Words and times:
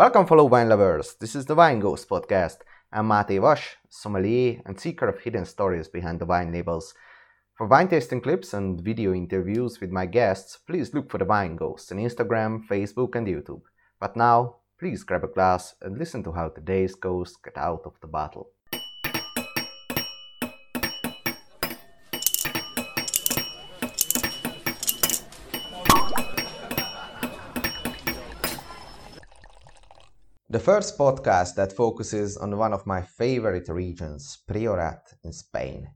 Welcome, 0.00 0.26
fellow 0.26 0.46
wine 0.46 0.70
lovers. 0.70 1.16
This 1.20 1.36
is 1.36 1.44
the 1.44 1.54
Wine 1.54 1.78
Ghost 1.78 2.08
podcast. 2.08 2.60
I'm 2.90 3.06
Matej 3.08 3.38
Vash, 3.42 3.76
sommelier 3.90 4.62
and 4.64 4.80
seeker 4.80 5.06
of 5.06 5.20
hidden 5.20 5.44
stories 5.44 5.88
behind 5.88 6.18
the 6.18 6.24
wine 6.24 6.50
labels. 6.54 6.94
For 7.58 7.66
wine 7.66 7.88
tasting 7.88 8.22
clips 8.22 8.54
and 8.54 8.80
video 8.80 9.12
interviews 9.12 9.78
with 9.78 9.90
my 9.90 10.06
guests, 10.06 10.56
please 10.56 10.94
look 10.94 11.10
for 11.10 11.18
the 11.18 11.26
Wine 11.26 11.54
Ghost 11.54 11.92
on 11.92 11.98
Instagram, 11.98 12.66
Facebook, 12.66 13.14
and 13.14 13.26
YouTube. 13.26 13.60
But 14.00 14.16
now, 14.16 14.54
please 14.78 15.04
grab 15.04 15.22
a 15.22 15.28
glass 15.28 15.74
and 15.82 15.98
listen 15.98 16.22
to 16.24 16.32
how 16.32 16.48
today's 16.48 16.94
ghosts 16.94 17.36
get 17.36 17.58
out 17.58 17.82
of 17.84 17.92
the 18.00 18.08
bottle. 18.08 18.52
The 30.52 30.58
first 30.58 30.98
podcast 30.98 31.54
that 31.54 31.76
focuses 31.76 32.36
on 32.36 32.58
one 32.58 32.72
of 32.72 32.84
my 32.84 33.02
favorite 33.02 33.68
regions, 33.68 34.36
Priorat 34.48 35.14
in 35.22 35.32
Spain. 35.32 35.88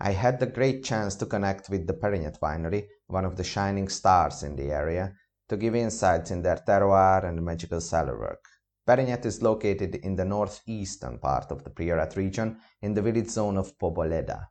I 0.00 0.10
had 0.10 0.40
the 0.40 0.48
great 0.48 0.82
chance 0.82 1.14
to 1.14 1.26
connect 1.26 1.70
with 1.70 1.86
the 1.86 1.92
Perinet 1.92 2.40
winery, 2.40 2.88
one 3.06 3.24
of 3.24 3.36
the 3.36 3.44
shining 3.44 3.88
stars 3.88 4.42
in 4.42 4.56
the 4.56 4.72
area, 4.72 5.14
to 5.48 5.56
give 5.56 5.76
insights 5.76 6.32
in 6.32 6.42
their 6.42 6.56
terroir 6.56 7.24
and 7.24 7.40
magical 7.40 7.80
cellar 7.80 8.18
work. 8.18 8.44
Perinet 8.84 9.26
is 9.26 9.42
located 9.42 9.94
in 9.94 10.16
the 10.16 10.24
northeastern 10.24 11.20
part 11.20 11.52
of 11.52 11.62
the 11.62 11.70
Priorat 11.70 12.16
region 12.16 12.58
in 12.82 12.94
the 12.94 13.02
village 13.02 13.28
zone 13.28 13.58
of 13.58 13.78
Poboleda. 13.78 14.48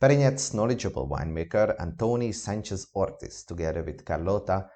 Perinet's 0.00 0.54
knowledgeable 0.54 1.08
winemaker 1.08 1.76
Antoni 1.80 2.32
Sanchez 2.32 2.86
Ortiz, 2.94 3.42
together 3.42 3.82
with 3.82 4.04
Carlota, 4.04 4.70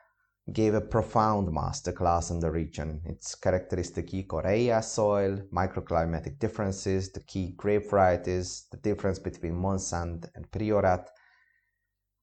gave 0.52 0.74
a 0.74 0.80
profound 0.80 1.48
masterclass 1.48 2.30
on 2.30 2.38
the 2.38 2.50
region, 2.50 3.00
its 3.06 3.34
characteristic 3.34 4.10
Correa 4.28 4.82
soil, 4.82 5.38
microclimatic 5.52 6.38
differences, 6.38 7.10
the 7.10 7.20
key 7.20 7.54
grape 7.56 7.88
varieties, 7.88 8.66
the 8.70 8.76
difference 8.76 9.18
between 9.18 9.54
Montsant 9.54 10.28
and 10.34 10.50
Priorat, 10.50 11.08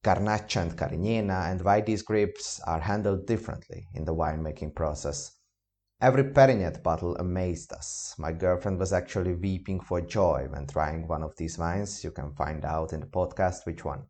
Garnacha 0.03 0.61
and 0.61 0.77
Cariñena, 0.77 1.51
and 1.51 1.61
why 1.61 1.81
these 1.81 2.03
grapes 2.03 2.59
are 2.61 2.79
handled 2.79 3.25
differently 3.25 3.87
in 3.95 4.05
the 4.05 4.13
winemaking 4.13 4.75
process. 4.75 5.31
Every 5.99 6.23
Perinet 6.23 6.81
bottle 6.81 7.15
amazed 7.17 7.73
us. 7.73 8.15
My 8.17 8.31
girlfriend 8.31 8.79
was 8.79 8.93
actually 8.93 9.35
weeping 9.35 9.79
for 9.79 10.01
joy 10.01 10.47
when 10.49 10.65
trying 10.65 11.07
one 11.07 11.21
of 11.21 11.35
these 11.37 11.59
wines. 11.59 12.03
You 12.03 12.09
can 12.09 12.33
find 12.33 12.65
out 12.65 12.93
in 12.93 13.01
the 13.01 13.05
podcast 13.05 13.65
which 13.65 13.85
one. 13.85 14.05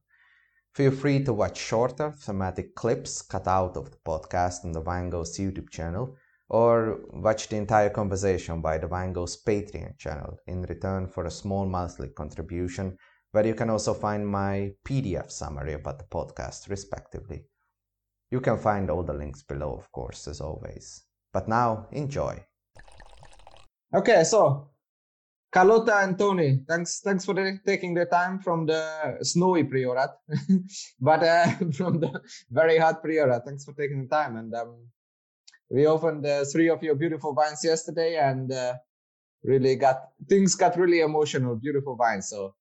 Feel 0.74 0.92
free 0.92 1.22
to 1.26 1.34
watch 1.34 1.58
shorter 1.58 2.12
thematic 2.12 2.76
clips 2.76 3.22
cut 3.22 3.46
out 3.46 3.76
of 3.76 3.92
the 3.92 3.98
podcast 4.06 4.64
on 4.64 4.72
the 4.72 4.80
Wine 4.80 5.10
Ghost 5.10 5.38
YouTube 5.38 5.70
channel 5.70 6.16
or 6.48 7.02
watch 7.12 7.50
the 7.50 7.58
entire 7.58 7.90
conversation 7.90 8.62
by 8.62 8.78
the 8.78 8.88
Wine 8.88 9.12
Ghost 9.12 9.46
Patreon 9.46 9.98
channel 9.98 10.38
in 10.48 10.62
return 10.62 11.08
for 11.08 11.26
a 11.26 11.32
small 11.32 11.66
monthly 11.66 12.08
contribution 12.08 12.98
where 13.32 13.46
you 13.46 13.54
can 13.54 13.70
also 13.70 13.94
find 13.94 14.26
my 14.26 14.72
PDF 14.86 15.30
summary 15.30 15.74
about 15.74 16.00
the 16.00 16.06
podcast 16.06 16.70
respectively. 16.70 17.44
You 18.30 18.40
can 18.40 18.58
find 18.58 18.90
all 18.90 19.04
the 19.04 19.14
links 19.14 19.44
below, 19.44 19.74
of 19.74 19.92
course, 19.92 20.26
as 20.30 20.40
always. 20.40 21.04
But 21.34 21.50
now, 21.50 21.88
enjoy. 21.92 22.46
Okay, 23.94 24.24
so 24.24 24.71
Carlota 25.52 25.98
and 25.98 26.18
Tony, 26.18 26.62
thanks 26.68 27.02
thanks 27.02 27.26
for 27.26 27.34
the, 27.34 27.60
taking 27.66 27.94
the 27.94 28.06
time 28.06 28.40
from 28.40 28.66
the 28.66 29.18
snowy 29.22 29.66
Priorat, 29.66 30.12
but 31.00 31.24
uh, 31.24 31.48
from 31.74 32.00
the 32.00 32.22
very 32.50 32.78
hot 32.78 33.04
Priorat. 33.04 33.44
Thanks 33.46 33.66
for 33.66 33.74
taking 33.74 34.04
the 34.04 34.08
time. 34.08 34.38
And 34.38 34.54
um, 34.56 34.88
we 35.70 35.88
opened 35.88 36.26
uh, 36.26 36.46
three 36.46 36.70
of 36.70 36.82
your 36.82 36.96
beautiful 36.96 37.36
wines 37.36 37.66
yesterday, 37.66 38.16
and 38.16 38.50
uh, 38.52 38.76
really 39.44 39.76
got 39.76 40.04
things 40.30 40.56
got 40.56 40.78
really 40.78 41.02
emotional. 41.02 41.58
Beautiful 41.58 41.98
wines. 41.98 42.30
So 42.30 42.56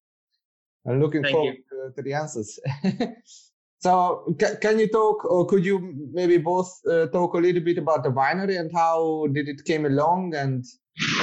I'm 0.84 1.00
looking 1.00 1.22
Thank 1.22 1.34
forward 1.34 1.56
to, 1.70 1.92
to 1.94 2.02
the 2.02 2.14
answers. 2.14 2.58
so 3.78 4.34
ca- 4.40 4.56
can 4.60 4.80
you 4.80 4.88
talk, 4.88 5.24
or 5.24 5.46
could 5.46 5.64
you 5.64 6.10
maybe 6.12 6.38
both 6.38 6.72
uh, 6.90 7.06
talk 7.06 7.34
a 7.34 7.38
little 7.38 7.62
bit 7.62 7.78
about 7.78 8.02
the 8.02 8.10
winery 8.10 8.58
and 8.58 8.70
how 8.74 9.28
did 9.32 9.48
it 9.48 9.64
came 9.64 9.86
along 9.86 10.34
and 10.34 10.64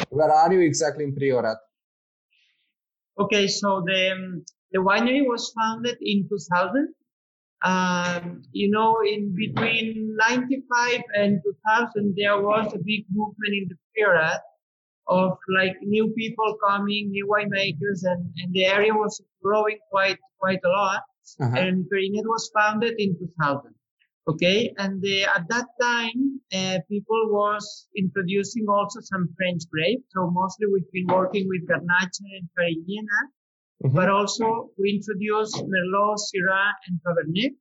where 0.09 0.31
are 0.31 0.53
you 0.53 0.61
exactly 0.61 1.03
in 1.03 1.13
Priorat? 1.13 1.57
Okay, 3.19 3.47
so 3.47 3.83
the 3.85 4.11
um, 4.11 4.45
the 4.71 4.79
winery 4.79 5.25
was 5.25 5.51
founded 5.57 5.97
in 6.01 6.27
2000. 6.29 6.93
Um, 7.63 8.43
you 8.51 8.69
know, 8.69 9.01
in 9.01 9.33
between 9.35 10.15
95 10.15 11.01
and 11.15 11.41
2000, 11.43 12.13
there 12.15 12.39
was 12.39 12.71
a 12.73 12.77
big 12.77 13.05
movement 13.11 13.53
in 13.53 13.69
the 13.69 13.77
Priorat 13.91 14.39
of 15.07 15.37
like 15.49 15.75
new 15.81 16.13
people 16.15 16.57
coming, 16.63 17.09
new 17.09 17.25
winemakers, 17.27 18.03
and, 18.03 18.31
and 18.37 18.53
the 18.53 18.65
area 18.65 18.93
was 18.93 19.21
growing 19.41 19.79
quite 19.89 20.19
quite 20.39 20.59
a 20.63 20.69
lot. 20.69 21.01
Uh-huh. 21.41 21.57
And 21.57 21.89
Perinet 21.89 22.25
was 22.25 22.51
founded 22.53 22.95
in 22.99 23.17
2000. 23.17 23.73
Okay, 24.27 24.73
and 24.77 25.01
the, 25.01 25.23
at 25.23 25.47
that 25.47 25.67
time, 25.79 26.41
uh, 26.53 26.79
people 26.89 27.21
was 27.29 27.87
introducing 27.95 28.65
also 28.67 28.99
some 29.01 29.29
French 29.37 29.63
grapes. 29.71 30.03
So 30.09 30.29
mostly 30.29 30.67
we've 30.73 30.91
been 30.91 31.07
working 31.07 31.47
with 31.47 31.65
Garnacha 31.69 32.27
and 32.37 32.47
Cariñena, 32.57 33.19
Mhm. 33.83 33.93
but 33.95 34.09
also 34.09 34.71
we 34.77 34.87
introduced 34.97 35.55
Merlot, 35.71 36.17
Syrah, 36.27 36.71
and 36.87 36.99
Cabernet. 37.05 37.53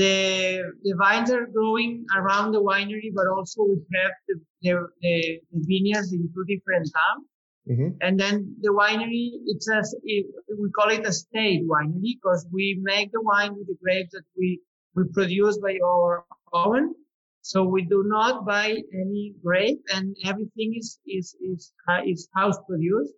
The 0.00 0.72
the 0.86 0.94
vines 1.02 1.30
are 1.30 1.46
growing 1.46 2.06
around 2.16 2.52
the 2.52 2.62
winery, 2.62 3.10
but 3.18 3.26
also 3.28 3.64
we 3.64 3.76
have 3.98 4.14
the, 4.28 4.36
the, 4.62 4.72
the, 5.02 5.40
vineyards 5.52 6.12
in 6.12 6.22
two 6.34 6.44
different 6.52 6.86
towns. 6.98 7.26
Mhm. 7.68 7.96
And 8.00 8.18
then 8.18 8.56
the 8.60 8.72
winery, 8.72 9.26
it's 9.52 9.68
a, 9.68 9.80
it, 10.02 10.26
we 10.60 10.70
call 10.70 10.90
it 10.90 11.06
a 11.06 11.12
state 11.12 11.62
winery 11.66 12.16
because 12.16 12.46
we 12.50 12.78
make 12.82 13.12
the 13.12 13.22
wine 13.22 13.54
with 13.56 13.66
the 13.66 13.76
grapes 13.82 14.12
that 14.12 14.24
we, 14.38 14.60
we 14.94 15.04
produce 15.12 15.58
by 15.58 15.78
our 15.84 16.24
own. 16.52 16.94
So 17.42 17.64
we 17.64 17.82
do 17.84 18.04
not 18.06 18.46
buy 18.46 18.76
any 18.92 19.34
grape 19.44 19.82
and 19.94 20.16
everything 20.24 20.74
is, 20.76 20.98
is, 21.06 21.36
is, 21.40 21.72
uh, 21.88 22.00
is 22.06 22.28
house 22.34 22.56
produced. 22.66 23.12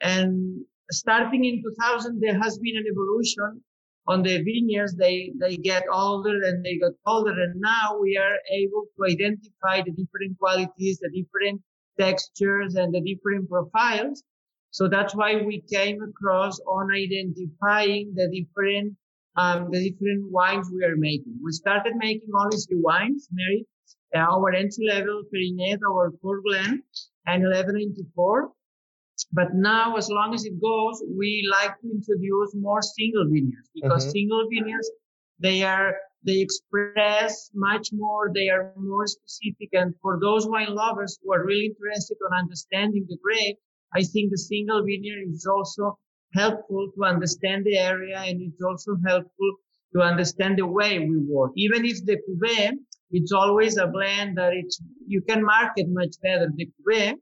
And 0.00 0.64
starting 0.90 1.44
in 1.44 1.62
2000, 1.62 2.20
there 2.20 2.40
has 2.40 2.58
been 2.58 2.76
an 2.76 2.84
evolution 2.90 3.62
on 4.06 4.22
the 4.22 4.42
vineyards. 4.42 4.94
They, 4.94 5.32
they 5.38 5.56
get 5.56 5.84
older 5.92 6.42
and 6.44 6.64
they 6.64 6.78
get 6.78 6.92
older. 7.06 7.32
And 7.32 7.60
now 7.60 7.98
we 8.00 8.16
are 8.16 8.36
able 8.50 8.84
to 8.96 9.12
identify 9.12 9.82
the 9.82 9.92
different 9.92 10.38
qualities, 10.38 10.98
the 11.00 11.10
different 11.10 11.60
textures 11.98 12.74
and 12.74 12.94
the 12.94 13.00
different 13.00 13.48
profiles. 13.48 14.22
So 14.70 14.88
that's 14.88 15.14
why 15.14 15.36
we 15.36 15.62
came 15.72 16.02
across 16.02 16.58
on 16.60 16.90
identifying 16.92 18.12
the 18.14 18.28
different, 18.28 18.94
um, 19.36 19.70
the 19.70 19.90
different 19.90 20.30
wines 20.30 20.70
we 20.72 20.84
are 20.84 20.96
making. 20.96 21.34
We 21.42 21.52
started 21.52 21.94
making 21.96 22.30
only 22.38 22.56
three 22.58 22.80
wines, 22.80 23.28
Mary, 23.32 23.66
uh, 24.14 24.18
our 24.34 24.52
entry 24.52 24.86
level 24.86 25.22
Perinet, 25.32 25.80
our 25.88 26.10
Coeur 26.22 26.40
Glen, 26.42 26.82
and 27.26 27.42
1194. 27.42 28.52
But 29.32 29.54
now, 29.54 29.96
as 29.96 30.08
long 30.10 30.34
as 30.34 30.44
it 30.44 30.60
goes, 30.60 31.02
we 31.16 31.48
like 31.50 31.80
to 31.80 31.90
introduce 31.90 32.54
more 32.54 32.82
single 32.82 33.24
vineyards 33.32 33.70
because 33.74 34.06
Mhm. 34.06 34.10
single 34.10 34.48
vineyards, 34.52 34.90
they 35.38 35.62
are, 35.62 35.96
they 36.26 36.40
express 36.40 37.50
much 37.54 37.92
more, 37.92 38.30
they 38.34 38.48
are 38.48 38.72
more 38.76 39.06
specific. 39.06 39.68
And 39.72 39.94
for 40.02 40.18
those 40.20 40.46
wine 40.46 40.74
lovers 40.74 41.18
who 41.22 41.32
are 41.32 41.44
really 41.44 41.66
interested 41.66 42.16
on 42.26 42.38
understanding 42.42 43.06
the 43.08 43.18
grape, 43.22 43.58
I 43.94 44.02
think 44.02 44.30
the 44.30 44.38
single 44.38 44.82
vineyard 44.84 45.28
is 45.28 45.46
also 45.46 45.98
helpful 46.34 46.90
to 46.96 47.04
understand 47.04 47.64
the 47.64 47.76
area 47.78 48.18
and 48.18 48.42
it's 48.42 48.62
also 48.62 48.96
helpful 49.06 49.50
to 49.94 50.00
understand 50.02 50.58
the 50.58 50.66
way 50.66 50.98
we 50.98 51.18
work. 51.18 51.52
Even 51.56 51.84
if 51.84 52.04
the 52.04 52.16
cuvee, 52.24 52.72
it's 53.12 53.32
always 53.32 53.76
a 53.76 53.86
blend 53.86 54.36
that 54.38 54.52
it's, 54.52 54.80
you 55.06 55.20
can 55.22 55.44
market 55.44 55.86
much 55.88 56.14
better 56.22 56.48
the 56.56 56.66
cuvee, 56.74 57.14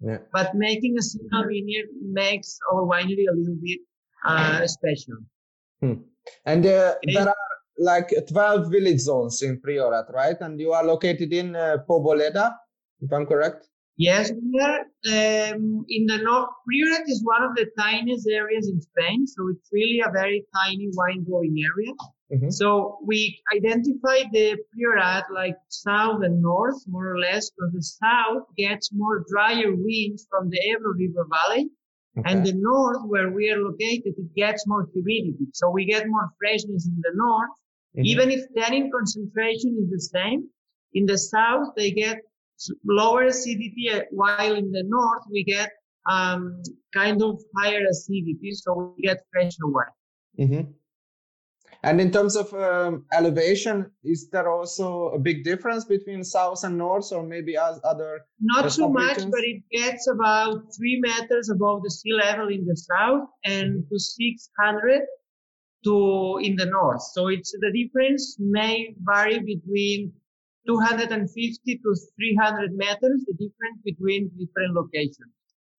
Yeah. 0.00 0.18
but 0.32 0.54
making 0.54 0.96
a 0.98 1.02
single 1.02 1.44
vineyard 1.48 1.88
makes 2.20 2.58
our 2.72 2.82
winery 2.92 3.26
a 3.32 3.34
little 3.38 3.60
bit 3.60 3.80
uh, 4.26 4.66
special. 4.66 5.18
And 5.82 6.66
uh, 6.66 6.94
Okay. 7.02 7.14
there 7.14 7.28
are 7.28 7.50
like 7.78 8.08
12 8.28 8.70
village 8.70 9.00
zones 9.00 9.42
in 9.42 9.60
Priorat, 9.60 10.12
right? 10.12 10.36
And 10.40 10.60
you 10.60 10.72
are 10.72 10.84
located 10.84 11.32
in 11.32 11.56
uh, 11.56 11.78
Poboleda, 11.88 12.54
if 13.00 13.12
I'm 13.12 13.26
correct? 13.26 13.69
Yes, 14.08 14.32
we 14.32 14.58
are 14.68 14.80
um, 15.14 15.84
in 15.96 16.06
the 16.06 16.18
north. 16.28 16.48
Priorat 16.66 17.04
is 17.14 17.20
one 17.34 17.42
of 17.48 17.52
the 17.54 17.66
tiniest 17.78 18.26
areas 18.40 18.66
in 18.72 18.80
Spain, 18.80 19.26
so 19.26 19.48
it's 19.52 19.68
really 19.78 20.00
a 20.00 20.10
very 20.10 20.40
tiny 20.58 20.88
wine 20.98 21.22
growing 21.28 21.56
area. 21.70 21.92
Mhm. 22.34 22.50
So 22.60 22.98
we 23.10 23.18
identified 23.56 24.26
the 24.38 24.46
Priorat 24.70 25.24
like 25.40 25.58
south 25.68 26.20
and 26.26 26.40
north, 26.40 26.80
more 26.94 27.08
or 27.14 27.18
less, 27.26 27.50
because 27.50 27.72
the 27.78 27.86
south 28.04 28.44
gets 28.56 28.84
more 29.02 29.16
drier 29.32 29.72
winds 29.86 30.26
from 30.30 30.44
the 30.52 30.60
Ebro 30.70 30.92
River 31.02 31.26
Valley, 31.36 31.64
and 32.28 32.38
the 32.48 32.54
north, 32.70 33.02
where 33.12 33.30
we 33.38 33.44
are 33.52 33.60
located, 33.68 34.14
it 34.24 34.34
gets 34.34 34.60
more 34.72 34.84
humidity. 34.94 35.46
So 35.58 35.64
we 35.76 35.84
get 35.84 36.08
more 36.14 36.28
freshness 36.38 36.82
in 36.92 36.98
the 37.06 37.14
north, 37.26 37.54
Mhm. 37.96 38.04
even 38.12 38.26
if 38.36 38.40
tannin 38.56 38.86
concentration 38.96 39.70
is 39.82 39.88
the 39.96 40.02
same. 40.16 40.40
In 40.98 41.04
the 41.12 41.18
south, 41.34 41.68
they 41.78 41.90
get 42.04 42.16
lower 42.84 43.24
acidity, 43.24 43.90
while 44.10 44.54
in 44.54 44.70
the 44.70 44.82
north 44.84 45.24
we 45.30 45.44
get 45.44 45.70
um, 46.08 46.62
kind 46.94 47.22
of 47.22 47.40
higher 47.56 47.84
acidity, 47.90 48.52
so 48.52 48.94
we 48.96 49.02
get 49.02 49.24
fresher 49.32 49.66
wine. 49.66 49.86
Mm-hmm. 50.38 50.70
And 51.82 52.00
in 52.00 52.10
terms 52.10 52.36
of 52.36 52.52
um, 52.52 53.06
elevation, 53.12 53.90
is 54.04 54.28
there 54.28 54.50
also 54.50 55.08
a 55.10 55.18
big 55.18 55.44
difference 55.44 55.84
between 55.84 56.22
south 56.22 56.64
and 56.64 56.76
north, 56.76 57.10
or 57.10 57.22
maybe 57.22 57.56
as 57.56 57.80
other? 57.84 58.26
Not 58.38 58.70
too 58.70 58.90
much, 58.90 59.18
but 59.30 59.40
it 59.40 59.62
gets 59.72 60.06
about 60.08 60.74
three 60.76 61.00
meters 61.00 61.48
above 61.48 61.82
the 61.82 61.90
sea 61.90 62.12
level 62.12 62.48
in 62.48 62.66
the 62.66 62.76
south 62.76 63.28
and 63.44 63.82
mm-hmm. 63.84 63.94
to 63.94 63.98
600 63.98 65.00
to 65.84 66.38
in 66.42 66.56
the 66.56 66.66
north. 66.66 67.02
So 67.02 67.28
it's 67.28 67.52
the 67.52 67.72
difference 67.72 68.36
may 68.38 68.94
vary 68.98 69.38
between 69.38 70.12
250 70.66 71.78
to 71.78 71.96
300 72.16 72.72
meters, 72.72 73.24
the 73.26 73.32
difference 73.32 73.80
between 73.84 74.28
different 74.38 74.74
locations. 74.74 75.32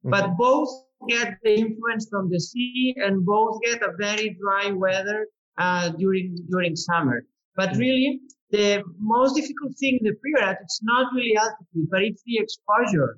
Mm-hmm. 0.04 0.10
But 0.10 0.38
both 0.38 0.70
get 1.08 1.38
the 1.44 1.56
influence 1.56 2.08
from 2.10 2.30
the 2.30 2.40
sea 2.40 2.96
and 2.98 3.26
both 3.26 3.62
get 3.64 3.82
a 3.82 3.94
very 3.98 4.38
dry 4.42 4.72
weather 4.72 5.28
uh, 5.58 5.90
during 5.90 6.36
during 6.50 6.76
summer. 6.76 7.26
But 7.56 7.70
mm-hmm. 7.70 7.80
really, 7.80 8.20
the 8.50 8.84
most 9.00 9.36
difficult 9.36 9.78
thing 9.78 10.00
in 10.02 10.06
the 10.06 10.16
Priorat, 10.22 10.58
it's 10.62 10.82
not 10.84 11.14
really 11.14 11.36
altitude, 11.38 11.90
but 11.90 12.02
it's 12.04 12.24
the 12.26 12.38
exposure. 12.38 13.18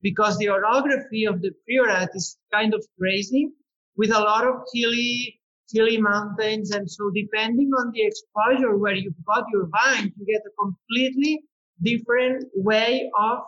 Because 0.00 0.38
the 0.38 0.48
orography 0.48 1.24
of 1.24 1.42
the 1.42 1.50
Priorat 1.66 2.08
is 2.14 2.38
kind 2.52 2.72
of 2.72 2.84
crazy 2.98 3.48
with 3.96 4.10
a 4.12 4.20
lot 4.20 4.46
of 4.46 4.54
hilly 4.72 5.40
hilly 5.70 5.98
mountains. 5.98 6.70
And 6.70 6.90
so 6.90 7.10
depending 7.10 7.70
on 7.78 7.92
the 7.92 8.02
exposure 8.02 8.76
where 8.76 8.94
you've 8.94 9.24
got 9.26 9.44
your 9.52 9.68
vine, 9.68 10.12
you 10.16 10.26
get 10.26 10.42
a 10.46 10.50
completely 10.58 11.42
different 11.82 12.46
way 12.54 13.10
of 13.18 13.38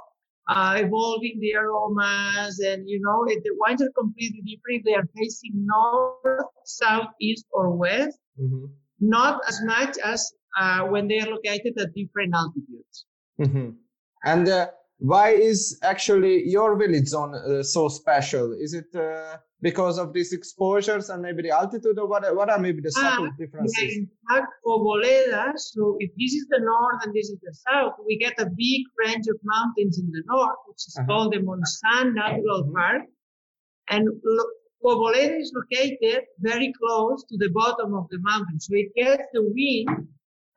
uh, 0.49 0.75
evolving 0.79 1.39
the 1.41 1.55
aromas. 1.55 2.59
And, 2.61 2.89
you 2.89 3.01
know, 3.01 3.25
if 3.29 3.43
the 3.43 3.51
wines 3.59 3.83
are 3.83 3.91
completely 3.99 4.43
different. 4.43 4.85
They 4.85 4.95
are 4.95 5.09
facing 5.17 5.53
north, 5.55 6.47
south, 6.65 7.09
east, 7.21 7.47
or 7.53 7.71
west. 7.71 8.19
Mm-hmm. 8.41 8.67
Not 9.01 9.41
as 9.49 9.61
much 9.65 9.97
as 10.05 10.31
uh, 10.59 10.81
when 10.83 11.09
they 11.09 11.21
are 11.21 11.29
located 11.29 11.79
at 11.79 11.95
different 11.95 12.35
altitudes. 12.35 13.07
Mm-hmm. 13.41 13.71
And 14.25 14.49
uh, 14.49 14.69
why 14.99 15.31
is 15.31 15.79
actually 15.83 16.47
your 16.47 16.77
village 16.77 17.07
zone 17.07 17.35
uh, 17.35 17.63
so 17.63 17.89
special? 17.89 18.53
Is 18.53 18.75
it 18.75 18.95
uh, 18.95 19.39
because 19.63 19.99
of 19.99 20.13
these 20.13 20.33
exposures 20.33 21.11
and 21.11 21.23
maybe 21.23 21.43
the 21.43 21.51
altitude, 21.51 21.99
or 21.99 22.07
what? 22.07 22.25
What 22.35 22.51
are 22.51 22.59
maybe 22.59 22.81
the 22.81 22.91
subtle 22.91 23.29
ah, 23.31 23.37
differences? 23.39 23.77
Yeah, 23.79 23.99
in 23.99 24.09
fact, 24.29 24.49
Poboleda. 24.65 25.53
So 25.57 25.97
if 25.99 26.11
this 26.17 26.33
is 26.33 26.47
the 26.49 26.61
north 26.61 27.05
and 27.05 27.15
this 27.15 27.29
is 27.29 27.39
the 27.43 27.55
south, 27.69 27.95
we 28.07 28.19
get 28.19 28.39
a 28.39 28.47
big 28.47 28.83
range 29.05 29.27
of 29.29 29.39
mountains 29.43 29.99
in 29.99 30.11
the 30.11 30.23
north, 30.27 30.57
which 30.67 30.87
is 30.87 30.97
uh-huh. 30.99 31.07
called 31.07 31.33
the 31.33 31.39
Montsant 31.39 32.15
Natural 32.15 32.65
mm-hmm. 32.65 32.75
Park, 32.75 33.03
and 33.91 34.09
Poboleda 34.83 35.39
is 35.39 35.53
located 35.55 36.25
very 36.39 36.73
close 36.73 37.25
to 37.25 37.37
the 37.37 37.51
bottom 37.51 37.95
of 37.95 38.09
the 38.11 38.19
mountain, 38.21 38.59
so 38.59 38.75
it 38.75 38.95
gets 38.95 39.25
the 39.35 39.43
wind 39.43 40.09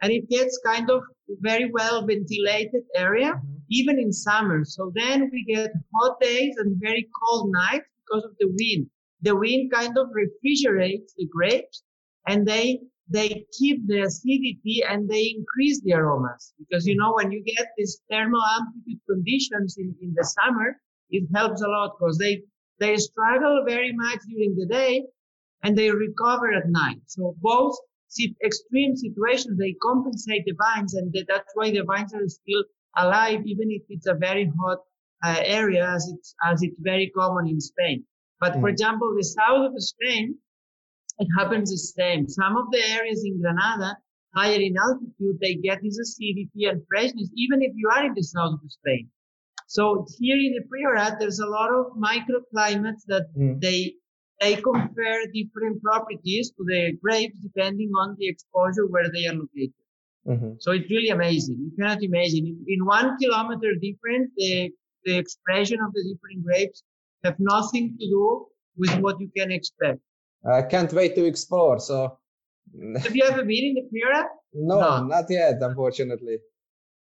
and 0.01 0.11
it 0.11 0.29
gets 0.29 0.59
kind 0.65 0.89
of 0.89 1.01
very 1.39 1.71
well 1.71 2.05
ventilated 2.05 2.83
area, 2.95 3.33
mm-hmm. 3.33 3.55
even 3.69 3.99
in 3.99 4.11
summer. 4.11 4.63
So 4.65 4.91
then 4.95 5.29
we 5.31 5.43
get 5.45 5.71
hot 5.95 6.19
days 6.21 6.55
and 6.57 6.77
very 6.79 7.07
cold 7.21 7.51
nights 7.51 7.87
because 8.05 8.25
of 8.25 8.31
the 8.39 8.47
wind. 8.47 8.87
The 9.23 9.35
wind 9.35 9.71
kind 9.71 9.97
of 9.97 10.07
refrigerates 10.13 11.13
the 11.17 11.27
grapes 11.35 11.83
and 12.27 12.47
they 12.47 12.81
they 13.09 13.45
keep 13.59 13.85
the 13.87 14.01
acidity 14.01 14.81
and 14.89 15.09
they 15.09 15.35
increase 15.37 15.81
the 15.81 15.93
aromas 15.93 16.53
because 16.57 16.87
you 16.87 16.95
know 16.95 17.13
when 17.13 17.31
you 17.31 17.43
get 17.43 17.67
these 17.77 17.99
thermal 18.09 18.41
amplitude 18.57 19.01
conditions 19.09 19.75
in, 19.77 19.93
in 20.01 20.13
the 20.15 20.23
summer 20.37 20.67
it 21.09 21.27
helps 21.35 21.61
a 21.61 21.67
lot 21.67 21.91
because 21.99 22.17
they 22.17 22.41
they 22.79 22.95
struggle 22.95 23.63
very 23.67 23.91
much 23.93 24.19
during 24.29 24.55
the 24.55 24.67
day 24.67 25.03
and 25.63 25.77
they 25.77 25.91
recover 25.91 26.53
at 26.53 26.69
night 26.69 27.01
so 27.07 27.35
both 27.41 27.75
extreme 28.43 28.95
situations, 28.95 29.57
they 29.57 29.73
compensate 29.81 30.45
the 30.45 30.53
vines, 30.53 30.93
and 30.93 31.13
that's 31.27 31.51
why 31.55 31.71
the 31.71 31.83
vines 31.83 32.13
are 32.13 32.27
still 32.27 32.63
alive, 32.97 33.41
even 33.45 33.71
if 33.71 33.81
it's 33.89 34.07
a 34.07 34.13
very 34.13 34.51
hot 34.59 34.79
uh, 35.23 35.41
area, 35.43 35.89
as 35.89 36.11
it's 36.13 36.35
as 36.43 36.61
it's 36.61 36.75
very 36.79 37.11
common 37.15 37.47
in 37.47 37.59
Spain. 37.59 38.05
But 38.43 38.55
mm. 38.55 38.61
for 38.61 38.69
example, 38.75 39.09
the 39.15 39.23
south 39.23 39.71
of 39.73 39.81
Spain, 39.81 40.35
it 41.19 41.29
happens 41.37 41.71
the 41.71 41.77
same. 41.77 42.27
Some 42.27 42.57
of 42.57 42.65
the 42.73 42.81
areas 42.97 43.23
in 43.23 43.41
Granada, 43.41 43.95
higher 44.35 44.59
in 44.59 44.75
altitude, 44.85 45.37
they 45.39 45.55
get 45.55 45.79
this 45.81 45.97
acidity 45.97 46.65
and 46.69 46.81
freshness, 46.89 47.29
even 47.43 47.61
if 47.61 47.71
you 47.75 47.87
are 47.95 48.05
in 48.05 48.13
the 48.13 48.27
south 48.35 48.59
of 48.61 48.69
Spain. 48.79 49.07
So 49.67 50.05
here 50.19 50.35
in 50.35 50.51
the 50.57 50.63
Priorat, 50.69 51.19
there's 51.19 51.39
a 51.39 51.51
lot 51.57 51.69
of 51.79 51.85
microclimates 52.09 53.03
that 53.11 53.25
mm. 53.37 53.61
they 53.61 53.79
they 54.41 54.55
compare 54.71 55.19
different 55.39 55.81
properties 55.81 56.51
to 56.55 56.63
the 56.71 56.81
grapes 57.01 57.37
depending 57.47 57.91
on 58.01 58.17
the 58.19 58.27
exposure 58.27 58.87
where 58.93 59.09
they 59.13 59.25
are 59.29 59.37
located. 59.43 59.83
Mm-hmm. 60.27 60.53
So 60.59 60.71
it's 60.71 60.89
really 60.95 61.11
amazing. 61.19 61.57
You 61.65 61.71
cannot 61.77 62.03
imagine. 62.03 62.43
In, 62.51 62.57
in 62.67 62.85
one 62.97 63.17
kilometer 63.21 63.71
difference, 63.87 64.31
the, 64.35 64.71
the 65.05 65.15
expression 65.23 65.77
of 65.85 65.93
the 65.93 66.03
different 66.09 66.43
grapes 66.45 66.83
have 67.23 67.35
nothing 67.39 67.97
to 67.99 68.05
do 68.05 68.45
with 68.77 68.95
what 68.99 69.19
you 69.19 69.29
can 69.35 69.51
expect. 69.51 69.99
I 70.49 70.61
can't 70.63 70.91
wait 70.91 71.15
to 71.15 71.25
explore. 71.25 71.79
So, 71.79 72.17
have 73.01 73.15
you 73.15 73.23
ever 73.23 73.43
been 73.43 73.63
in 73.69 73.73
the 73.75 73.83
Priorat? 73.91 74.27
No, 74.53 74.79
no, 74.79 75.03
not 75.05 75.25
yet, 75.29 75.55
unfortunately. 75.61 76.37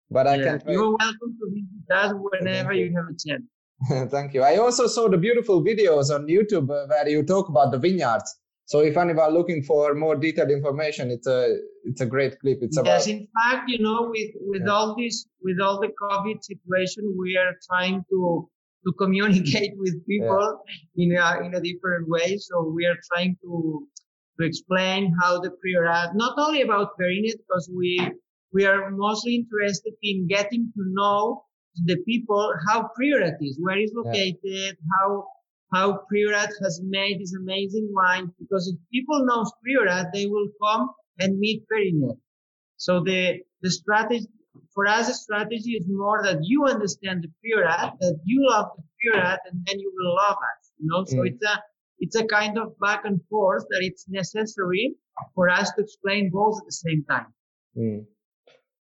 But 0.09 0.27
I 0.27 0.37
can't 0.37 0.65
wait. 0.65 0.73
You're 0.73 0.95
welcome 0.97 1.37
to 1.39 1.45
visit 1.51 1.91
us 1.91 2.13
whenever 2.15 2.73
you 2.73 2.93
have 2.95 3.05
a 3.05 3.17
chance. 3.27 4.11
Thank 4.11 4.33
you. 4.33 4.41
I 4.41 4.57
also 4.57 4.87
saw 4.87 5.09
the 5.09 5.17
beautiful 5.17 5.63
videos 5.63 6.13
on 6.13 6.27
YouTube 6.27 6.69
uh, 6.69 6.87
where 6.87 7.09
you 7.09 7.23
talk 7.23 7.49
about 7.49 7.71
the 7.71 7.79
vineyards. 7.79 8.33
So 8.67 8.79
if 8.79 8.97
anyone 8.97 9.33
looking 9.33 9.61
for 9.63 9.93
more 9.93 10.15
detailed 10.15 10.49
information, 10.49 11.11
it's 11.11 11.27
a 11.27 11.57
it's 11.83 12.01
a 12.01 12.05
great 12.05 12.39
clip. 12.39 12.59
It's 12.61 12.77
about 12.77 12.89
yes. 12.89 13.07
In 13.07 13.27
fact, 13.43 13.69
you 13.69 13.79
know, 13.79 14.09
with 14.09 14.31
with 14.41 14.63
yeah. 14.65 14.71
all 14.71 14.95
this 14.97 15.27
with 15.41 15.59
all 15.59 15.79
the 15.79 15.89
COVID 16.01 16.43
situation, 16.43 17.15
we 17.19 17.37
are 17.37 17.53
trying 17.69 18.03
to 18.09 18.49
to 18.85 18.93
communicate 18.93 19.73
with 19.77 20.05
people 20.07 20.61
yeah. 20.95 21.03
in 21.03 21.09
a 21.17 21.45
in 21.45 21.55
a 21.55 21.61
different 21.61 22.07
way. 22.07 22.37
So 22.37 22.71
we 22.75 22.85
are 22.85 22.97
trying 23.11 23.37
to 23.43 23.87
to 24.39 24.45
explain 24.45 25.15
how 25.21 25.39
the 25.39 25.51
priorat, 25.61 26.15
not 26.15 26.33
only 26.37 26.61
about 26.61 26.97
Perinet, 26.99 27.37
because 27.37 27.69
we 27.73 27.99
we 28.53 28.65
are 28.65 28.91
mostly 28.91 29.35
interested 29.35 29.93
in 30.01 30.27
getting 30.27 30.71
to 30.75 30.83
know 30.93 31.43
the 31.83 31.97
people 32.03 32.53
how 32.67 32.89
Priorat 32.97 33.35
is, 33.41 33.57
where 33.59 33.77
it's 33.77 33.93
located, 33.93 34.37
yeah. 34.43 34.71
how 34.93 35.27
how 35.73 35.99
Priorat 36.11 36.51
has 36.63 36.79
made 36.83 37.19
this 37.19 37.35
amazing 37.35 37.89
wine. 37.91 38.31
Because 38.39 38.67
if 38.67 38.77
people 38.91 39.25
know 39.25 39.45
Priorat, 39.63 40.11
they 40.13 40.25
will 40.27 40.47
come 40.63 40.89
and 41.19 41.39
meet 41.39 41.65
Perinet. 41.69 42.17
So 42.77 43.03
the 43.03 43.39
the 43.61 43.71
strategy 43.71 44.27
for 44.75 44.85
us, 44.85 45.07
the 45.07 45.13
strategy 45.13 45.71
is 45.71 45.85
more 45.87 46.21
that 46.21 46.39
you 46.43 46.65
understand 46.65 47.23
the 47.23 47.31
Priorat, 47.39 47.97
that 47.99 48.19
you 48.25 48.45
love 48.47 48.67
the 48.77 48.83
Priorat, 48.99 49.39
and 49.49 49.65
then 49.65 49.79
you 49.79 49.91
will 49.95 50.15
love 50.15 50.35
us. 50.35 50.71
You 50.77 50.87
know, 50.89 51.05
so 51.05 51.17
mm. 51.17 51.29
it's 51.29 51.43
a 51.43 51.63
it's 51.99 52.15
a 52.17 52.25
kind 52.25 52.59
of 52.59 52.77
back 52.79 53.05
and 53.05 53.19
forth 53.29 53.65
that 53.69 53.81
it's 53.81 54.05
necessary 54.09 54.93
for 55.33 55.49
us 55.49 55.71
to 55.71 55.81
explain 55.81 56.29
both 56.29 56.59
at 56.59 56.65
the 56.65 56.73
same 56.73 57.05
time. 57.09 57.27
Mm. 57.77 58.05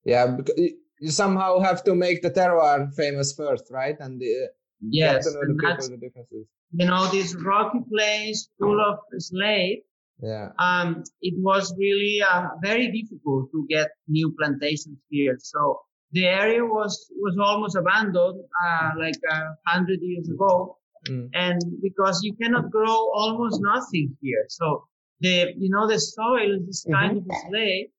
Yeah, 0.04 0.26
because 0.36 0.56
you 1.00 1.10
somehow 1.10 1.60
have 1.60 1.84
to 1.84 1.94
make 1.94 2.22
the 2.22 2.30
terroir 2.30 2.92
famous 2.94 3.32
first, 3.32 3.68
right? 3.70 3.96
And 4.00 4.20
uh, 4.20 4.48
yes, 4.80 5.26
and 5.26 5.60
that's, 5.62 5.88
the 5.88 5.96
differences. 5.96 6.46
You 6.72 6.86
know, 6.86 7.06
this 7.06 7.36
rocky 7.36 7.78
place 7.88 8.48
full 8.58 8.80
of 8.80 8.98
slate. 9.18 9.84
Yeah. 10.22 10.48
Um, 10.58 11.04
it 11.20 11.34
was 11.38 11.74
really 11.78 12.22
uh, 12.22 12.48
very 12.62 12.90
difficult 12.90 13.50
to 13.52 13.66
get 13.68 13.88
new 14.08 14.34
plantations 14.38 14.98
here. 15.10 15.36
So 15.40 15.80
the 16.12 16.26
area 16.26 16.64
was 16.64 17.10
was 17.16 17.36
almost 17.38 17.76
abandoned, 17.76 18.40
uh, 18.64 18.90
like 18.98 19.20
a 19.30 19.40
hundred 19.66 20.00
years 20.02 20.28
ago. 20.28 20.78
Mm. 21.08 21.28
And 21.34 21.60
because 21.82 22.20
you 22.22 22.34
cannot 22.40 22.70
grow 22.70 23.10
almost 23.12 23.60
nothing 23.60 24.16
here, 24.22 24.46
so 24.48 24.86
the 25.20 25.52
you 25.58 25.68
know 25.68 25.86
the 25.86 25.98
soil 25.98 26.54
is 26.56 26.66
this 26.66 26.86
kind 26.90 27.20
mm-hmm. 27.20 27.30
of 27.30 27.36
slate, 27.48 27.90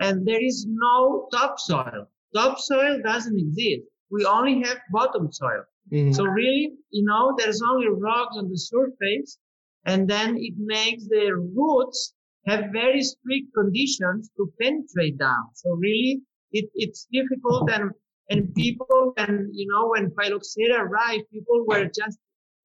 and 0.00 0.26
there 0.26 0.44
is 0.44 0.66
no 0.68 1.28
topsoil 1.32 2.06
topsoil 2.34 3.00
doesn't 3.04 3.38
exist. 3.38 3.82
We 4.10 4.24
only 4.24 4.62
have 4.64 4.78
bottom 4.92 5.30
soil. 5.32 5.64
Mm-hmm. 5.92 6.12
So 6.12 6.24
really, 6.24 6.72
you 6.90 7.04
know, 7.04 7.34
there's 7.36 7.62
only 7.62 7.88
rocks 7.88 8.36
on 8.36 8.48
the 8.48 8.58
surface 8.58 9.38
and 9.84 10.08
then 10.08 10.36
it 10.38 10.54
makes 10.58 11.06
the 11.08 11.32
roots 11.54 12.14
have 12.46 12.66
very 12.72 13.02
strict 13.02 13.52
conditions 13.54 14.30
to 14.36 14.52
penetrate 14.60 15.18
down. 15.18 15.44
So 15.54 15.70
really, 15.70 16.22
it, 16.52 16.70
it's 16.74 17.06
difficult 17.12 17.70
and, 17.70 17.90
and 18.30 18.54
people, 18.54 19.12
and 19.16 19.48
you 19.52 19.66
know, 19.70 19.88
when 19.88 20.10
phylloxera 20.18 20.84
arrived, 20.84 21.24
people 21.32 21.64
were 21.66 21.84
just 21.84 22.18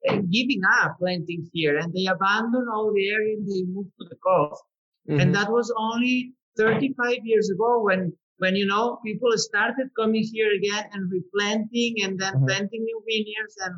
uh, 0.09 0.17
giving 0.31 0.61
up 0.81 0.97
planting 0.99 1.49
here 1.53 1.77
and 1.77 1.93
they 1.93 2.05
abandoned 2.05 2.67
all 2.73 2.91
the 2.93 3.09
area 3.09 3.35
and 3.37 3.47
they 3.47 3.63
moved 3.63 3.91
to 3.99 4.07
the 4.09 4.15
coast. 4.25 4.61
Mm-hmm. 5.09 5.19
And 5.19 5.35
that 5.35 5.51
was 5.51 5.73
only 5.77 6.33
35 6.57 7.17
years 7.23 7.49
ago 7.49 7.81
when 7.83 8.13
when 8.37 8.55
you 8.55 8.65
know 8.65 8.99
people 9.05 9.31
started 9.35 9.87
coming 9.97 10.23
here 10.33 10.51
again 10.51 10.85
and 10.93 11.09
replanting 11.09 11.95
and 12.03 12.19
then 12.19 12.33
Mhm. 12.35 12.47
planting 12.47 12.83
new 12.83 13.01
vineyards 13.07 13.55
and 13.65 13.75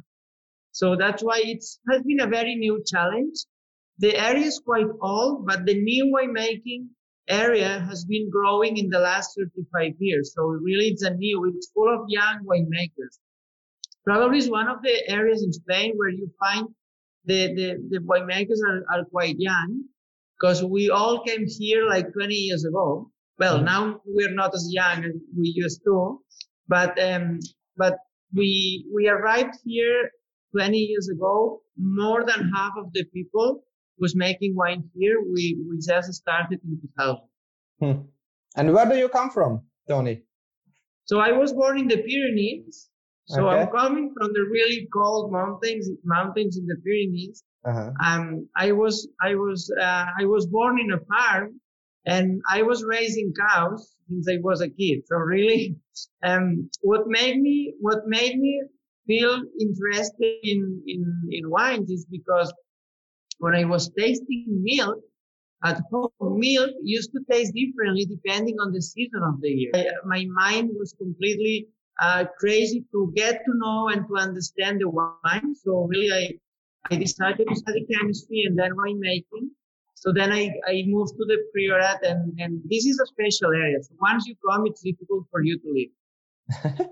so 0.79 0.95
that's 1.01 1.23
why 1.27 1.39
it 1.53 1.61
has 1.89 2.01
been 2.09 2.19
a 2.21 2.27
very 2.37 2.55
new 2.55 2.75
challenge. 2.91 3.37
The 3.97 4.11
area 4.15 4.45
is 4.45 4.59
quite 4.63 4.85
old, 5.01 5.47
but 5.49 5.65
the 5.65 5.73
new 5.89 6.03
winemaking 6.15 6.83
area 7.27 7.71
has 7.89 8.05
been 8.05 8.29
growing 8.29 8.77
in 8.77 8.87
the 8.89 8.99
last 8.99 9.27
35 9.37 9.93
years. 9.99 10.33
So 10.35 10.43
really 10.67 10.87
it's 10.93 11.01
a 11.01 11.13
new, 11.23 11.37
it's 11.51 11.71
full 11.73 11.91
of 11.95 12.01
young 12.07 12.37
winemakers. 12.51 13.13
Probably 14.05 14.37
is 14.37 14.51
one 14.51 14.67
of 14.67 14.83
the 14.83 14.95
areas 15.09 15.41
in 15.43 15.51
Spain 15.51 15.93
where 15.95 16.09
you 16.19 16.29
find 16.39 16.67
the, 17.25 17.39
the, 17.59 17.67
the 17.89 17.99
winemakers 18.11 18.59
are, 18.69 18.81
are 18.93 19.05
quite 19.05 19.35
young 19.39 19.83
because 20.39 20.63
we 20.63 20.91
all 20.91 21.23
came 21.23 21.45
here 21.47 21.85
like 21.87 22.13
20 22.13 22.35
years 22.35 22.63
ago. 22.65 23.09
Well, 23.39 23.57
Mhm. 23.59 23.65
now 23.65 23.81
we're 24.05 24.35
not 24.43 24.53
as 24.53 24.65
young 24.71 25.03
as 25.05 25.15
we 25.35 25.47
used 25.55 25.81
to, 25.85 26.21
but, 26.67 26.91
um, 27.09 27.39
but 27.75 27.95
we, 28.31 28.85
we 28.93 29.09
arrived 29.09 29.55
here 29.65 30.11
20 30.57 30.77
years 30.77 31.09
ago. 31.09 31.61
More 31.77 32.25
than 32.25 32.51
half 32.55 32.73
of 32.77 32.91
the 32.93 33.03
people 33.13 33.63
was 33.99 34.15
making 34.15 34.55
wine 34.55 34.83
here. 34.97 35.17
We, 35.21 35.57
we 35.69 35.77
just 35.77 36.13
started 36.13 36.59
in 36.63 36.79
2000. 36.81 37.21
Hmm. 37.79 38.01
And 38.55 38.73
where 38.73 38.89
do 38.89 38.97
you 38.97 39.09
come 39.09 39.29
from, 39.29 39.61
Tony? 39.87 40.23
So 41.05 41.19
I 41.19 41.31
was 41.31 41.53
born 41.53 41.77
in 41.79 41.87
the 41.87 41.97
Pyrenees. 41.97 42.89
So 43.29 43.49
I'm 43.49 43.67
coming 43.67 44.13
from 44.17 44.31
the 44.31 44.45
really 44.49 44.87
cold 44.93 45.33
mountains, 45.33 45.89
mountains 46.05 46.57
in 46.57 46.65
the 46.65 46.77
Pyrenees. 46.77 47.43
Uh-huh. 47.65 47.91
Um, 48.01 48.47
I 48.55 48.71
was, 48.71 49.09
I 49.21 49.35
was, 49.35 49.69
uh, 49.81 50.05
I 50.17 50.23
was 50.23 50.45
born 50.45 50.79
in 50.79 50.93
a 50.93 50.99
farm 51.11 51.59
and 52.05 52.41
I 52.49 52.61
was 52.61 52.85
raising 52.85 53.33
cows 53.33 53.95
since 54.07 54.29
I 54.29 54.37
was 54.41 54.61
a 54.61 54.69
kid. 54.69 54.99
So 55.07 55.17
really, 55.17 55.75
um, 56.23 56.69
what 56.81 57.01
made 57.07 57.41
me, 57.41 57.73
what 57.81 58.07
made 58.07 58.39
me 58.39 58.63
feel 59.07 59.41
interested 59.59 60.35
in, 60.43 60.81
in, 60.87 61.29
in 61.31 61.49
wines 61.49 61.89
is 61.89 62.05
because 62.11 62.53
when 63.39 63.55
I 63.55 63.65
was 63.65 63.89
tasting 63.97 64.45
milk 64.63 64.99
at 65.63 65.81
home, 65.91 66.09
milk 66.19 66.71
used 66.83 67.11
to 67.13 67.19
taste 67.31 67.53
differently 67.53 68.05
depending 68.05 68.57
on 68.59 68.71
the 68.73 68.81
season 68.81 69.21
of 69.23 69.41
the 69.41 69.49
year. 69.49 69.71
I- 69.75 69.91
my 70.05 70.25
mind 70.43 70.71
was 70.77 70.93
completely 70.97 71.67
uh, 72.01 72.25
crazy 72.39 72.85
to 72.91 73.11
get 73.15 73.35
to 73.45 73.51
know 73.55 73.89
and 73.89 74.05
to 74.07 74.17
understand 74.17 74.81
the 74.81 74.89
wine. 74.89 75.31
So 75.37 75.61
really, 75.65 76.11
I 76.11 76.13
I 76.91 76.95
decided 76.95 77.47
to 77.47 77.55
study 77.55 77.85
chemistry 77.91 78.43
and 78.45 78.57
then 78.57 78.71
winemaking. 78.71 79.47
So 79.95 80.11
then 80.13 80.31
I, 80.31 80.51
I 80.67 80.83
moved 80.87 81.13
to 81.17 81.25
the 81.25 81.37
Priorat 81.51 81.99
and, 82.03 82.33
and 82.39 82.61
this 82.69 82.85
is 82.85 82.99
a 82.99 83.05
special 83.07 83.51
area. 83.53 83.77
So 83.81 83.93
once 84.01 84.25
you 84.27 84.35
come, 84.47 84.65
it's 84.67 84.81
difficult 84.81 85.25
for 85.31 85.41
you 85.43 85.57
to 85.59 85.69
leave. 85.71 85.91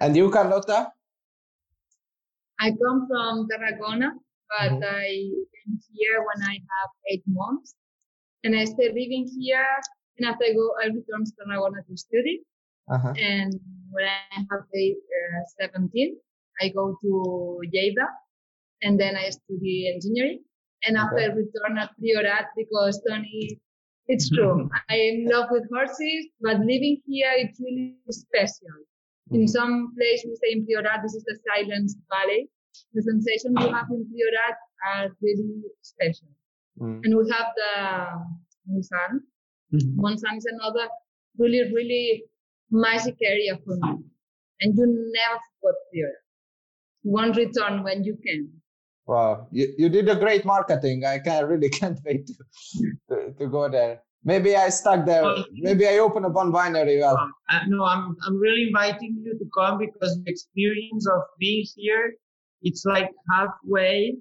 And 0.00 0.16
you, 0.16 0.30
Carlota? 0.30 0.92
I 2.60 2.70
come 2.82 3.06
from 3.08 3.48
Tarragona, 3.48 4.10
but 4.48 4.72
Mhm. 4.72 4.84
I 4.84 5.06
came 5.52 5.74
here 5.92 6.18
when 6.28 6.40
I 6.48 6.54
have 6.54 6.90
eight 7.10 7.24
months, 7.26 7.74
and 8.44 8.56
I 8.56 8.64
stay 8.64 8.88
living 8.88 9.26
here. 9.38 9.66
And 10.18 10.26
after 10.26 10.44
I 10.46 10.52
go, 10.54 10.66
I 10.82 10.86
return 10.86 11.24
to 11.24 11.32
Tarragona 11.38 11.82
to 11.86 11.96
study. 11.96 12.42
Uh-huh. 12.88 13.12
And 13.18 13.52
when 13.90 14.04
I 14.06 14.38
have 14.50 14.64
eight, 14.74 14.96
uh, 15.18 15.42
17, 15.60 16.16
I 16.60 16.68
go 16.70 16.96
to 17.02 17.10
Lleida, 17.72 18.06
and 18.82 18.98
then 18.98 19.16
I 19.16 19.30
study 19.30 19.92
engineering. 19.92 20.42
And 20.86 20.96
after 20.96 21.18
I 21.18 21.26
return 21.26 21.78
at 21.78 21.90
Priorat 22.00 22.46
because 22.56 23.02
Tony, 23.06 23.58
it's 24.06 24.30
true. 24.34 24.70
I 24.88 24.94
am 24.94 25.14
in 25.22 25.28
love 25.28 25.48
with 25.50 25.68
horses, 25.72 26.28
but 26.40 26.60
living 26.60 27.02
here, 27.06 27.32
it's 27.36 27.60
really 27.60 27.96
special. 28.10 28.76
In 29.32 29.42
Mhm. 29.42 29.48
some 29.48 29.94
place 29.96 30.24
we 30.24 30.36
say 30.36 30.52
in 30.52 30.66
Priorat, 30.66 31.02
this 31.02 31.14
is 31.14 31.24
the 31.24 31.36
silent 31.48 31.90
valley. 32.08 32.48
The 32.94 33.02
sensation 33.02 33.56
you 33.58 33.68
have 33.74 33.90
in 33.90 34.04
Priorat 34.06 34.56
are 34.88 35.16
really 35.20 35.62
special. 35.82 36.28
Mm. 36.78 37.00
And 37.04 37.16
we 37.16 37.28
have 37.30 37.48
the 37.56 37.72
Montsant. 38.68 39.22
Montsant 39.96 40.36
is 40.36 40.44
another 40.46 40.88
really, 41.38 41.72
really 41.72 42.24
magic 42.70 43.16
area 43.22 43.58
for 43.64 43.76
me. 43.76 44.04
And 44.60 44.76
you 44.76 44.86
never 44.86 45.40
forgot 45.60 45.74
Priorat. 45.92 46.22
One 47.02 47.32
return 47.32 47.82
when 47.82 48.04
you 48.04 48.16
can. 48.24 48.52
Wow, 49.06 49.48
you, 49.52 49.72
you 49.78 49.88
did 49.88 50.08
a 50.08 50.16
great 50.16 50.44
marketing. 50.44 51.04
I 51.04 51.18
can 51.18 51.46
really 51.46 51.68
can't 51.80 51.98
wait 52.04 52.26
to, 52.26 52.34
to, 53.08 53.32
to 53.38 53.46
go 53.48 53.68
there. 53.68 54.02
Maybe 54.24 54.56
I 54.56 54.68
stuck 54.70 55.06
there. 55.06 55.44
Maybe 55.52 55.86
I 55.86 55.98
open 55.98 56.24
a 56.24 56.30
winery. 56.30 57.00
Well, 57.00 57.16
Um, 57.16 57.32
uh, 57.48 57.60
no, 57.68 57.84
I'm, 57.84 58.16
I'm 58.26 58.36
really 58.38 58.64
inviting 58.68 59.22
you 59.24 59.38
to 59.38 59.46
come 59.56 59.78
because 59.78 60.20
the 60.24 60.30
experience 60.30 61.06
of 61.06 61.22
being 61.38 61.64
here, 61.76 62.14
it's 62.62 62.84
like 62.84 63.10
halfway 63.30 64.16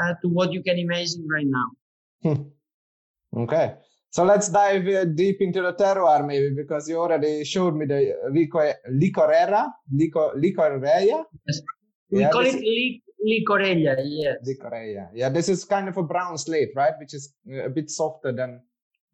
uh, 0.00 0.14
to 0.22 0.28
what 0.28 0.52
you 0.52 0.62
can 0.62 0.78
imagine 0.78 1.26
right 1.28 1.46
now. 1.46 1.68
okay. 3.36 3.74
So 4.10 4.24
let's 4.24 4.48
dive 4.48 4.86
uh, 4.88 5.04
deep 5.06 5.40
into 5.40 5.60
the 5.62 5.72
terroir, 5.74 6.24
maybe 6.26 6.50
because 6.54 6.88
you 6.88 6.98
already 7.00 7.44
showed 7.44 7.74
me 7.74 7.84
the 7.86 8.14
lico- 8.30 8.74
licorera, 8.92 9.70
lico, 9.92 10.34
licoreia. 10.36 11.24
We 12.10 12.20
Yeah, 12.20 12.30
call 12.30 12.46
it 12.46 12.54
li- 12.54 13.02
licorella, 13.26 13.96
yes. 14.04 14.36
Licoreia. 14.48 15.10
Yeah, 15.14 15.30
this 15.30 15.48
is 15.48 15.64
kind 15.64 15.88
of 15.88 15.96
a 15.96 16.02
brown 16.04 16.38
slate, 16.38 16.70
right? 16.76 16.94
Which 17.00 17.12
is 17.12 17.34
uh, 17.52 17.64
a 17.64 17.70
bit 17.70 17.90
softer 17.90 18.32
than. 18.32 18.60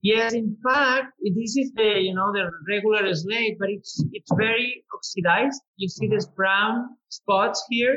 Yes, 0.03 0.33
in 0.35 0.57
fact, 0.63 1.13
this 1.23 1.57
is 1.57 1.73
the 1.75 2.01
you 2.01 2.15
know 2.15 2.33
the 2.33 2.51
regular 2.69 3.13
slate, 3.15 3.57
but 3.59 3.71
it's 3.71 4.03
it's 4.13 4.31
very 4.37 4.85
oxidized. 4.95 5.63
You 5.77 5.89
see 5.89 6.09
these 6.09 6.27
brown 6.29 6.97
spots 7.09 7.65
here. 7.71 7.97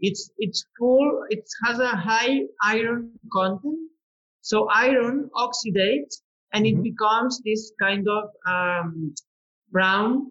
It's 0.00 0.30
it's 0.38 0.64
full. 0.78 1.24
It 1.30 1.44
has 1.64 1.78
a 1.80 1.88
high 1.96 2.42
iron 2.62 3.10
content, 3.32 3.78
so 4.40 4.68
iron 4.72 5.30
oxidates 5.34 6.22
and 6.52 6.66
it 6.66 6.76
Mhm. 6.76 6.82
becomes 6.82 7.40
this 7.44 7.72
kind 7.80 8.06
of 8.08 8.24
um, 8.46 9.14
brown 9.70 10.30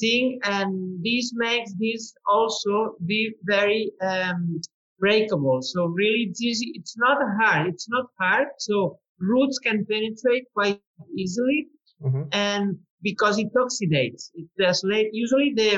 thing, 0.00 0.38
and 0.44 1.02
this 1.02 1.32
makes 1.34 1.72
this 1.78 2.14
also 2.28 2.96
be 3.06 3.34
very 3.44 3.92
um, 4.02 4.60
breakable. 4.98 5.60
So 5.62 5.86
really, 5.86 6.22
it's 6.30 6.42
easy. 6.42 6.72
It's 6.74 6.96
not 6.98 7.18
hard. 7.40 7.68
It's 7.68 7.88
not 7.88 8.06
hard. 8.18 8.48
So 8.58 8.98
roots 9.20 9.58
can 9.58 9.84
penetrate 9.86 10.44
quite 10.54 10.80
easily 11.16 11.68
Mhm. 12.02 12.28
and 12.32 12.78
because 13.02 13.38
it 13.38 13.52
oxidates 13.54 14.30
it, 14.34 14.46
the 14.56 14.72
slate 14.72 15.10
usually 15.12 15.52
the 15.54 15.72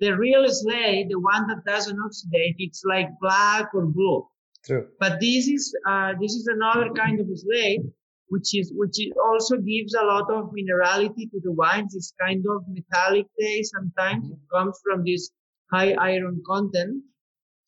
the 0.00 0.10
real 0.16 0.44
slate 0.48 1.08
the 1.08 1.18
one 1.18 1.46
that 1.48 1.62
doesn't 1.66 1.98
oxidate 2.06 2.56
it's 2.58 2.82
like 2.84 3.08
black 3.20 3.66
or 3.74 3.86
blue 3.86 4.26
True. 4.66 4.86
but 4.98 5.20
this 5.20 5.48
is 5.48 5.64
uh, 5.90 6.12
this 6.20 6.32
is 6.34 6.46
another 6.46 6.88
kind 7.02 7.20
of 7.20 7.26
slate 7.44 7.82
which 8.28 8.50
is 8.60 8.72
which 8.74 8.96
is 9.04 9.12
also 9.28 9.56
gives 9.58 9.94
a 9.94 10.04
lot 10.12 10.26
of 10.30 10.50
minerality 10.58 11.24
to 11.32 11.38
the 11.46 11.52
wines 11.52 11.94
it's 11.94 12.12
kind 12.20 12.44
of 12.52 12.58
metallic 12.76 13.26
taste 13.40 13.72
sometimes 13.76 14.24
Mhm. 14.26 14.32
it 14.34 14.42
comes 14.54 14.76
from 14.84 15.04
this 15.04 15.30
high 15.74 15.92
iron 16.10 16.42
content 16.52 16.94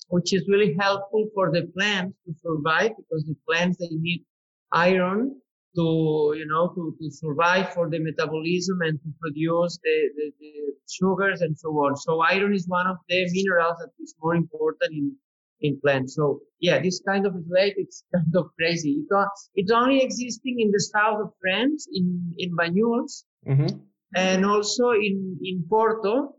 which 0.08 0.32
is 0.36 0.42
really 0.48 0.74
helpful 0.84 1.24
for 1.34 1.50
the 1.50 1.62
plants 1.74 2.16
to 2.26 2.32
survive 2.44 2.92
because 3.00 3.24
the 3.26 3.36
plants 3.46 3.78
they 3.78 3.88
need 4.06 4.22
iron 4.72 5.34
to 5.76 6.34
you 6.36 6.46
know 6.46 6.68
to, 6.74 6.94
to 7.00 7.10
survive 7.10 7.72
for 7.72 7.88
the 7.88 7.98
metabolism 7.98 8.78
and 8.82 8.98
to 9.02 9.08
produce 9.20 9.78
the, 9.82 9.96
the, 10.16 10.32
the 10.40 10.52
sugars 10.88 11.40
and 11.40 11.58
so 11.58 11.68
on 11.84 11.96
so 11.96 12.20
iron 12.20 12.54
is 12.54 12.66
one 12.68 12.86
of 12.86 12.96
the 13.08 13.24
minerals 13.32 13.76
that 13.78 13.90
is 14.02 14.14
more 14.22 14.34
important 14.34 14.92
in 14.92 15.16
in 15.60 15.80
plants 15.80 16.16
so 16.16 16.40
yeah 16.60 16.78
this 16.80 17.00
kind 17.08 17.24
of 17.26 17.34
slate 17.48 17.74
it's 17.76 18.04
kind 18.14 18.34
of 18.36 18.46
crazy 18.58 18.98
it, 19.10 19.28
it's 19.54 19.72
only 19.72 20.02
existing 20.02 20.56
in 20.60 20.70
the 20.70 20.80
south 20.80 21.20
of 21.20 21.30
france 21.40 21.86
in 21.92 22.34
in 22.38 22.56
banyuls 22.56 23.24
Mm-hmm. 23.44 23.76
and 24.14 24.46
also 24.46 24.90
in 24.90 25.36
in 25.42 25.64
porto 25.68 26.36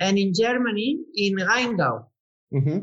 and 0.00 0.16
in 0.16 0.32
germany 0.32 0.96
in 1.14 1.34
rheingau 1.36 2.06
Mm-hmm. 2.54 2.78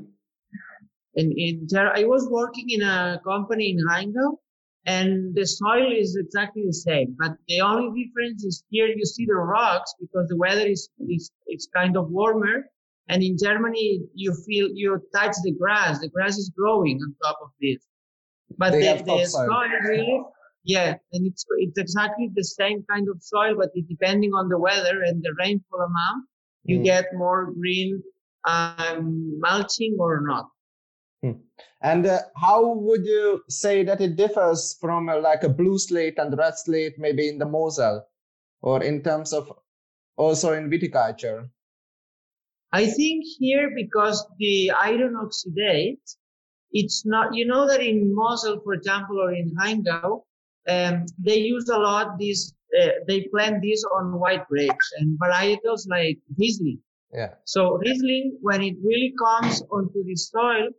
in 1.16 1.32
in 1.46 1.68
I 1.74 2.04
was 2.04 2.28
working 2.30 2.70
in 2.70 2.82
a 2.82 3.20
company 3.26 3.72
in 3.72 3.78
Rheingau, 3.78 4.38
and 4.86 5.34
the 5.36 5.46
soil 5.46 5.92
is 5.92 6.16
exactly 6.16 6.64
the 6.66 6.74
same. 6.74 7.16
But 7.18 7.34
the 7.48 7.62
only 7.62 8.04
difference 8.04 8.44
is 8.44 8.64
here 8.70 8.88
you 8.88 9.06
see 9.06 9.26
the 9.26 9.36
rocks 9.36 9.94
because 10.00 10.28
the 10.28 10.38
weather 10.38 10.68
is 10.68 10.90
is 11.10 11.32
it's 11.48 11.68
kind 11.76 11.96
of 11.98 12.10
warmer, 12.10 12.66
and 13.10 13.24
in 13.24 13.38
Germany 13.42 14.02
you 14.14 14.34
feel 14.46 14.70
you 14.74 15.02
touch 15.16 15.36
the 15.44 15.52
grass. 15.54 16.00
The 16.00 16.10
grass 16.10 16.38
is 16.38 16.52
growing 16.58 17.00
on 17.02 17.16
top 17.24 17.40
of 17.42 17.50
this, 17.62 17.82
but 18.58 18.72
They 18.72 18.98
the, 18.98 19.04
the 19.04 19.26
soil 19.26 19.68
really. 19.88 20.22
Yeah, 20.66 20.96
and 21.12 21.28
it's 21.28 21.46
it's 21.58 21.78
exactly 21.78 22.32
the 22.34 22.44
same 22.44 22.86
kind 22.90 23.08
of 23.10 23.22
soil, 23.22 23.56
but 23.58 23.72
it, 23.76 23.86
depending 23.90 24.34
on 24.34 24.48
the 24.48 24.58
weather 24.58 25.04
and 25.04 25.22
the 25.22 25.34
rainfall 25.38 25.82
amount, 25.82 26.26
you 26.64 26.80
Mm. 26.80 26.84
get 26.84 27.06
more 27.14 27.52
green 27.52 28.02
um, 28.46 29.40
mulching 29.40 29.98
or 30.00 30.22
not. 30.22 30.48
And 31.82 32.06
uh, 32.06 32.20
how 32.36 32.74
would 32.74 33.06
you 33.06 33.44
say 33.50 33.84
that 33.84 34.02
it 34.02 34.16
differs 34.16 34.78
from 34.80 35.10
uh, 35.10 35.20
like 35.20 35.44
a 35.44 35.50
blue 35.50 35.78
slate 35.78 36.18
and 36.18 36.38
red 36.38 36.58
slate, 36.58 36.96
maybe 36.98 37.28
in 37.30 37.38
the 37.38 37.46
Mosel, 37.46 38.04
or 38.62 38.84
in 38.84 39.04
terms 39.04 39.34
of 39.34 39.52
also 40.16 40.54
in 40.54 40.70
viticulture? 40.70 41.50
I 42.72 42.88
think 42.88 43.24
here 43.38 43.72
because 43.76 44.26
the 44.40 44.72
iron 44.72 45.16
oxidate, 45.16 46.16
it's 46.72 47.06
not, 47.06 47.36
you 47.36 47.46
know 47.46 47.68
that 47.68 47.82
in 47.82 48.16
Mosel, 48.16 48.62
for 48.64 48.74
example, 48.74 49.22
or 49.22 49.34
in 49.34 49.54
Rheingau, 49.56 50.24
um, 50.68 51.06
they 51.20 51.38
use 51.38 51.70
a 51.70 51.78
lot 51.78 52.18
these, 52.18 52.56
uh, 52.82 52.90
they 53.08 53.28
plant 53.34 53.62
these 53.62 53.86
on 53.96 54.20
white 54.20 54.48
grapes 54.48 54.92
and 54.98 55.20
varietals 55.20 55.88
like 55.88 56.18
Riesling. 56.38 56.80
Yeah. 57.14 57.34
So 57.44 57.78
Riesling, 57.78 58.40
when 58.42 58.64
it 58.64 58.76
really 58.82 59.14
comes 59.20 59.62
onto 59.70 60.04
the 60.04 60.16
soil, 60.16 60.70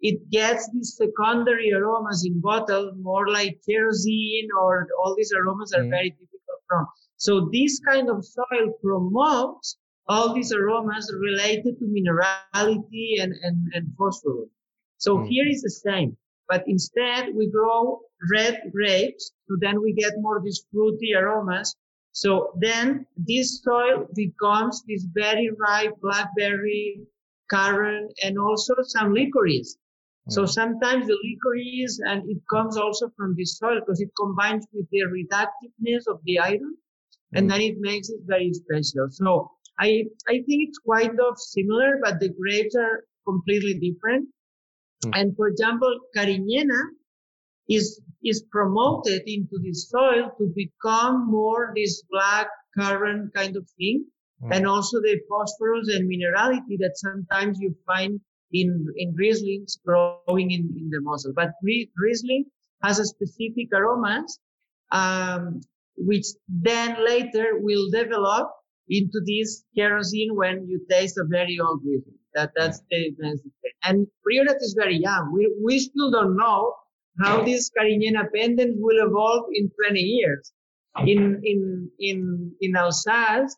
it 0.00 0.30
gets 0.30 0.68
these 0.72 0.96
secondary 0.96 1.72
aromas 1.72 2.24
in 2.26 2.40
bottle, 2.40 2.92
more 3.00 3.28
like 3.28 3.60
kerosene 3.68 4.48
or 4.60 4.86
all 5.00 5.14
these 5.16 5.32
aromas 5.32 5.72
are 5.72 5.84
Mm. 5.84 5.90
very 5.90 6.10
difficult 6.10 6.60
from. 6.68 6.86
So 7.16 7.48
this 7.52 7.80
kind 7.80 8.08
of 8.10 8.24
soil 8.24 8.72
promotes 8.82 9.78
all 10.08 10.34
these 10.34 10.52
aromas 10.52 11.12
related 11.18 11.78
to 11.78 11.84
minerality 11.86 13.22
and, 13.22 13.32
and, 13.42 13.56
and 13.74 13.94
phosphorus. 13.96 14.50
So 14.98 15.18
Mm. 15.18 15.28
here 15.28 15.48
is 15.48 15.62
the 15.62 15.70
same, 15.70 16.16
but 16.48 16.62
instead 16.66 17.34
we 17.34 17.46
grow 17.50 18.00
red 18.30 18.70
grapes. 18.72 19.32
So 19.48 19.56
then 19.60 19.80
we 19.82 19.92
get 19.92 20.12
more 20.20 20.40
these 20.42 20.64
fruity 20.70 21.14
aromas. 21.14 21.74
So 22.12 22.52
then 22.60 23.06
this 23.16 23.62
soil 23.62 24.06
becomes 24.14 24.82
this 24.88 25.04
very 25.12 25.50
ripe 25.58 25.94
blackberry, 26.00 27.06
currant, 27.50 28.12
and 28.22 28.38
also 28.38 28.74
some 28.82 29.12
licorice. 29.12 29.76
So 30.28 30.42
Mm. 30.42 30.48
sometimes 30.48 31.06
the 31.06 31.18
licorice 31.24 32.00
and 32.04 32.28
it 32.28 32.42
comes 32.50 32.76
also 32.76 33.10
from 33.16 33.34
the 33.36 33.44
soil 33.44 33.80
because 33.80 34.00
it 34.00 34.10
combines 34.16 34.66
with 34.72 34.88
the 34.90 35.02
reductiveness 35.18 36.06
of 36.08 36.20
the 36.24 36.38
iron 36.38 36.76
and 37.32 37.46
Mm. 37.46 37.50
then 37.50 37.60
it 37.60 37.78
makes 37.80 38.08
it 38.10 38.20
very 38.24 38.52
special. 38.52 39.06
So 39.10 39.50
I, 39.78 40.04
I 40.28 40.34
think 40.46 40.68
it's 40.68 40.78
quite 40.78 41.18
of 41.18 41.38
similar, 41.38 41.98
but 42.02 42.20
the 42.20 42.30
grapes 42.30 42.74
are 42.76 43.04
completely 43.24 43.74
different. 43.78 44.28
Mm. 45.04 45.10
And 45.14 45.36
for 45.36 45.48
example, 45.48 45.92
Cariñena 46.16 46.80
is, 47.68 48.00
is 48.24 48.42
promoted 48.50 49.22
into 49.26 49.58
the 49.60 49.74
soil 49.74 50.30
to 50.38 50.52
become 50.54 51.30
more 51.30 51.72
this 51.74 52.02
black 52.10 52.48
currant 52.78 53.34
kind 53.34 53.56
of 53.56 53.68
thing. 53.78 54.06
Mm. 54.42 54.56
And 54.56 54.66
also 54.66 55.00
the 55.00 55.20
phosphorus 55.28 55.88
and 55.94 56.08
minerality 56.10 56.76
that 56.78 56.92
sometimes 56.96 57.58
you 57.60 57.74
find 57.86 58.20
in, 58.52 58.86
in 58.96 59.14
Rieslings 59.14 59.78
growing 59.84 60.50
in, 60.50 60.74
in 60.78 60.90
the 60.90 61.00
Mosel. 61.00 61.32
But 61.34 61.52
Rie- 61.62 61.90
Riesling 61.96 62.46
has 62.82 62.98
a 62.98 63.04
specific 63.04 63.68
aromas, 63.72 64.38
um, 64.92 65.60
which 65.96 66.26
then 66.48 67.04
later 67.04 67.58
will 67.60 67.90
develop 67.90 68.50
into 68.88 69.20
this 69.26 69.64
kerosene 69.76 70.34
when 70.34 70.66
you 70.68 70.80
taste 70.90 71.18
a 71.18 71.24
very 71.24 71.58
old 71.60 71.80
Riesling. 71.84 72.18
That, 72.34 72.52
that's 72.54 72.80
the, 72.90 73.12
thing. 73.18 73.40
And 73.82 74.06
Priorat 74.24 74.56
is 74.60 74.76
very 74.78 74.98
young. 74.98 75.32
We, 75.32 75.52
we 75.64 75.78
still 75.78 76.10
don't 76.10 76.36
know 76.36 76.74
how 77.22 77.42
this 77.42 77.70
Cariñena 77.70 78.30
pendant 78.34 78.76
will 78.78 79.06
evolve 79.06 79.46
in 79.54 79.70
20 79.86 80.00
years. 80.00 80.52
In, 81.06 81.40
in, 81.44 81.90
in, 81.98 82.52
in 82.60 82.76
Alsace, 82.76 83.56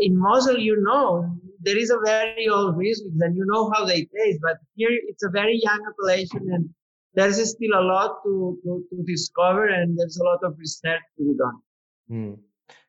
in 0.00 0.16
Mosel, 0.16 0.58
you 0.58 0.80
know, 0.80 1.36
there 1.60 1.78
is 1.78 1.90
a 1.90 1.98
very 2.04 2.48
old 2.48 2.76
Riesling 2.76 3.18
and 3.20 3.36
you 3.36 3.44
know 3.46 3.70
how 3.74 3.84
they 3.84 4.06
taste, 4.16 4.40
but 4.42 4.56
here 4.74 4.90
it's 5.08 5.22
a 5.22 5.30
very 5.30 5.60
young 5.62 5.80
appellation 5.88 6.48
and 6.52 6.68
there's 7.14 7.36
still 7.50 7.74
a 7.74 7.82
lot 7.82 8.18
to, 8.24 8.58
to, 8.64 8.84
to 8.90 9.02
discover 9.04 9.68
and 9.68 9.98
there's 9.98 10.18
a 10.18 10.24
lot 10.24 10.38
of 10.42 10.56
research 10.58 11.00
to 11.18 11.24
be 11.24 11.34
done. 11.36 11.58
Mm. 12.10 12.38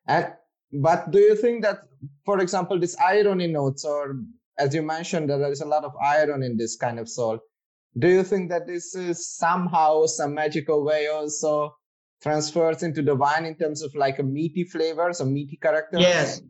And 0.08 0.34
but 0.74 1.12
do 1.12 1.20
you 1.20 1.36
think 1.36 1.63
that, 1.63 1.80
for 2.25 2.40
example, 2.40 2.80
this 2.80 2.96
irony 2.98 3.48
notes, 3.48 3.84
or 3.84 4.16
as 4.58 4.74
you 4.74 4.82
mentioned, 4.82 5.30
that 5.30 5.38
there 5.38 5.51
is 5.51 5.62
a 5.62 5.66
lot 5.66 5.84
of 5.84 5.94
iron 5.98 6.44
in 6.44 6.56
this 6.56 6.78
kind 6.78 6.98
of 7.00 7.10
soil. 7.10 7.40
Do 7.98 8.08
you 8.08 8.24
think 8.24 8.50
that 8.50 8.68
this 8.68 8.96
is 8.96 9.28
somehow 9.28 10.05
some 10.05 10.34
magical 10.34 10.86
way 10.86 11.07
also 11.07 11.75
transfers 12.24 12.84
into 12.84 13.01
the 13.01 13.16
wine 13.16 13.46
in 13.46 13.55
terms 13.55 13.81
of 13.81 13.94
like 13.96 14.20
a 14.20 14.24
meaty 14.24 14.64
flavor, 14.64 15.12
some 15.12 15.34
meaty 15.34 15.57
character? 15.57 16.00
Yes. 16.00 16.42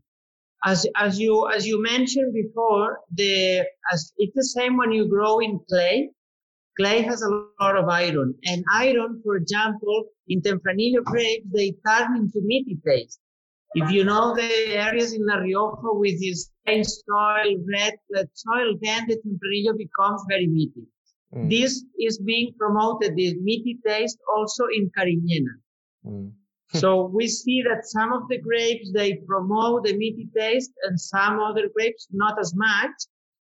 As, 0.63 0.86
as 0.95 1.19
you, 1.19 1.50
as 1.50 1.65
you 1.65 1.82
mentioned 1.82 2.34
before, 2.34 3.00
the, 3.15 3.65
as 3.91 4.13
it's 4.17 4.36
the 4.36 4.43
same 4.43 4.78
when 4.78 4.91
you 4.91 5.08
grow 5.08 5.39
in 5.39 5.60
clay. 5.69 6.10
Clay 6.80 7.02
has 7.02 7.21
a 7.21 7.30
lot 7.60 7.76
of 7.76 7.89
iron 7.89 8.34
and 8.45 8.63
iron, 8.74 9.21
for 9.24 9.36
example, 9.36 10.06
in 10.30 10.41
Tempranillo 10.41 11.04
grapes, 11.04 11.45
they 11.54 11.76
turn 11.86 12.15
into 12.15 12.39
meaty 12.43 12.78
taste. 12.88 13.19
If 13.74 13.91
you 13.91 14.04
know 14.06 14.34
the 14.36 14.50
areas 14.76 15.13
in 15.13 15.26
La 15.26 15.36
Rioja 15.36 15.91
with 15.93 16.19
this 16.21 16.50
plain 16.65 16.84
soil, 16.84 17.56
red, 17.69 17.93
red 18.13 18.30
soil, 18.34 18.78
then 18.82 19.06
the 19.08 19.17
Tempranillo 19.17 19.78
becomes 19.78 20.24
very 20.30 20.47
meaty. 20.47 20.84
Mm, 21.34 21.50
This 21.50 21.84
is 22.00 22.19
being 22.19 22.54
promoted, 22.58 23.15
this 23.15 23.36
meaty 23.41 23.78
taste 23.86 24.19
also 24.34 24.65
in 24.74 24.89
Cariñena. 24.97 25.56
mm, 26.06 26.32
so 26.73 27.05
we 27.13 27.27
see 27.27 27.63
that 27.63 27.86
some 27.86 28.13
of 28.13 28.27
the 28.29 28.39
grapes, 28.39 28.91
they 28.93 29.15
promote 29.27 29.86
the 29.86 29.97
meaty 29.97 30.29
taste 30.36 30.71
and 30.84 30.99
some 30.99 31.39
other 31.39 31.69
grapes 31.75 32.07
not 32.12 32.39
as 32.39 32.53
much, 32.55 32.91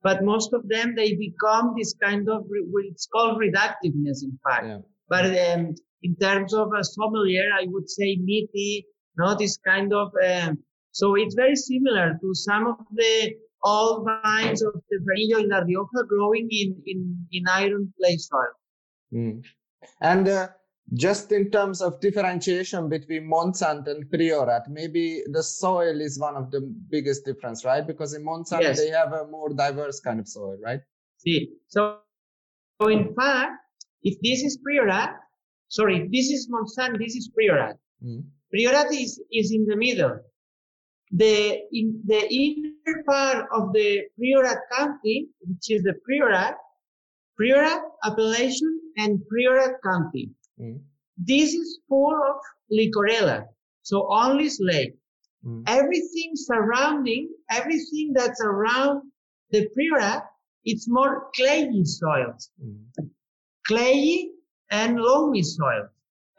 but 0.03 0.23
most 0.23 0.53
of 0.53 0.67
them, 0.67 0.95
they 0.95 1.15
become 1.15 1.75
this 1.77 1.93
kind 2.01 2.27
of 2.29 2.45
re- 2.49 2.89
it's 2.89 3.07
called 3.07 3.39
reductiveness, 3.39 4.23
in 4.23 4.39
fact. 4.43 4.65
yeah. 4.65 4.79
But 5.10 5.25
um, 5.25 5.75
in 6.03 6.15
terms 6.15 6.53
of 6.53 6.71
a 6.77 6.84
sommelier, 6.84 7.49
I 7.53 7.65
would 7.67 7.89
say 7.89 8.17
meaty, 8.17 8.88
not 9.17 9.38
this 9.38 9.57
kind 9.57 9.93
of. 9.93 10.12
Um, 10.25 10.57
so 10.91 11.15
it's 11.15 11.36
very 11.36 11.55
similar 11.55 12.17
to 12.19 12.34
some 12.34 12.67
of 12.67 12.77
the 12.93 13.36
old 13.63 14.05
vines 14.05 14.63
of 14.63 14.73
the 14.73 14.97
Tempranillo 14.97 15.43
in 15.43 15.49
La 15.49 15.60
Rioja 15.60 16.07
growing 16.07 16.47
in 16.49 16.81
in 16.88 17.27
in 17.31 17.43
iron 17.47 17.93
clay 17.99 18.17
soil. 18.17 18.53
Mm. 19.13 19.43
And 19.99 20.27
uh, 20.27 20.47
just 20.93 21.32
in 21.32 21.49
terms 21.51 21.82
of 21.82 21.99
differentiation 22.01 22.89
between 22.89 23.23
Montsant 23.23 23.88
and 23.88 24.06
Priorat, 24.12 24.67
maybe 24.67 25.23
the 25.32 25.41
soil 25.41 26.01
is 26.01 26.19
one 26.19 26.36
of 26.36 26.51
the 26.51 26.62
biggest 26.89 27.23
difference, 27.23 27.63
right? 27.63 27.86
Because 27.86 28.13
in 28.13 28.23
Montsant 28.23 28.62
Yes. 28.62 28.77
they 28.77 28.89
have 28.89 29.13
a 29.13 29.25
more 29.27 29.54
diverse 29.54 30.01
kind 30.01 30.19
of 30.19 30.27
soil, 30.27 30.58
right? 30.62 30.82
See, 31.17 31.54
so, 31.67 31.99
so 32.82 32.89
in 32.89 33.13
fact, 33.15 33.54
if 34.04 34.19
this 34.21 34.43
is 34.43 34.58
Priorat, 34.58 35.15
sorry, 35.69 36.01
if 36.01 36.12
this 36.12 36.30
is 36.30 36.49
Montsant, 36.49 36.97
this 36.97 37.15
is 37.15 37.30
Priorat. 37.30 37.77
Mm. 38.04 38.23
Priorat 38.54 38.91
is, 38.91 39.21
is 39.32 39.51
in 39.54 39.65
the 39.65 39.77
middle. 39.77 40.19
The, 41.13 41.60
in 41.71 42.01
the 42.06 42.27
inner 42.34 43.04
part 43.08 43.47
of 43.54 43.71
the 43.71 44.04
Priorat 44.19 44.60
County, 44.75 45.30
which 45.41 45.69
is 45.69 45.84
the 45.84 45.93
Priorat, 46.10 46.56
Priorat 47.39 47.82
appellation 48.04 48.82
and 48.97 49.19
Priorat 49.32 49.75
County. 49.84 50.32
Mm. 50.59 50.81
This 51.17 51.53
is 51.53 51.79
full 51.87 52.15
of 52.15 52.37
licorella. 52.71 53.45
So 53.83 54.07
only 54.11 54.49
slate. 54.49 54.95
Mm. 55.45 55.63
Everything 55.67 56.31
surrounding, 56.35 57.29
everything 57.49 58.11
that's 58.13 58.41
around 58.41 59.11
the 59.51 59.67
Priorat, 59.75 60.23
it's 60.63 60.87
more 60.87 61.29
clayey 61.37 61.85
soils 61.85 62.51
Mm. 62.63 62.85
clayey 63.69 64.29
and 64.69 64.97
loamy 64.97 65.43
soil 65.43 65.87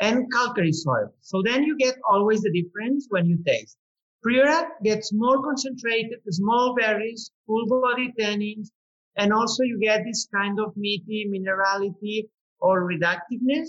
and 0.00 0.30
calcary 0.32 0.72
soil. 0.72 1.12
So 1.20 1.42
then 1.44 1.64
you 1.64 1.76
get 1.76 1.96
always 2.08 2.40
the 2.42 2.52
difference 2.52 3.06
when 3.10 3.26
you 3.26 3.38
taste. 3.46 3.76
Priorat 4.24 4.68
gets 4.84 5.12
more 5.12 5.42
concentrated, 5.42 6.20
small 6.30 6.74
berries, 6.74 7.30
full 7.46 7.66
body 7.66 8.12
tannins, 8.18 8.70
and 9.16 9.32
also 9.32 9.62
you 9.64 9.78
get 9.80 10.04
this 10.04 10.28
kind 10.34 10.58
of 10.60 10.76
meaty 10.76 11.28
minerality 11.28 12.28
or 12.60 12.88
reductiveness. 12.88 13.68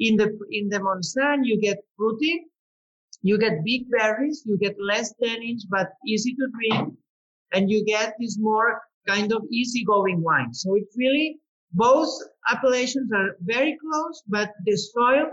In 0.00 0.16
the, 0.16 0.28
in 0.50 0.68
the 0.68 0.78
Montsant, 0.80 1.40
you 1.44 1.60
get 1.60 1.78
fruity, 1.96 2.46
you 3.22 3.36
get 3.38 3.64
big 3.64 3.90
berries, 3.90 4.42
you 4.46 4.56
get 4.58 4.74
less 4.80 5.12
tannins, 5.22 5.62
but 5.68 5.88
easy 6.06 6.34
to 6.34 6.46
drink, 6.58 6.94
and 7.52 7.70
you 7.70 7.84
get 7.84 8.14
this 8.18 8.38
more 8.38 8.80
kind 9.06 9.32
of 9.32 9.42
easygoing 9.50 10.22
wine. 10.22 10.54
So 10.54 10.74
it's 10.76 10.96
really 10.96 11.38
both 11.72 12.08
appellations 12.50 13.10
are 13.12 13.36
very 13.42 13.76
close, 13.78 14.22
but 14.26 14.50
the 14.64 14.76
soil 14.76 15.26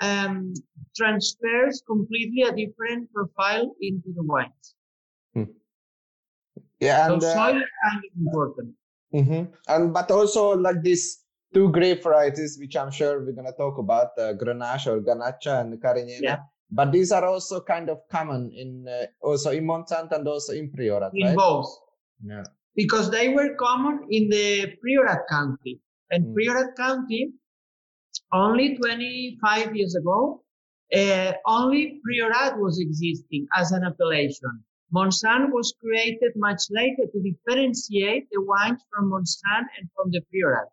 um, 0.00 0.52
transfers 0.96 1.82
completely 1.86 2.42
a 2.42 2.52
different 2.52 3.12
profile 3.12 3.74
into 3.80 4.12
the 4.16 4.22
wines. 4.22 4.74
Yeah, 6.80 7.06
So 7.06 7.14
and 7.14 7.24
uh, 7.24 7.34
soil 7.34 7.56
is 7.58 7.70
kind 7.84 7.98
of 8.04 8.10
important. 8.18 8.74
mhm. 9.14 9.52
and 9.68 9.92
but 9.94 10.10
also 10.10 10.56
like 10.56 10.82
these 10.82 11.23
two 11.54 11.70
grape 11.70 12.02
varieties, 12.02 12.58
which 12.58 12.76
I'm 12.76 12.90
sure 12.90 13.24
we're 13.24 13.32
gonna 13.40 13.52
talk 13.52 13.78
about, 13.78 14.10
uh, 14.18 14.32
Grenache 14.34 14.86
or 14.88 15.00
Garnacha 15.00 15.60
and 15.60 15.80
Cariñena. 15.80 16.20
Yeah. 16.22 16.38
But 16.70 16.90
these 16.92 17.12
are 17.12 17.24
also 17.24 17.60
kind 17.60 17.88
of 17.88 17.98
common 18.10 18.50
in 18.52 18.88
uh, 18.88 19.06
also 19.20 19.50
in 19.52 19.64
Montsant 19.64 20.10
and 20.12 20.26
also 20.26 20.52
in 20.52 20.70
Priorat, 20.72 21.12
in 21.14 21.26
right? 21.28 21.36
both 21.36 21.70
Yeah. 22.32 22.44
because 22.74 23.10
they 23.16 23.28
were 23.36 23.54
common 23.54 23.96
in 24.10 24.28
the 24.28 24.48
Priorat 24.82 25.22
County. 25.30 25.80
And 26.10 26.26
Mm. 26.26 26.34
Priorat 26.34 26.70
County, 26.76 27.22
only 28.32 28.76
25 28.76 29.76
years 29.76 29.94
ago, 29.94 30.42
uh, 31.00 31.32
only 31.46 31.82
Priorat 32.04 32.58
was 32.64 32.80
existing 32.80 33.46
as 33.60 33.70
an 33.72 33.82
appellation. 33.90 34.52
Montsant 34.94 35.50
was 35.52 35.74
created 35.82 36.32
much 36.36 36.62
later 36.70 37.04
to 37.12 37.18
differentiate 37.28 38.24
the 38.32 38.40
wines 38.50 38.82
from 38.90 39.10
Montsant 39.12 39.66
and 39.78 39.88
from 39.94 40.10
the 40.10 40.20
Priorat. 40.30 40.68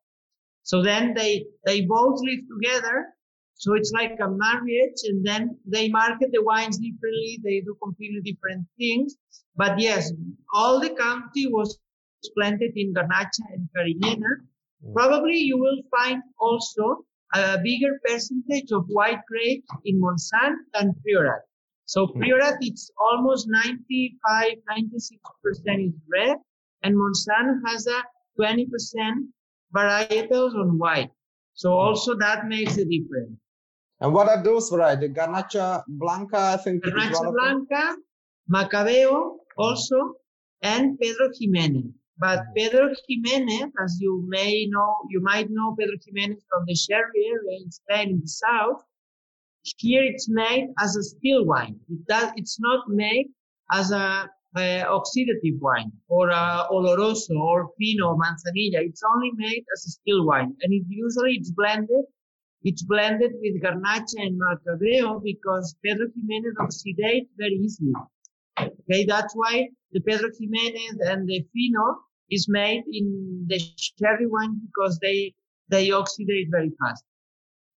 So 0.63 0.81
then 0.83 1.13
they 1.13 1.45
they 1.65 1.81
both 1.81 2.19
live 2.21 2.41
together. 2.53 3.07
So 3.55 3.73
it's 3.75 3.91
like 3.91 4.17
a 4.19 4.29
marriage, 4.29 4.99
and 5.03 5.25
then 5.25 5.57
they 5.65 5.89
market 5.89 6.29
the 6.31 6.43
wines 6.43 6.77
differently. 6.77 7.39
They 7.43 7.61
do 7.61 7.75
completely 7.81 8.21
different 8.21 8.65
things. 8.77 9.15
But 9.55 9.79
yes, 9.79 10.11
all 10.53 10.79
the 10.79 10.89
county 10.91 11.47
was 11.47 11.77
planted 12.37 12.71
in 12.75 12.93
Garnacha 12.93 13.45
and 13.53 13.69
Cariñena. 13.75 14.31
Mm. 14.83 14.93
Probably 14.93 15.37
you 15.37 15.57
will 15.57 15.81
find 15.95 16.21
also 16.39 17.05
a 17.33 17.59
bigger 17.63 17.99
percentage 18.05 18.71
of 18.71 18.85
white 18.87 19.21
grapes 19.27 19.67
in 19.85 20.01
Montsant 20.01 20.55
than 20.73 20.93
Priorat. 21.05 21.41
So 21.85 22.07
Mm. 22.07 22.21
Priorat, 22.21 22.57
it's 22.61 22.91
almost 22.97 23.47
95, 23.49 24.53
96% 24.69 25.87
is 25.87 25.93
red, 26.11 26.37
and 26.83 26.95
Montsant 26.95 27.61
has 27.67 27.87
a 27.87 28.01
20% 28.39 29.27
varietals 29.75 30.53
on 30.55 30.77
white. 30.77 31.11
So 31.53 31.69
hmm. 31.69 31.77
also 31.77 32.15
that 32.17 32.47
makes 32.47 32.77
a 32.77 32.85
difference. 32.85 33.37
And 33.99 34.13
what 34.13 34.27
are 34.27 34.41
those 34.43 34.69
varieties? 34.69 35.11
Garnacha 35.11 35.83
Blanca, 35.87 36.53
I 36.53 36.57
think. 36.57 36.83
Garnacha. 36.83 37.31
Blanca, 37.31 37.95
Macabeo 38.51 39.37
also, 39.57 40.15
and 40.61 40.99
Pedro 40.99 41.29
Jimenez. 41.39 41.91
But 42.17 42.39
hmm. 42.39 42.53
Pedro 42.55 42.93
Jimenez, 43.07 43.71
as 43.83 43.97
you 43.99 44.25
may 44.27 44.67
know, 44.69 44.95
you 45.09 45.21
might 45.21 45.49
know 45.49 45.75
Pedro 45.77 45.95
Jimenez 46.05 46.43
from 46.49 46.63
the 46.67 46.75
sherry 46.75 47.25
area 47.27 47.59
in 47.63 47.71
Spain 47.71 48.09
in 48.09 48.21
the 48.21 48.27
south. 48.27 48.83
Here 49.77 50.03
it's 50.03 50.27
made 50.27 50.69
as 50.79 50.95
a 50.95 51.03
still 51.03 51.45
wine. 51.45 51.79
It 51.87 52.07
does, 52.07 52.31
it's 52.35 52.59
not 52.59 52.89
made 52.89 53.27
as 53.71 53.91
a, 53.91 54.27
a 54.57 54.83
oxidative 54.87 55.59
wine 55.59 55.91
or 56.07 56.29
a 56.29 56.67
oloroso 56.71 57.35
or 57.39 57.69
fino 57.77 58.15
manzanilla. 58.15 58.79
It's 58.81 59.03
only 59.13 59.31
made 59.35 59.63
as 59.73 59.85
a 59.85 59.91
still 59.91 60.25
wine. 60.25 60.55
And 60.61 60.73
it 60.73 60.83
usually 60.89 61.33
it's 61.33 61.51
blended 61.51 62.05
it's 62.63 62.83
blended 62.83 63.31
with 63.41 63.61
garnacha 63.61 64.17
and 64.17 64.39
macabeo 64.39 65.21
because 65.23 65.75
Pedro 65.83 66.07
Jimenez 66.15 66.55
oxidates 66.59 67.29
very 67.37 67.55
easily. 67.55 67.93
Okay, 68.59 69.05
that's 69.05 69.33
why 69.35 69.67
the 69.91 70.01
Pedro 70.01 70.29
Jimenez 70.39 70.99
and 71.01 71.27
the 71.27 71.43
Fino 71.53 71.97
is 72.29 72.47
made 72.47 72.83
in 72.91 73.45
the 73.47 73.59
sherry 73.77 74.27
wine 74.27 74.61
because 74.65 74.99
they 74.99 75.33
they 75.69 75.89
oxidate 75.89 76.51
very 76.51 76.71
fast. 76.79 77.03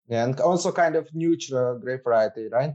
Yeah, 0.09 0.25
and 0.25 0.39
also 0.41 0.71
kind 0.71 0.97
of 0.97 1.09
neutral 1.15 1.79
grape 1.79 2.05
variety, 2.05 2.49
right? 2.49 2.75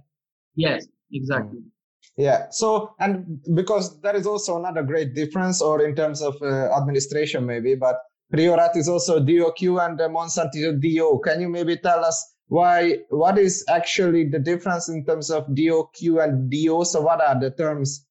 Yes, 0.55 0.87
exactly. 1.11 1.59
Mm. 1.59 1.69
Yeah. 2.17 2.47
So, 2.51 2.93
and 2.99 3.39
because 3.53 3.99
there 4.01 4.15
is 4.15 4.27
also 4.27 4.57
another 4.57 4.83
great 4.83 5.15
difference, 5.15 5.61
or 5.61 5.85
in 5.85 5.95
terms 5.95 6.21
of 6.21 6.35
uh, 6.41 6.75
administration, 6.75 7.45
maybe, 7.45 7.75
but 7.75 7.95
Priorat 8.33 8.75
is 8.75 8.89
also 8.89 9.19
DOQ 9.19 9.85
and 9.85 9.99
uh, 9.99 10.09
Montsant 10.09 10.51
DO. 10.51 11.21
Can 11.23 11.41
you 11.41 11.49
maybe 11.49 11.77
tell 11.77 12.03
us 12.03 12.35
why? 12.47 12.97
What 13.09 13.37
is 13.37 13.63
actually 13.69 14.25
the 14.27 14.39
difference 14.39 14.89
in 14.89 15.05
terms 15.05 15.31
of 15.31 15.47
DOQ 15.47 16.23
and 16.23 16.51
DO? 16.51 16.83
So, 16.85 17.01
what 17.01 17.21
are 17.21 17.39
the 17.39 17.51
terms? 17.51 18.05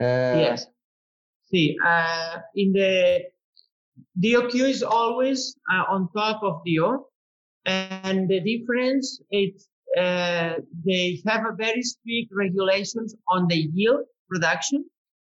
Uh, 0.00 0.36
yes. 0.36 0.66
See, 1.50 1.76
uh, 1.86 2.38
in 2.56 2.72
the 2.72 3.20
DOQ 4.20 4.54
is 4.68 4.82
always 4.82 5.54
uh, 5.72 5.84
on 5.88 6.08
top 6.14 6.42
of 6.42 6.62
DO, 6.66 7.06
and 7.66 8.28
the 8.28 8.40
difference 8.40 9.20
is 9.30 9.68
uh, 9.96 10.54
they 10.84 11.22
have 11.26 11.44
a 11.46 11.54
very 11.56 11.82
strict 11.82 12.30
regulations 12.32 13.14
on 13.28 13.46
the 13.48 13.70
yield 13.74 14.06
production. 14.28 14.84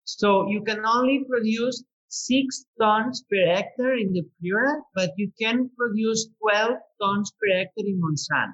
So 0.05 0.49
you 0.49 0.63
can 0.63 0.85
only 0.85 1.25
produce 1.29 1.83
six 2.07 2.65
tons 2.79 3.23
per 3.29 3.45
hectare 3.45 3.97
in 3.97 4.13
the 4.13 4.23
Priorat, 4.41 4.81
but 4.95 5.11
you 5.17 5.31
can 5.39 5.69
produce 5.77 6.29
12 6.41 6.77
tons 7.01 7.31
per 7.39 7.57
hectare 7.57 7.85
in 7.85 8.01
Montsant. 8.01 8.53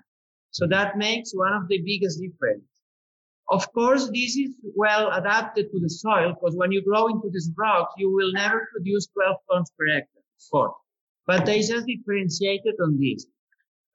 So 0.52 0.68
that 0.68 0.98
makes 0.98 1.32
one 1.34 1.54
of 1.54 1.68
the 1.68 1.80
biggest 1.82 2.20
difference. 2.20 2.64
Of 3.50 3.72
course, 3.74 4.08
this 4.08 4.36
is 4.36 4.56
well 4.76 5.12
adapted 5.12 5.72
to 5.72 5.80
the 5.80 5.90
soil 5.90 6.34
because 6.34 6.56
when 6.56 6.72
you 6.72 6.84
grow 6.84 7.08
into 7.08 7.30
these 7.32 7.52
rocks, 7.58 7.94
you 7.98 8.12
will 8.12 8.32
never 8.34 8.68
produce 8.74 9.08
12 9.08 9.38
tons 9.52 9.72
per 9.78 9.88
hectare. 9.88 10.72
But 11.28 11.46
they 11.46 11.60
just 11.60 11.86
differentiated 11.88 12.76
on 12.82 13.00
this. 13.00 13.26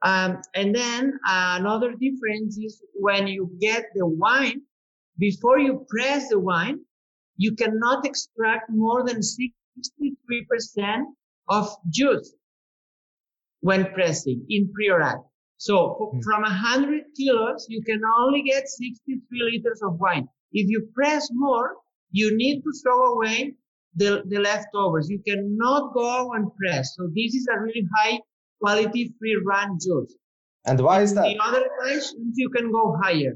Um, 0.02 0.40
and 0.54 0.74
then 0.74 1.12
uh, 1.28 1.56
another 1.60 1.92
difference 1.92 2.56
is 2.58 2.80
when 2.94 3.26
you 3.26 3.50
get 3.60 3.86
the 3.94 4.06
wine, 4.06 4.62
before 5.18 5.58
you 5.58 5.84
press 5.88 6.28
the 6.28 6.38
wine, 6.38 6.80
you 7.36 7.54
cannot 7.56 8.06
extract 8.06 8.70
more 8.70 9.04
than 9.04 9.20
63% 9.20 11.04
of 11.48 11.68
juice 11.90 12.34
when 13.60 13.92
pressing 13.92 14.44
in 14.48 14.72
Priorat. 14.74 15.24
So 15.56 16.10
Hmm. 16.12 16.20
from 16.20 16.42
100 16.44 17.04
kilos, 17.16 17.66
you 17.68 17.82
can 17.82 18.00
only 18.18 18.42
get 18.42 18.68
63 18.68 19.42
liters 19.42 19.82
of 19.82 19.98
wine. 19.98 20.28
If 20.52 20.68
you 20.70 20.88
press 20.94 21.28
more, 21.32 21.76
you 22.12 22.36
need 22.36 22.62
to 22.62 22.72
throw 22.82 23.14
away 23.14 23.54
the, 23.96 24.22
the 24.26 24.38
leftovers. 24.38 25.08
You 25.10 25.20
cannot 25.26 25.92
go 25.94 26.32
and 26.34 26.54
press. 26.56 26.94
So 26.96 27.08
this 27.08 27.34
is 27.34 27.46
a 27.52 27.60
really 27.60 27.86
high 27.96 28.20
quality 28.60 29.14
free 29.18 29.36
run 29.44 29.78
juice. 29.80 30.14
And 30.66 30.80
why 30.80 31.02
is 31.02 31.10
In 31.10 31.16
that? 31.16 31.28
The 31.34 31.38
other 31.42 31.64
questions, 31.80 32.34
you 32.36 32.48
can 32.50 32.70
go 32.72 32.96
higher. 33.02 33.34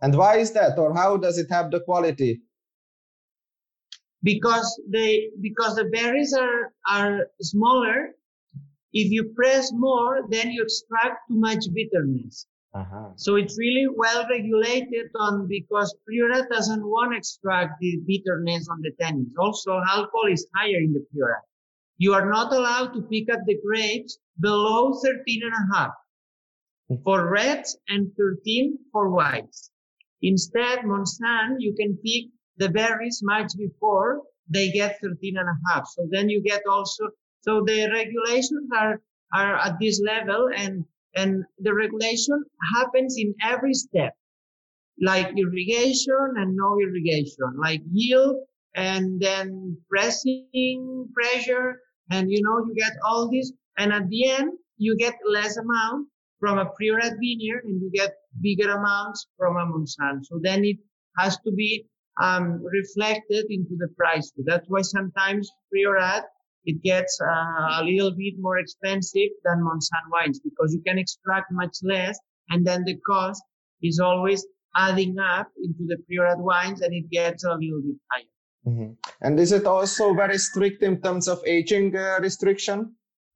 And 0.00 0.16
why 0.16 0.36
is 0.38 0.52
that? 0.52 0.78
Or 0.78 0.94
how 0.94 1.16
does 1.16 1.38
it 1.38 1.48
have 1.50 1.70
the 1.70 1.80
quality? 1.80 2.40
because 4.24 4.80
they 4.88 5.30
because 5.40 5.74
the 5.74 5.84
berries 5.86 6.32
are 6.32 6.70
are 6.88 7.26
smaller 7.40 8.10
if 8.92 9.10
you 9.10 9.24
press 9.34 9.72
more 9.74 10.20
then 10.28 10.50
you 10.52 10.62
extract 10.62 11.16
too 11.28 11.38
much 11.48 11.64
bitterness 11.74 12.46
Uh-huh. 12.80 13.08
so 13.24 13.30
it's 13.40 13.56
really 13.58 13.86
well 14.02 14.20
regulated 14.30 15.06
on 15.24 15.46
because 15.48 15.88
Priorat 16.06 16.46
doesn't 16.54 16.84
want 16.92 17.12
to 17.12 17.18
extract 17.22 17.72
the 17.82 17.90
bitterness 18.10 18.64
on 18.72 18.78
the 18.86 18.92
tannins 19.00 19.34
also 19.44 19.72
alcohol 19.96 20.28
is 20.36 20.46
higher 20.56 20.80
in 20.86 20.92
the 20.96 21.02
Priorat 21.10 21.44
you 22.04 22.14
are 22.18 22.28
not 22.36 22.48
allowed 22.58 22.90
to 22.94 23.02
pick 23.12 23.26
up 23.34 23.42
the 23.50 23.58
grapes 23.66 24.12
below 24.40 24.94
13 24.94 25.42
and 25.42 25.52
a 25.52 25.76
half 25.76 25.92
for 27.04 27.30
reds 27.30 27.76
and 27.88 28.10
13 28.16 28.78
for 28.92 29.10
whites 29.10 29.70
instead 30.20 30.80
Montsant 30.80 31.56
you 31.58 31.74
can 31.74 31.96
pick 32.04 32.30
the 32.56 32.68
berries 32.68 33.20
much 33.22 33.52
before 33.56 34.22
they 34.48 34.70
get 34.70 35.00
13 35.00 35.36
and 35.36 35.48
a 35.48 35.58
half. 35.66 35.86
So 35.88 36.06
then 36.10 36.28
you 36.28 36.42
get 36.42 36.62
also, 36.68 37.08
so 37.40 37.62
the 37.64 37.90
regulations 37.90 38.68
are, 38.76 39.00
are 39.34 39.56
at 39.56 39.78
this 39.80 40.00
level 40.04 40.48
and, 40.54 40.84
and 41.16 41.44
the 41.58 41.74
regulation 41.74 42.42
happens 42.74 43.16
in 43.18 43.34
every 43.42 43.74
step, 43.74 44.14
like 45.00 45.36
irrigation 45.36 46.34
and 46.36 46.56
no 46.56 46.78
irrigation, 46.80 47.56
like 47.58 47.82
yield 47.90 48.36
and 48.74 49.20
then 49.20 49.76
pressing 49.88 51.08
pressure. 51.14 51.80
And 52.10 52.30
you 52.30 52.42
know, 52.42 52.64
you 52.66 52.74
get 52.74 52.92
all 53.04 53.30
this. 53.30 53.52
And 53.78 53.92
at 53.92 54.08
the 54.08 54.30
end, 54.30 54.52
you 54.76 54.96
get 54.96 55.14
less 55.26 55.56
amount 55.56 56.08
from 56.40 56.58
a 56.58 56.66
Priorat 56.66 57.14
vineyard 57.20 57.64
and 57.64 57.80
you 57.80 57.90
get 57.94 58.14
bigger 58.40 58.70
amounts 58.70 59.26
from 59.38 59.56
a 59.56 59.66
Montsant. 59.66 60.24
So 60.24 60.40
then 60.42 60.64
it 60.64 60.78
has 61.18 61.38
to 61.46 61.52
be 61.52 61.86
um, 62.20 62.62
reflected 62.64 63.46
into 63.48 63.76
the 63.78 63.88
price. 63.96 64.32
That's 64.44 64.66
why 64.68 64.82
sometimes 64.82 65.50
Priorat 65.72 66.22
it 66.64 66.82
gets 66.82 67.20
uh, 67.20 67.80
a 67.80 67.84
little 67.84 68.12
bit 68.12 68.34
more 68.38 68.58
expensive 68.58 69.30
than 69.44 69.64
Montsant 69.64 70.06
wines 70.12 70.40
because 70.40 70.72
you 70.72 70.82
can 70.86 70.98
extract 70.98 71.50
much 71.50 71.78
less, 71.82 72.18
and 72.50 72.64
then 72.64 72.84
the 72.84 72.96
cost 72.98 73.42
is 73.82 73.98
always 73.98 74.46
adding 74.76 75.16
up 75.18 75.48
into 75.62 75.84
the 75.86 75.96
Priorat 76.06 76.38
wines, 76.38 76.80
and 76.80 76.94
it 76.94 77.10
gets 77.10 77.44
a 77.44 77.54
little 77.54 77.82
bit 77.82 77.96
higher. 78.10 78.24
Mhm. 78.64 78.96
And 79.20 79.40
is 79.40 79.50
it 79.50 79.66
also 79.66 80.14
very 80.14 80.38
strict 80.38 80.82
in 80.84 81.00
terms 81.00 81.26
of 81.26 81.42
aging 81.46 81.96
uh, 81.96 82.18
restriction? 82.22 82.94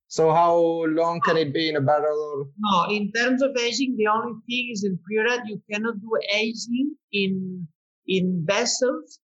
So 0.09 0.31
how 0.33 0.57
long 0.87 1.21
can 1.21 1.37
it 1.37 1.53
be 1.53 1.69
in 1.69 1.77
a 1.77 1.81
barrel? 1.81 2.19
Or... 2.19 2.49
No, 2.59 2.95
in 2.95 3.11
terms 3.12 3.42
of 3.42 3.57
aging, 3.57 3.97
the 3.97 4.07
only 4.07 4.35
thing 4.47 4.71
is 4.73 4.85
in 4.85 4.99
Priorat 4.99 5.42
you 5.47 5.61
cannot 5.71 6.01
do 6.01 6.19
aging 6.33 6.95
in 7.12 7.66
in 8.07 8.45
vessels 8.47 9.19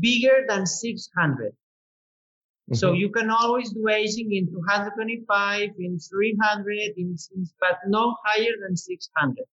bigger 0.00 0.44
than 0.48 0.66
600. 0.66 1.56
So 2.74 2.92
Mhm. 2.92 2.98
you 2.98 3.08
can 3.10 3.30
always 3.30 3.72
do 3.72 3.88
aging 3.88 4.34
in 4.34 4.48
225, 4.50 5.70
in 5.78 5.98
300, 5.98 6.94
in, 6.96 7.16
in- 7.34 7.48
but 7.60 7.78
no 7.86 8.16
higher 8.24 8.54
than 8.60 8.76
600. 8.76 9.44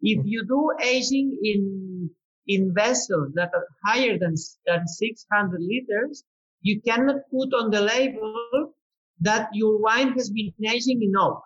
If 0.00 0.24
you 0.24 0.44
do 0.44 0.72
aging 0.82 1.38
in 1.44 2.10
in 2.48 2.74
vessels 2.74 3.32
that 3.34 3.50
are 3.54 3.68
higher 3.84 4.18
than 4.18 4.34
than 4.66 4.88
600 4.88 5.60
liters, 5.60 6.24
you 6.62 6.80
cannot 6.80 7.20
put 7.30 7.54
on 7.54 7.70
the 7.70 7.80
label 7.80 8.74
that 9.22 9.48
your 9.52 9.78
wine 9.80 10.12
has 10.12 10.30
been 10.30 10.52
aging 10.68 11.02
in 11.02 11.12
oak, 11.18 11.42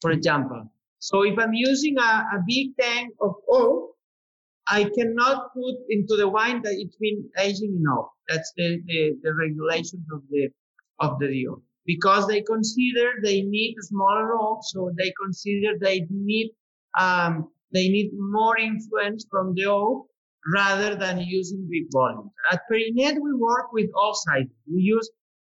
for 0.00 0.10
example. 0.10 0.70
So 0.98 1.22
if 1.22 1.38
I'm 1.38 1.54
using 1.54 1.98
a, 1.98 2.12
a 2.36 2.38
big 2.46 2.76
tank 2.80 3.14
of 3.20 3.34
oak, 3.48 3.90
I 4.68 4.84
cannot 4.96 5.52
put 5.54 5.74
into 5.90 6.16
the 6.16 6.28
wine 6.28 6.62
that 6.62 6.74
it's 6.78 6.96
been 6.96 7.28
aging 7.38 7.76
enough. 7.80 8.06
That's 8.28 8.52
the, 8.56 8.80
the, 8.86 9.18
the 9.22 9.34
regulations 9.34 10.06
of 10.12 10.22
the 10.30 10.48
of 11.00 11.18
the 11.18 11.28
deal. 11.28 11.62
Because 11.84 12.28
they 12.28 12.42
consider 12.42 13.14
they 13.24 13.42
need 13.42 13.74
smaller 13.80 14.36
oak, 14.38 14.60
so 14.62 14.92
they 14.96 15.12
consider 15.20 15.78
they 15.80 16.06
need 16.10 16.52
um, 16.98 17.48
they 17.72 17.88
need 17.88 18.10
more 18.14 18.56
influence 18.58 19.26
from 19.30 19.54
the 19.54 19.66
oak 19.66 20.06
rather 20.54 20.94
than 20.94 21.18
using 21.20 21.68
big 21.70 21.84
volumes. 21.92 22.30
At 22.52 22.60
Perinet, 22.70 23.20
we 23.20 23.34
work 23.34 23.72
with 23.72 23.90
all 23.96 24.14
sizes. 24.14 24.50
We 24.72 24.82
use 24.82 25.10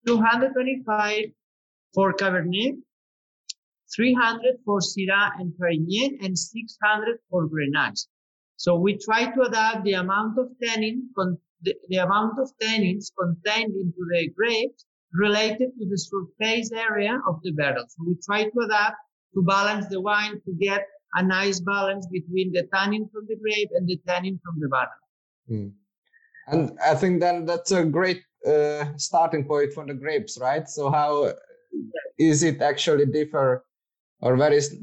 225 0.06 1.24
for 1.94 2.12
Cabernet, 2.14 2.76
300 3.94 4.56
for 4.64 4.80
Syrah 4.80 5.30
and 5.38 5.52
Carignan, 5.58 6.18
and 6.22 6.38
600 6.38 7.18
for 7.30 7.48
Grenache. 7.48 8.06
So 8.56 8.76
we 8.76 8.98
try 8.98 9.26
to 9.26 9.42
adapt 9.42 9.84
the 9.84 9.94
amount 9.94 10.38
of 10.38 10.48
tannin, 10.62 11.10
con- 11.16 11.38
the, 11.62 11.74
the 11.88 11.96
amount 11.96 12.38
of 12.38 12.50
tannins 12.62 13.10
contained 13.18 13.74
into 13.74 14.06
the 14.10 14.30
grapes 14.36 14.84
related 15.12 15.70
to 15.78 15.86
the 15.88 15.98
surface 15.98 16.72
area 16.72 17.20
of 17.28 17.40
the 17.42 17.52
barrel. 17.52 17.84
So 17.88 18.04
we 18.06 18.16
try 18.24 18.44
to 18.44 18.60
adapt 18.64 18.96
to 19.34 19.42
balance 19.42 19.86
the 19.88 20.00
wine 20.00 20.40
to 20.44 20.52
get 20.58 20.86
a 21.14 21.22
nice 21.22 21.60
balance 21.60 22.06
between 22.06 22.52
the 22.52 22.66
tannin 22.72 23.08
from 23.12 23.26
the 23.28 23.36
grape 23.36 23.70
and 23.74 23.86
the 23.86 24.00
tannin 24.06 24.40
from 24.44 24.60
the 24.60 24.68
barrel. 24.68 25.02
Mm. 25.50 25.72
And 26.48 26.78
I 26.84 26.94
think 26.94 27.20
then 27.20 27.44
that's 27.44 27.72
a 27.72 27.84
great 27.84 28.22
uh, 28.46 28.84
starting 28.96 29.44
point 29.44 29.72
for 29.72 29.86
the 29.86 29.94
grapes, 29.94 30.38
right? 30.40 30.68
So 30.68 30.90
how 30.90 31.32
is 32.18 32.42
it 32.42 32.60
actually 32.60 33.06
differ, 33.06 33.64
or 34.20 34.36
where 34.36 34.52
is 34.52 34.76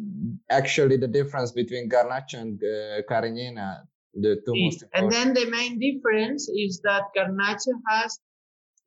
actually 0.49 0.97
the 0.97 1.07
difference 1.07 1.51
between 1.51 1.89
Garnacha 1.89 2.35
and 2.35 2.61
uh, 2.63 3.01
Cariñena, 3.09 3.81
the 4.13 4.41
two 4.45 4.55
most 4.55 4.83
important? 4.83 4.93
And 4.93 5.11
then 5.11 5.33
the 5.33 5.49
main 5.51 5.79
difference 5.79 6.49
is 6.49 6.81
that 6.83 7.03
Garnacha 7.15 7.73
has 7.89 8.19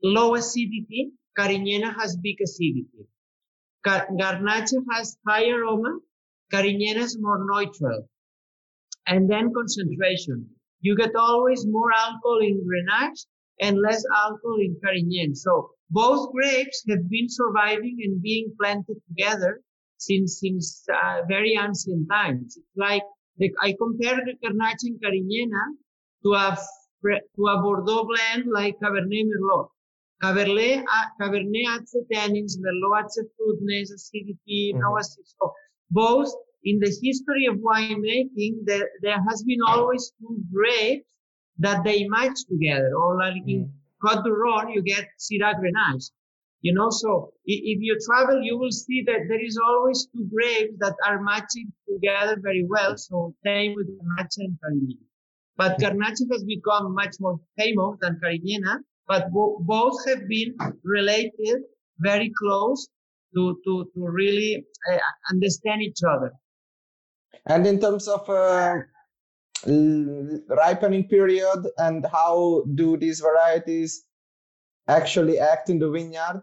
low 0.02 0.34
acidity, 0.34 1.12
Cariñena 1.38 1.94
has 1.94 2.16
big 2.16 2.36
acidity. 2.42 3.06
Gar- 3.84 4.08
Garnacha 4.20 4.78
has 4.92 5.16
high 5.26 5.48
aroma, 5.48 5.98
Cariñena 6.52 6.98
is 6.98 7.18
more 7.20 7.44
neutral. 7.50 8.08
And 9.06 9.28
then 9.28 9.52
concentration. 9.52 10.46
You 10.80 10.96
get 10.96 11.14
always 11.16 11.66
more 11.66 11.92
alcohol 11.92 12.40
in 12.40 12.64
Grenache 12.66 13.26
and 13.60 13.78
less 13.80 14.04
alcohol 14.14 14.58
in 14.60 14.76
Carignan. 14.82 15.34
So 15.34 15.70
both 15.90 16.32
grapes 16.32 16.84
have 16.88 17.08
been 17.08 17.28
surviving 17.28 17.98
and 18.04 18.20
being 18.22 18.52
planted 18.60 18.96
together 19.08 19.60
since 19.98 20.40
since 20.40 20.84
uh, 20.92 21.22
very 21.28 21.54
ancient 21.56 22.08
times. 22.10 22.56
It's 22.56 22.76
like 22.76 23.02
the, 23.38 23.50
I 23.60 23.74
compare 23.78 24.16
the 24.16 24.34
Grenache 24.42 24.84
and 24.84 25.00
Cariñena 25.00 25.62
to 26.24 26.32
a 26.34 26.56
to 27.02 27.46
a 27.46 27.60
Bordeaux 27.62 28.04
blend 28.04 28.44
like 28.50 28.78
Cabernet 28.80 29.24
Merlot. 29.30 29.68
Cabernet, 30.22 30.84
uh, 30.96 31.06
Cabernet 31.20 31.64
adds 31.74 31.90
the 31.92 32.04
tannins, 32.12 32.58
Merlot 32.58 33.00
adds 33.04 33.14
the 33.14 33.28
fruitness, 33.36 33.90
acidity, 33.90 34.74
no 34.76 34.90
Mhm. 34.92 35.00
acidity. 35.00 35.30
So 35.40 35.52
both 35.90 36.30
in 36.64 36.78
the 36.80 36.90
history 37.02 37.46
of 37.46 37.56
winemaking, 37.56 38.64
there, 38.64 38.88
there 39.02 39.20
has 39.28 39.42
been 39.42 39.60
always 39.66 40.12
two 40.18 40.36
grapes 40.52 41.06
that 41.58 41.84
they 41.84 42.06
match 42.08 42.38
together. 42.48 42.92
Or 42.96 43.16
like 43.18 43.42
in 43.46 43.64
Mm. 43.66 43.72
Côte 44.02 44.24
d'Or, 44.24 44.70
you 44.70 44.82
get 44.82 45.06
Syrah 45.18 45.54
Grenache. 45.60 46.10
You 46.60 46.72
know, 46.74 46.90
so 46.90 47.32
if 47.44 47.78
you 47.80 47.96
travel, 48.06 48.40
you 48.42 48.56
will 48.56 48.70
see 48.70 49.02
that 49.06 49.26
there 49.28 49.44
is 49.44 49.58
always 49.66 50.06
two 50.14 50.28
grapes 50.32 50.74
that 50.78 50.94
are 51.06 51.20
matching 51.22 51.72
together 51.88 52.36
very 52.40 52.64
well. 52.68 52.96
So 52.96 53.34
same 53.44 53.74
with 53.74 53.88
Garnacha 53.88 54.38
and 54.38 54.56
Carignan. 54.62 54.98
But 55.56 55.78
Garnacha 55.78 56.24
has 56.32 56.44
become 56.44 56.94
much 56.94 57.16
more 57.20 57.38
famous 57.58 57.98
than 58.00 58.20
Cariñena, 58.22 58.78
but 59.08 59.30
bo- 59.32 59.58
both 59.60 60.06
have 60.08 60.28
been 60.28 60.54
related 60.84 61.62
very 61.98 62.32
close 62.38 62.88
to, 63.34 63.58
to, 63.64 63.90
to 63.94 64.00
really 64.08 64.64
uh, 64.92 64.98
understand 65.30 65.82
each 65.82 66.00
other. 66.08 66.32
And 67.46 67.66
in 67.66 67.80
terms 67.80 68.06
of 68.08 68.28
uh, 68.30 68.76
ripening 69.66 71.08
period 71.08 71.66
and 71.78 72.04
how 72.06 72.64
do 72.74 72.96
these 72.96 73.20
varieties 73.20 74.04
actually 74.88 75.38
act 75.38 75.70
in 75.70 75.78
the 75.78 75.90
vineyard? 75.90 76.42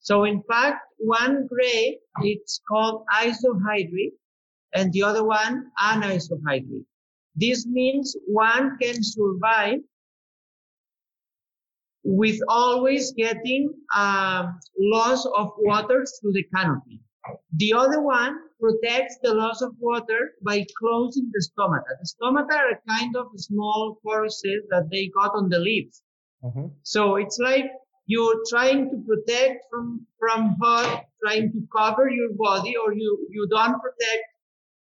So 0.00 0.24
in 0.24 0.42
fact, 0.42 0.80
one 0.98 1.46
grape, 1.46 2.00
it's 2.22 2.60
called 2.66 3.04
isohydrate 3.14 4.16
and 4.74 4.92
the 4.92 5.02
other 5.02 5.24
one 5.24 5.66
anisohydrate. 5.80 6.86
This 7.36 7.66
means 7.66 8.16
one 8.26 8.78
can 8.80 9.02
survive 9.02 9.80
with 12.02 12.40
always 12.48 13.12
getting 13.12 13.72
um, 13.94 14.58
loss 14.78 15.26
of 15.26 15.52
water 15.58 16.06
through 16.20 16.32
the 16.32 16.44
canopy. 16.54 17.00
The 17.56 17.74
other 17.74 18.00
one 18.00 18.38
protects 18.60 19.18
the 19.22 19.34
loss 19.34 19.62
of 19.62 19.72
water 19.78 20.32
by 20.42 20.64
closing 20.78 21.30
the 21.32 21.48
stomata. 21.48 21.92
The 22.00 22.12
stomata 22.14 22.54
are 22.54 22.70
a 22.70 22.80
kind 22.88 23.16
of 23.16 23.26
small 23.36 23.98
porousness 24.04 24.62
that 24.70 24.88
they 24.90 25.08
got 25.08 25.32
on 25.34 25.48
the 25.48 25.58
leaves. 25.58 26.02
Mm-hmm. 26.44 26.66
So 26.82 27.16
it's 27.16 27.38
like 27.38 27.66
you're 28.06 28.42
trying 28.48 28.90
to 28.90 28.96
protect 29.06 29.64
from 29.70 30.06
from 30.18 30.56
hot, 30.60 31.04
trying 31.24 31.52
to 31.52 31.60
cover 31.76 32.08
your 32.10 32.32
body, 32.34 32.74
or 32.76 32.92
you 32.92 33.26
you 33.30 33.46
don't 33.50 33.80
protect 33.80 34.24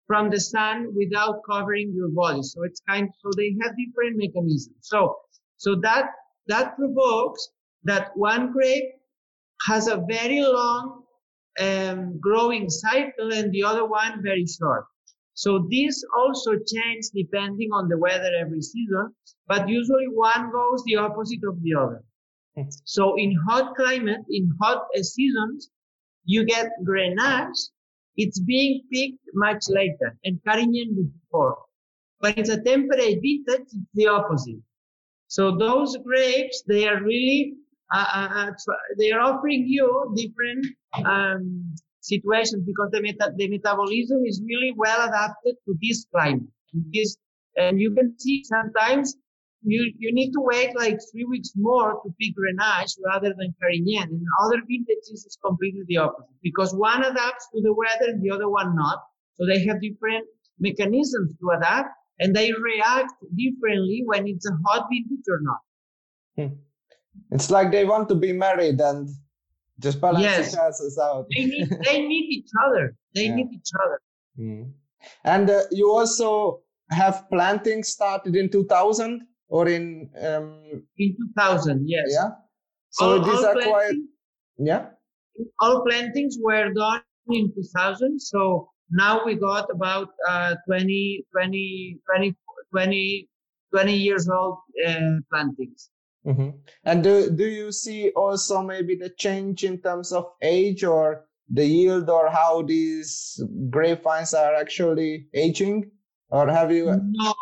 from 0.07 0.31
the 0.31 0.41
sun 0.41 0.93
without 0.95 1.41
covering 1.51 1.93
your 1.95 2.11
body. 2.11 2.43
So 2.43 2.65
it's 2.65 2.81
kind. 2.89 3.09
So 3.23 3.31
they 3.37 3.57
have 3.63 3.73
different 3.77 4.17
mechanisms. 4.17 4.77
So 4.81 5.17
so 5.57 5.77
that 5.83 6.11
that 6.49 6.77
provokes 6.77 7.49
that 7.85 8.17
one 8.17 8.53
grape 8.53 8.91
has 9.67 9.89
a 9.89 10.05
very 10.09 10.43
long 10.43 11.04
um, 11.61 12.19
growing 12.21 12.69
cycle 12.69 13.33
and 13.33 13.53
the 13.53 13.65
other 13.65 13.87
one 13.87 14.23
very 14.23 14.47
short. 14.47 14.85
So 15.35 15.67
this 15.71 16.05
also 16.17 16.53
changes 16.53 17.11
depending 17.15 17.71
on 17.73 17.89
the 17.89 17.99
weather 17.99 18.31
every 18.39 18.63
season, 18.63 19.15
but 19.49 19.69
usually 19.69 20.07
one 20.09 20.51
goes 20.53 20.83
the 20.85 20.97
opposite 20.97 21.41
of 21.49 21.61
the 21.63 21.75
other. 21.75 22.03
So 22.85 23.17
in 23.17 23.37
hot 23.49 23.75
climate, 23.75 24.21
in 24.31 24.49
hot 24.61 24.87
uh, 24.97 25.03
seasons, 25.03 25.71
you 26.25 26.45
get 26.45 26.71
Grenache. 26.85 27.59
It's 28.17 28.39
being 28.39 28.83
picked 28.93 29.19
much 29.35 29.65
later 29.69 30.17
and 30.25 30.39
Carignan 30.47 30.95
before. 30.95 31.59
But 32.21 32.39
it's 32.39 32.49
a 32.49 32.63
temperate 32.63 33.21
vintage, 33.21 33.67
it's 33.67 33.77
the 33.95 34.07
opposite. 34.07 34.63
So 35.27 35.57
those 35.57 35.97
grapes, 35.97 36.63
they 36.69 36.87
are 36.87 37.03
really, 37.03 37.55
uh, 37.93 38.07
uh, 38.15 38.51
uh, 38.51 38.75
they 38.99 39.13
are 39.13 39.21
offering 39.21 39.65
you 39.67 40.13
different 40.17 40.67
um, 41.05 41.75
situations 42.01 42.63
because 42.67 42.91
the, 42.93 43.01
meta- 43.01 43.33
the 43.37 43.49
metabolism 43.49 44.23
is 44.27 44.43
really 44.47 44.73
well 44.77 45.09
adapted 45.09 45.55
to 45.67 45.77
this 45.81 46.07
climate. 46.13 46.49
This, 46.93 47.17
and 47.57 47.81
you 47.81 47.95
can 47.95 48.19
see 48.19 48.43
sometimes 48.45 49.17
you, 49.63 49.93
you 49.99 50.13
need 50.13 50.33
to 50.33 50.41
wait 50.41 50.77
like 50.77 50.99
three 51.11 51.25
weeks 51.25 51.53
more 51.57 52.01
to 52.03 52.15
pick 52.21 52.35
Grenache 52.37 52.99
rather 53.05 53.35
than 53.37 53.55
Carignan. 53.61 54.11
In 54.11 54.25
other 54.43 54.61
vintages, 54.69 55.25
it's 55.25 55.39
completely 55.45 55.83
the 55.87 55.99
opposite 55.99 56.29
because 56.43 56.75
one 56.75 57.03
adapts 57.03 57.49
to 57.55 57.63
the 57.63 57.73
weather 57.73 58.13
and 58.13 58.23
the 58.23 58.31
other 58.31 58.49
one 58.49 58.77
not. 58.77 58.99
So 59.35 59.47
they 59.47 59.65
have 59.67 59.81
different 59.81 60.27
mechanisms 60.59 61.35
to 61.41 61.51
adapt 61.57 61.89
and 62.19 62.35
they 62.35 62.53
react 62.53 63.13
differently 63.35 64.03
when 64.05 64.29
it's 64.29 64.47
a 64.47 64.57
hot 64.67 64.87
vintage 64.91 65.25
or 65.29 65.41
not. 65.41 65.61
It's 67.31 67.51
like 67.51 67.71
they 67.73 67.85
want 67.85 68.09
to 68.11 68.15
be 68.15 68.33
married 68.33 68.81
and 68.81 69.09
just 69.81 70.01
balance 70.01 70.23
Yes. 70.23 70.51
the 70.51 70.57
chances 70.57 70.99
out. 70.99 71.27
They 71.35 71.45
need, 71.47 71.69
they 71.87 71.99
need 72.07 72.27
each 72.33 72.51
other. 72.65 72.97
They 73.15 73.27
Yeah. 73.27 73.35
need 73.37 73.53
each 73.53 73.71
other. 73.85 74.01
Mm. 74.39 74.73
And 75.25 75.51
uh, 75.51 75.63
you 75.71 75.91
also 75.91 76.61
have 76.91 77.25
planting 77.31 77.83
started 77.83 78.37
in 78.37 78.49
2000 78.51 79.23
or 79.49 79.69
in 79.69 80.11
um, 80.23 80.61
In 80.99 81.17
2000, 81.37 81.89
yes. 81.89 82.09
yeah. 82.11 82.31
So 82.91 83.19
all, 83.19 83.21
these 83.25 83.39
all 83.39 83.47
are 83.47 83.55
quite 83.63 83.97
yeah. 84.59 84.87
all 85.61 85.83
plantings 85.85 86.39
were 86.41 86.73
done 86.73 87.03
in 87.29 87.53
2000. 87.55 88.21
So 88.21 88.71
now 88.91 89.25
we 89.25 89.35
got 89.35 89.69
about 89.71 90.11
uh, 90.29 90.55
20, 90.67 91.27
20, 91.33 91.99
20, 92.07 92.37
20, 92.71 93.29
20 93.73 93.93
years 93.97 94.29
old 94.29 94.59
uh, 94.87 95.19
plantings. 95.31 95.91
Hmm 96.25 96.51
And 96.85 97.05
do, 97.05 97.31
do 97.31 97.45
you 97.45 97.71
see 97.71 98.11
also 98.11 98.63
maybe 98.63 98.97
the 98.97 99.11
change 99.11 99.65
in 99.65 99.81
terms 99.81 100.13
of 100.13 100.25
age 100.43 100.83
or 100.85 101.27
the 101.51 101.67
yield 101.67 102.09
or 102.09 102.31
how 102.31 102.63
these 102.63 103.43
grapevines 103.71 104.33
are 104.35 104.55
actually 104.55 105.29
aging? 105.35 105.91
Or 106.31 106.49
have 106.49 106.73
you? 106.73 106.87
No, 106.87 107.35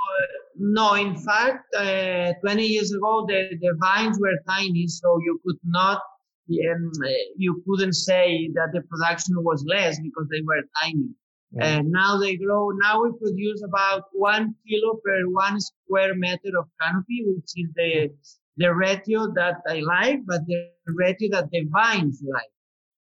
no. 0.56 0.94
In 0.94 1.16
fact, 1.16 1.74
uh, 1.74 2.32
20 2.42 2.66
years 2.66 2.92
ago, 2.92 3.24
the, 3.26 3.56
the 3.60 3.74
vines 3.80 4.18
were 4.20 4.36
tiny, 4.48 4.86
so 4.88 5.18
you 5.24 5.40
could 5.46 5.58
not, 5.64 6.02
um, 6.50 6.90
you 7.36 7.62
couldn't 7.66 7.94
say 7.94 8.50
that 8.54 8.70
the 8.72 8.82
production 8.82 9.36
was 9.38 9.64
less 9.66 9.98
because 10.00 10.26
they 10.30 10.42
were 10.42 10.62
tiny. 10.82 11.08
Mm. 11.54 11.62
And 11.62 11.90
now 11.90 12.18
they 12.18 12.36
grow. 12.36 12.70
Now 12.70 13.02
we 13.02 13.12
produce 13.18 13.62
about 13.62 14.04
one 14.12 14.54
kilo 14.66 15.00
per 15.04 15.28
one 15.28 15.60
square 15.60 16.14
meter 16.14 16.58
of 16.58 16.66
canopy, 16.80 17.24
which 17.26 17.52
is 17.56 17.68
the 17.74 18.10
the 18.56 18.74
ratio 18.74 19.32
that 19.34 19.56
I 19.66 19.80
like, 19.80 20.20
but 20.26 20.46
the 20.46 20.70
ratio 20.86 21.28
that 21.32 21.50
the 21.50 21.64
vines 21.70 22.22
like. 22.24 22.50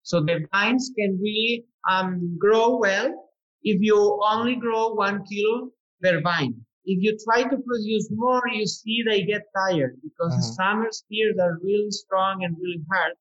So 0.03 0.21
the 0.21 0.45
vines 0.53 0.91
can 0.97 1.19
really 1.21 1.65
um, 1.89 2.37
grow 2.39 2.77
well 2.77 3.29
if 3.63 3.81
you 3.81 4.19
only 4.23 4.55
grow 4.55 4.93
one 4.93 5.23
kilo 5.25 5.69
per 6.01 6.21
vine. 6.21 6.55
If 6.85 7.03
you 7.03 7.17
try 7.25 7.43
to 7.43 7.57
produce 7.57 8.07
more, 8.11 8.43
you 8.47 8.65
see 8.65 9.03
they 9.05 9.23
get 9.23 9.43
tired 9.55 9.97
because 10.01 10.35
the 10.35 10.53
summer 10.53 10.87
spears 10.91 11.35
are 11.37 11.59
really 11.61 11.91
strong 11.91 12.45
and 12.45 12.55
really 12.61 12.81
hard. 12.89 13.13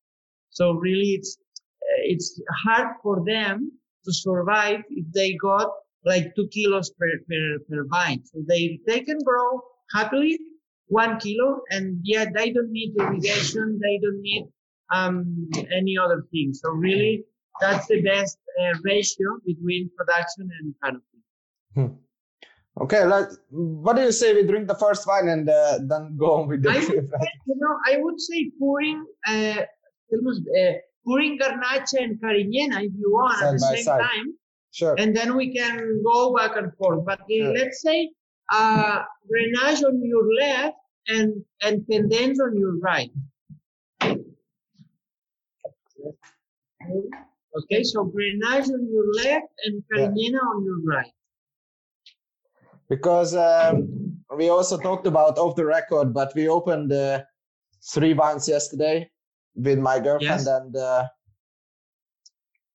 So 0.50 0.72
really, 0.74 1.10
it's 1.18 1.36
it's 2.04 2.40
hard 2.64 2.94
for 3.02 3.24
them 3.24 3.72
to 4.04 4.12
survive 4.12 4.80
if 4.90 5.06
they 5.12 5.34
got 5.34 5.68
like 6.04 6.34
two 6.36 6.46
kilos 6.48 6.90
per, 6.98 7.10
per, 7.28 7.58
per 7.68 7.84
vine. 7.90 8.22
So 8.24 8.42
they, 8.46 8.78
they 8.86 9.00
can 9.00 9.18
grow 9.24 9.60
happily 9.92 10.38
one 10.88 11.18
kilo 11.18 11.60
and 11.70 11.98
yet 12.02 12.32
they 12.34 12.50
don't 12.52 12.70
need 12.70 12.94
irrigation. 12.98 13.78
They 13.82 13.98
don't 14.02 14.20
need 14.20 14.46
um, 14.92 15.48
any 15.74 15.98
other 15.98 16.24
thing. 16.30 16.52
So 16.54 16.70
really 16.70 17.24
that's 17.60 17.86
the 17.86 18.02
best 18.02 18.38
uh, 18.60 18.78
ratio 18.82 19.38
between 19.44 19.90
production 19.96 20.48
and 20.60 20.74
canopy. 20.82 21.04
Hmm. 21.74 21.86
Okay, 22.78 23.04
like, 23.04 23.28
what 23.48 23.96
do 23.96 24.02
you 24.02 24.12
say 24.12 24.34
we 24.34 24.42
drink 24.42 24.68
the 24.68 24.74
first 24.74 25.06
wine 25.06 25.28
and 25.28 25.48
uh, 25.48 25.78
then 25.82 26.14
go 26.18 26.34
on 26.34 26.48
with 26.48 26.62
the? 26.62 26.70
I 26.70 26.74
would, 26.74 26.84
say, 26.86 27.30
you 27.46 27.56
know, 27.56 27.78
I 27.86 27.96
would 27.98 28.20
say 28.20 28.50
pouring, 28.58 29.06
uh, 29.26 29.62
uh, 29.62 30.72
pouring 31.06 31.38
Garnacha 31.38 31.94
and 31.94 32.20
Cariñena 32.20 32.84
if 32.84 32.92
you 32.98 33.10
want 33.12 33.38
side 33.38 33.46
at 33.46 33.52
the 33.52 33.58
same 33.58 33.84
side. 33.84 34.00
time. 34.02 34.34
Sure. 34.72 34.94
And 34.98 35.16
then 35.16 35.36
we 35.36 35.56
can 35.56 36.02
go 36.04 36.36
back 36.36 36.56
and 36.56 36.70
forth. 36.76 37.06
But 37.06 37.20
sure. 37.30 37.54
let's 37.54 37.80
say 37.80 38.10
uh, 38.52 39.02
Grenache 39.30 39.84
on 39.84 40.00
your 40.04 40.32
left 40.34 40.76
and 41.08 41.44
and 41.62 41.82
Pendens 41.90 42.38
on 42.40 42.56
your 42.58 42.78
right. 42.78 43.10
Okay, 47.58 47.82
so 47.82 48.04
Grenache 48.04 48.68
on 48.68 48.88
your 48.90 49.06
left 49.14 49.46
and 49.64 49.82
Cariñena 49.92 50.32
yeah. 50.32 50.38
on 50.38 50.64
your 50.64 50.80
right. 50.84 51.12
Because 52.88 53.34
um, 53.34 54.22
we 54.36 54.48
also 54.48 54.78
talked 54.78 55.06
about 55.06 55.38
off 55.38 55.56
the 55.56 55.64
record, 55.64 56.12
but 56.14 56.32
we 56.36 56.48
opened 56.48 56.92
uh, 56.92 57.22
three 57.92 58.14
wines 58.14 58.48
yesterday 58.48 59.10
with 59.54 59.78
my 59.78 59.98
girlfriend, 59.98 60.44
yes. 60.44 60.46
and 60.46 60.76
uh, 60.76 61.08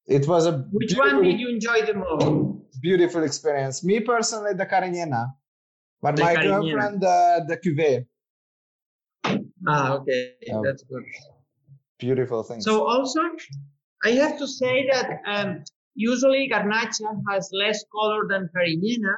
it 0.07 0.27
was 0.27 0.47
a 0.47 0.65
which 0.71 0.95
one 0.97 1.23
did 1.23 1.39
you 1.39 1.49
enjoy 1.49 1.85
the 1.85 1.93
most? 1.93 2.81
Beautiful 2.81 3.23
experience. 3.23 3.83
Me 3.83 3.99
personally, 3.99 4.53
the 4.53 4.65
Cariñena, 4.65 5.27
but 6.01 6.19
my 6.19 6.35
girlfriend, 6.35 7.03
uh, 7.03 7.41
the 7.47 7.57
Cuvée. 7.57 8.05
Ah, 9.67 9.93
okay, 9.93 10.33
um, 10.53 10.63
that's 10.63 10.83
good. 10.83 11.03
Beautiful 11.99 12.41
thing. 12.43 12.61
So 12.61 12.87
also, 12.87 13.21
I 14.03 14.11
have 14.11 14.39
to 14.39 14.47
say 14.47 14.87
that 14.91 15.21
um, 15.25 15.63
usually 15.93 16.49
Garnacha 16.49 17.21
has 17.29 17.49
less 17.53 17.85
color 17.93 18.27
than 18.27 18.49
Cariñena, 18.55 19.15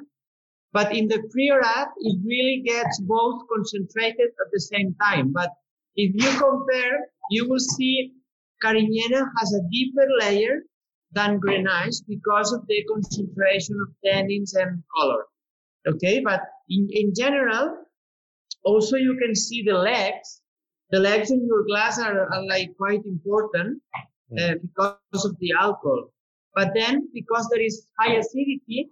but 0.73 0.93
in 0.93 1.07
the 1.07 1.19
Priorat, 1.31 1.87
it 1.97 2.19
really 2.25 2.61
gets 2.65 2.99
both 2.99 3.43
concentrated 3.53 4.29
at 4.43 4.51
the 4.51 4.59
same 4.59 4.95
time. 5.01 5.31
But 5.31 5.51
if 5.95 6.11
you 6.13 6.29
compare, 6.39 7.07
you 7.29 7.47
will 7.47 7.59
see 7.59 8.11
Cariñena 8.61 9.29
has 9.37 9.53
a 9.53 9.61
deeper 9.71 10.07
layer 10.19 10.63
than 11.13 11.39
Grenache 11.39 12.01
because 12.07 12.51
of 12.51 12.65
the 12.67 12.83
concentration 12.91 13.75
of 13.79 13.93
tannins 14.03 14.55
and 14.55 14.83
color. 14.97 15.23
Okay, 15.87 16.21
but 16.21 16.41
in, 16.69 16.87
in 16.91 17.13
general, 17.13 17.77
also 18.63 18.95
you 18.95 19.17
can 19.21 19.35
see 19.35 19.63
the 19.63 19.73
legs. 19.73 20.41
The 20.91 20.99
legs 20.99 21.31
in 21.31 21.45
your 21.45 21.65
glass 21.65 21.99
are, 21.99 22.31
are 22.31 22.45
like 22.45 22.69
quite 22.77 23.03
important 23.05 23.81
uh, 24.39 24.53
because 24.61 25.25
of 25.25 25.35
the 25.39 25.51
alcohol. 25.59 26.09
But 26.55 26.71
then, 26.75 27.09
because 27.13 27.47
there 27.51 27.61
is 27.61 27.87
high 27.99 28.13
acidity, 28.13 28.89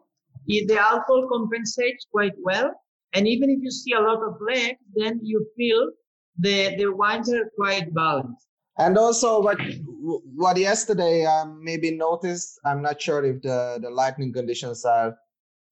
the 0.47 0.77
alcohol 0.77 1.30
compensates 1.32 2.08
quite 2.12 2.34
well. 2.41 2.73
And 3.13 3.27
even 3.27 3.49
if 3.49 3.60
you 3.62 3.71
see 3.71 3.93
a 3.93 3.99
lot 3.99 4.23
of 4.23 4.38
legs, 4.41 4.80
then 4.95 5.19
you 5.21 5.45
feel 5.56 5.91
the, 6.39 6.75
the 6.77 6.88
wines 6.88 7.32
are 7.32 7.49
quite 7.56 7.93
balanced. 7.93 8.47
And 8.77 8.97
also, 8.97 9.41
what 9.41 9.60
what 10.34 10.58
yesterday 10.58 11.25
I 11.25 11.41
um, 11.41 11.63
maybe 11.63 11.91
noticed, 11.91 12.60
I'm 12.65 12.82
not 12.82 13.01
sure 13.01 13.23
if 13.23 13.41
the 13.41 13.80
the 13.82 13.89
lightning 13.89 14.32
conditions 14.34 14.86
are 14.86 15.17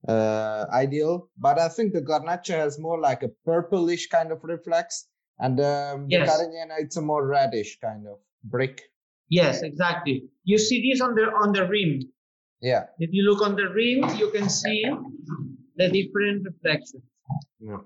uh, 0.08 0.66
ideal, 0.72 1.30
but 1.38 1.60
I 1.60 1.70
think 1.70 1.94
the 1.94 2.02
Garnacha 2.02 2.54
has 2.54 2.80
more 2.80 3.00
like 3.00 3.24
a 3.24 3.30
purplish 3.46 4.08
kind 4.08 4.32
of 4.32 4.40
reflex, 4.44 5.08
and 5.40 5.60
um, 5.60 6.06
yes. 6.10 6.26
the 6.26 6.44
Cariñena 6.44 6.80
it's 6.80 6.98
a 6.98 7.02
more 7.02 7.26
reddish 7.28 7.78
kind 7.80 8.08
of 8.08 8.18
brick. 8.44 8.82
Yes, 9.30 9.62
exactly. 9.62 10.24
You 10.44 10.58
see 10.58 10.90
this 10.90 11.02
on 11.02 11.16
the 11.16 11.24
on 11.24 11.52
the 11.54 11.68
rim. 11.68 12.02
Yeah. 12.62 12.86
If 12.98 13.10
you 13.14 13.24
look 13.24 13.42
on 13.42 13.56
the 13.56 13.70
rim, 13.70 14.18
you 14.18 14.32
can 14.32 14.50
see 14.50 14.84
the 15.76 15.90
different 15.90 16.46
reflections. 16.46 17.04
Yeah. 17.60 17.78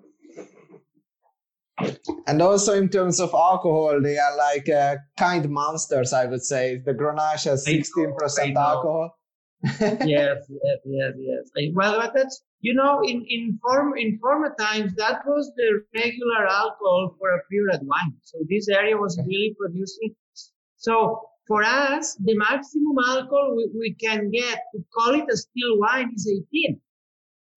And 2.27 2.41
also 2.41 2.73
in 2.73 2.89
terms 2.89 3.19
of 3.19 3.33
alcohol, 3.33 3.99
they 4.01 4.17
are 4.17 4.37
like 4.37 4.69
uh, 4.69 4.97
kind 5.17 5.49
monsters, 5.49 6.13
I 6.13 6.25
would 6.25 6.43
say. 6.43 6.77
The 6.77 6.93
Grenache 6.93 7.45
has 7.45 7.65
16% 7.67 8.55
alcohol. 8.55 9.17
Yes, 9.63 10.43
yes, 10.49 10.79
yes, 10.85 11.13
yes. 11.17 11.71
Well, 11.73 11.97
but 11.97 12.13
that's 12.13 12.43
you 12.59 12.73
know, 12.73 13.01
in 13.01 13.25
in 13.29 13.59
form 13.61 13.97
in 13.97 14.19
former 14.19 14.53
times, 14.59 14.93
that 14.95 15.21
was 15.25 15.51
the 15.55 15.83
regular 15.95 16.47
alcohol 16.47 17.15
for 17.17 17.29
a 17.35 17.39
Priorat 17.47 17.81
wine. 17.83 18.13
So 18.23 18.39
this 18.49 18.67
area 18.67 18.97
was 18.97 19.17
really 19.25 19.55
producing. 19.57 20.15
So 20.77 21.21
for 21.47 21.63
us, 21.63 22.15
the 22.15 22.35
maximum 22.35 22.97
alcohol 23.07 23.55
we, 23.55 23.69
we 23.77 23.93
can 23.93 24.31
get 24.31 24.59
to 24.75 24.83
call 24.93 25.13
it 25.13 25.25
a 25.31 25.37
still 25.37 25.77
wine 25.77 26.11
is 26.15 26.29
18. 26.53 26.79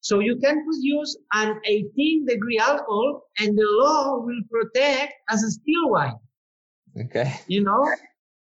So 0.01 0.21
you 0.21 0.37
can 0.37 0.65
produce 0.65 1.17
an 1.35 1.61
18 1.65 2.27
degree 2.27 2.59
alcohol 2.59 3.23
and 3.41 3.59
the 3.59 3.67
law 3.81 4.19
will 4.19 4.43
protect 4.49 5.15
as 5.29 5.43
a 5.43 5.51
still 5.51 5.91
wine. 5.91 6.19
Okay. 6.97 7.35
You 7.49 7.65
know, 7.65 7.85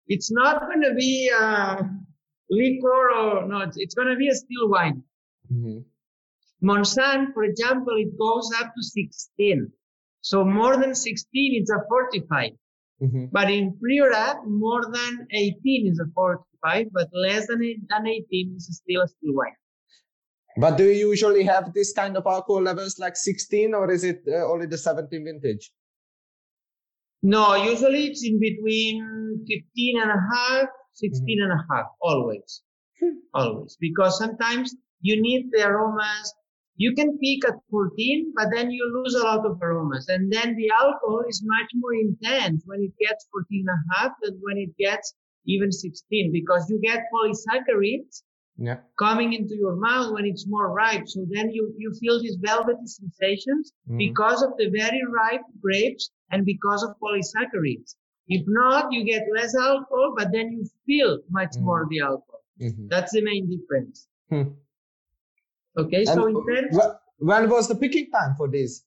it's 0.07 0.31
not 0.31 0.61
going 0.67 0.81
to 0.81 0.93
be 0.93 1.29
a 1.29 1.89
liquor 2.49 3.11
or 3.11 3.47
no, 3.47 3.59
it's, 3.61 3.77
it's 3.77 3.95
going 3.95 4.09
to 4.09 4.15
be 4.15 4.29
a 4.29 4.35
still 4.35 4.69
wine. 4.69 5.03
Mm-hmm. 5.51 5.79
Montsant, 6.67 7.33
for 7.33 7.43
example, 7.43 7.95
it 7.97 8.17
goes 8.17 8.49
up 8.59 8.73
to 8.75 8.83
16. 8.83 9.71
So 10.21 10.45
more 10.45 10.77
than 10.77 10.95
16, 10.95 11.61
it's 11.61 11.69
a 11.69 11.81
45. 11.89 12.51
Mm-hmm. 13.01 13.25
But 13.31 13.51
in 13.51 13.77
Priorat, 13.83 14.45
more 14.47 14.85
than 14.85 15.27
18 15.31 15.91
is 15.91 15.99
a 15.99 16.05
45, 16.15 16.87
but 16.93 17.09
less 17.13 17.47
than, 17.47 17.59
than 17.89 18.07
18 18.07 18.55
is 18.55 18.81
still 18.81 19.01
a 19.01 19.07
still 19.07 19.33
wine. 19.33 19.51
But 20.55 20.77
do 20.77 20.85
you 20.85 21.09
usually 21.09 21.43
have 21.43 21.73
this 21.73 21.93
kind 21.93 22.15
of 22.15 22.25
alcohol 22.27 22.61
levels 22.61 22.99
like 22.99 23.15
16 23.15 23.73
or 23.73 23.91
is 23.91 24.03
it 24.03 24.23
uh, 24.27 24.45
only 24.45 24.67
the 24.67 24.77
17 24.77 25.25
vintage? 25.25 25.71
No, 27.23 27.55
usually 27.55 28.07
it's 28.07 28.23
in 28.23 28.39
between 28.39 29.45
15 29.47 30.01
and 30.01 30.11
a 30.11 30.21
half, 30.31 30.67
16 30.93 31.23
mm-hmm. 31.23 31.43
and 31.43 31.51
a 31.51 31.65
half, 31.73 31.87
always. 32.01 32.61
Hmm. 32.99 33.17
always. 33.33 33.77
Because 33.79 34.17
sometimes 34.17 34.75
you 35.01 35.21
need 35.21 35.49
the 35.51 35.67
aromas. 35.67 36.33
You 36.75 36.95
can 36.95 37.17
peak 37.19 37.45
at 37.47 37.55
14, 37.69 38.33
but 38.35 38.47
then 38.51 38.71
you 38.71 38.83
lose 38.93 39.13
a 39.15 39.23
lot 39.23 39.45
of 39.45 39.61
aromas. 39.61 40.07
And 40.09 40.31
then 40.31 40.55
the 40.55 40.71
alcohol 40.81 41.23
is 41.27 41.43
much 41.45 41.69
more 41.75 41.93
intense 41.93 42.63
when 42.65 42.81
it 42.81 42.93
gets 42.99 43.27
14 43.31 43.65
and 43.67 43.69
a 43.69 43.95
half 43.95 44.11
than 44.21 44.39
when 44.41 44.57
it 44.57 44.75
gets 44.77 45.13
even 45.45 45.71
16 45.71 46.31
because 46.31 46.69
you 46.69 46.79
get 46.81 47.03
polysaccharides 47.13 48.23
yeah. 48.57 48.77
coming 48.97 49.33
into 49.33 49.55
your 49.55 49.75
mouth 49.75 50.13
when 50.13 50.25
it's 50.25 50.47
more 50.47 50.73
ripe. 50.73 51.07
So 51.07 51.25
then 51.29 51.51
you, 51.51 51.73
you 51.77 51.93
feel 51.99 52.21
these 52.21 52.37
velvety 52.41 52.87
sensations 52.87 53.73
mm-hmm. 53.87 53.97
because 53.97 54.41
of 54.41 54.51
the 54.57 54.69
very 54.69 55.01
ripe 55.05 55.45
grapes 55.61 56.09
and 56.31 56.45
because 56.45 56.83
of 56.83 56.95
polysaccharides. 57.01 57.95
If 58.27 58.43
not, 58.47 58.91
you 58.91 59.03
get 59.03 59.23
less 59.35 59.55
alcohol, 59.55 60.13
but 60.17 60.31
then 60.31 60.51
you 60.51 60.65
feel 60.85 61.19
much 61.29 61.51
mm-hmm. 61.51 61.65
more 61.65 61.87
the 61.89 61.99
alcohol. 62.01 62.43
Mm-hmm. 62.61 62.87
That's 62.87 63.11
the 63.11 63.21
main 63.21 63.49
difference. 63.49 64.07
Hmm. 64.29 64.53
Okay, 65.77 66.05
and 66.05 66.07
so 66.07 66.27
in 66.27 66.45
terms, 66.45 66.77
when 67.17 67.49
was 67.49 67.67
the 67.67 67.75
picking 67.75 68.09
time 68.11 68.35
for 68.37 68.47
this? 68.47 68.83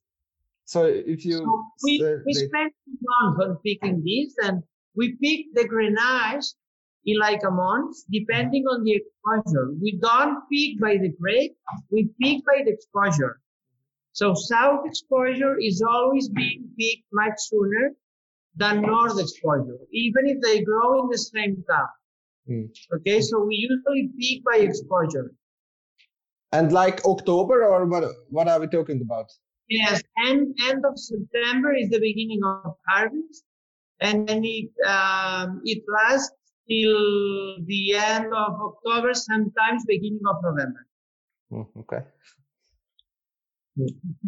So 0.65 0.85
if 0.85 1.25
you 1.25 1.39
so 1.39 1.65
we, 1.83 2.03
we 2.25 2.35
spent 2.35 2.73
two 2.85 2.97
months 3.03 3.45
on 3.45 3.57
picking 3.65 4.03
this, 4.03 4.35
and 4.47 4.63
we 4.95 5.17
picked 5.23 5.55
the 5.55 5.69
Grenache 5.69 6.55
in 7.05 7.19
like 7.19 7.43
a 7.45 7.51
month, 7.51 7.97
depending 8.11 8.65
on 8.65 8.85
the 8.85 9.01
exposure. 9.01 9.73
We 9.81 9.99
don't 10.01 10.43
peak 10.51 10.81
by 10.81 10.97
the 10.97 11.13
grape, 11.21 11.57
we 11.91 12.11
peak 12.21 12.45
by 12.45 12.63
the 12.65 12.73
exposure. 12.73 13.41
So 14.13 14.35
south 14.35 14.87
exposure 14.87 15.59
is 15.61 15.83
always 15.83 16.29
being 16.31 16.69
picked 16.79 17.05
much 17.13 17.35
sooner 17.37 17.93
than 18.57 18.83
north 18.83 19.21
exposure, 19.21 19.79
even 19.93 20.27
if 20.27 20.41
they 20.41 20.63
grow 20.63 21.03
in 21.03 21.09
the 21.11 21.19
same 21.19 21.63
town. 21.71 21.89
Mm. 22.49 22.71
Okay, 22.97 23.21
so 23.21 23.45
we 23.45 23.55
usually 23.57 24.11
peak 24.19 24.43
by 24.45 24.59
exposure. 24.59 25.33
And 26.53 26.73
like 26.73 27.05
October, 27.05 27.65
or 27.65 27.87
what? 27.87 28.05
What 28.31 28.49
are 28.49 28.61
we 28.61 28.69
talking 28.69 29.01
about? 29.03 29.27
Yes, 29.69 30.03
and 30.17 30.55
end 30.69 30.85
of 30.85 30.97
September 30.97 31.75
is 31.75 31.91
the 31.91 31.99
beginning 31.99 32.41
of 32.45 32.77
harvest, 32.89 33.45
and 34.01 34.29
then 34.29 34.43
it 34.45 34.71
um, 34.87 35.61
it 35.65 35.83
lasts 35.89 36.33
till 36.69 37.65
the 37.67 37.95
end 37.95 38.27
of 38.27 38.53
October, 38.61 39.13
sometimes 39.13 39.85
beginning 39.87 40.21
of 40.29 40.37
November. 40.43 40.87
Mm, 41.53 41.67
okay. 41.81 42.03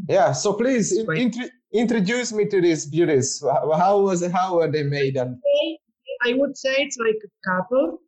Yeah. 0.08 0.32
So 0.32 0.52
please 0.52 0.96
in, 0.96 1.06
intri- 1.06 1.50
introduce 1.72 2.32
me 2.32 2.46
to 2.46 2.60
these 2.60 2.86
beauties. 2.86 3.42
How 3.42 4.00
was 4.00 4.22
it? 4.22 4.32
How 4.32 4.56
were 4.56 4.70
they 4.70 4.82
made? 4.82 5.16
And 5.16 5.38
I 6.24 6.34
would 6.34 6.56
say 6.56 6.74
it's 6.78 6.98
like 6.98 7.20
a 7.24 7.50
couple, 7.50 8.00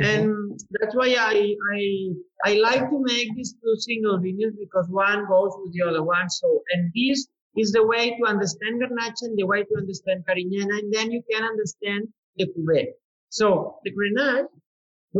mm-hmm. 0.00 0.04
and 0.04 0.60
that's 0.80 0.94
why 0.94 1.14
I 1.18 1.54
I 1.74 2.50
I 2.50 2.54
like 2.54 2.88
to 2.90 2.98
make 3.02 3.34
these 3.34 3.54
two 3.54 3.74
single 3.78 4.18
videos 4.18 4.54
because 4.58 4.86
one 4.88 5.26
goes 5.28 5.52
with 5.58 5.72
the 5.74 5.82
other 5.88 6.02
one. 6.02 6.28
So 6.30 6.62
and 6.72 6.92
this 6.94 7.28
is 7.56 7.72
the 7.72 7.86
way 7.86 8.16
to 8.16 8.26
understand 8.26 8.80
Garnacha 8.80 9.22
and 9.22 9.38
the 9.38 9.46
way 9.46 9.64
to 9.64 9.74
understand 9.76 10.24
Cariñena, 10.28 10.78
and 10.78 10.92
then 10.92 11.10
you 11.10 11.22
can 11.30 11.42
understand 11.44 12.08
the 12.36 12.46
Cuvée. 12.46 12.86
So 13.30 13.78
the 13.84 13.92
Grenache 13.92 14.46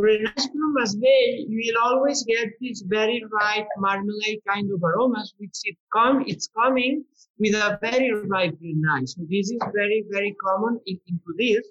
Grenache 0.01 0.49
from 0.53 0.75
Masbate, 0.77 1.47
you 1.49 1.73
will 1.75 1.83
always 1.83 2.25
get 2.25 2.49
this 2.61 2.83
very 2.87 3.23
ripe 3.41 3.67
marmalade 3.79 4.41
kind 4.47 4.71
of 4.73 4.83
aromas, 4.83 5.35
which 5.39 5.59
it 5.65 5.77
come, 5.95 6.25
it's 6.27 6.49
coming 6.57 7.05
with 7.39 7.55
a 7.55 7.79
very 7.83 8.13
ripe 8.27 8.55
Grenache. 8.61 9.09
So 9.09 9.23
this 9.29 9.51
is 9.51 9.61
very, 9.75 10.05
very 10.11 10.35
common 10.47 10.81
in, 10.87 10.99
into 11.07 11.35
this. 11.39 11.67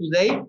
Today, 0.00 0.40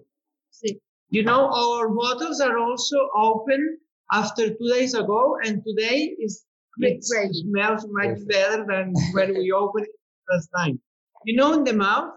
you 1.09 1.23
know, 1.23 1.49
our 1.51 1.89
bottles 1.89 2.39
are 2.41 2.57
also 2.57 2.97
open 3.15 3.77
after 4.11 4.49
two 4.49 4.69
days 4.69 4.93
ago, 4.93 5.37
and 5.43 5.63
today 5.65 6.15
is 6.19 6.45
it 6.77 7.03
smells 7.03 7.85
much 7.89 8.17
better 8.27 8.65
than 8.67 8.93
when 9.13 9.33
we 9.33 9.51
opened 9.51 9.85
it 9.85 9.95
last 10.29 10.49
time. 10.57 10.79
You 11.25 11.37
know, 11.37 11.53
in 11.53 11.63
the 11.63 11.73
mouth, 11.73 12.11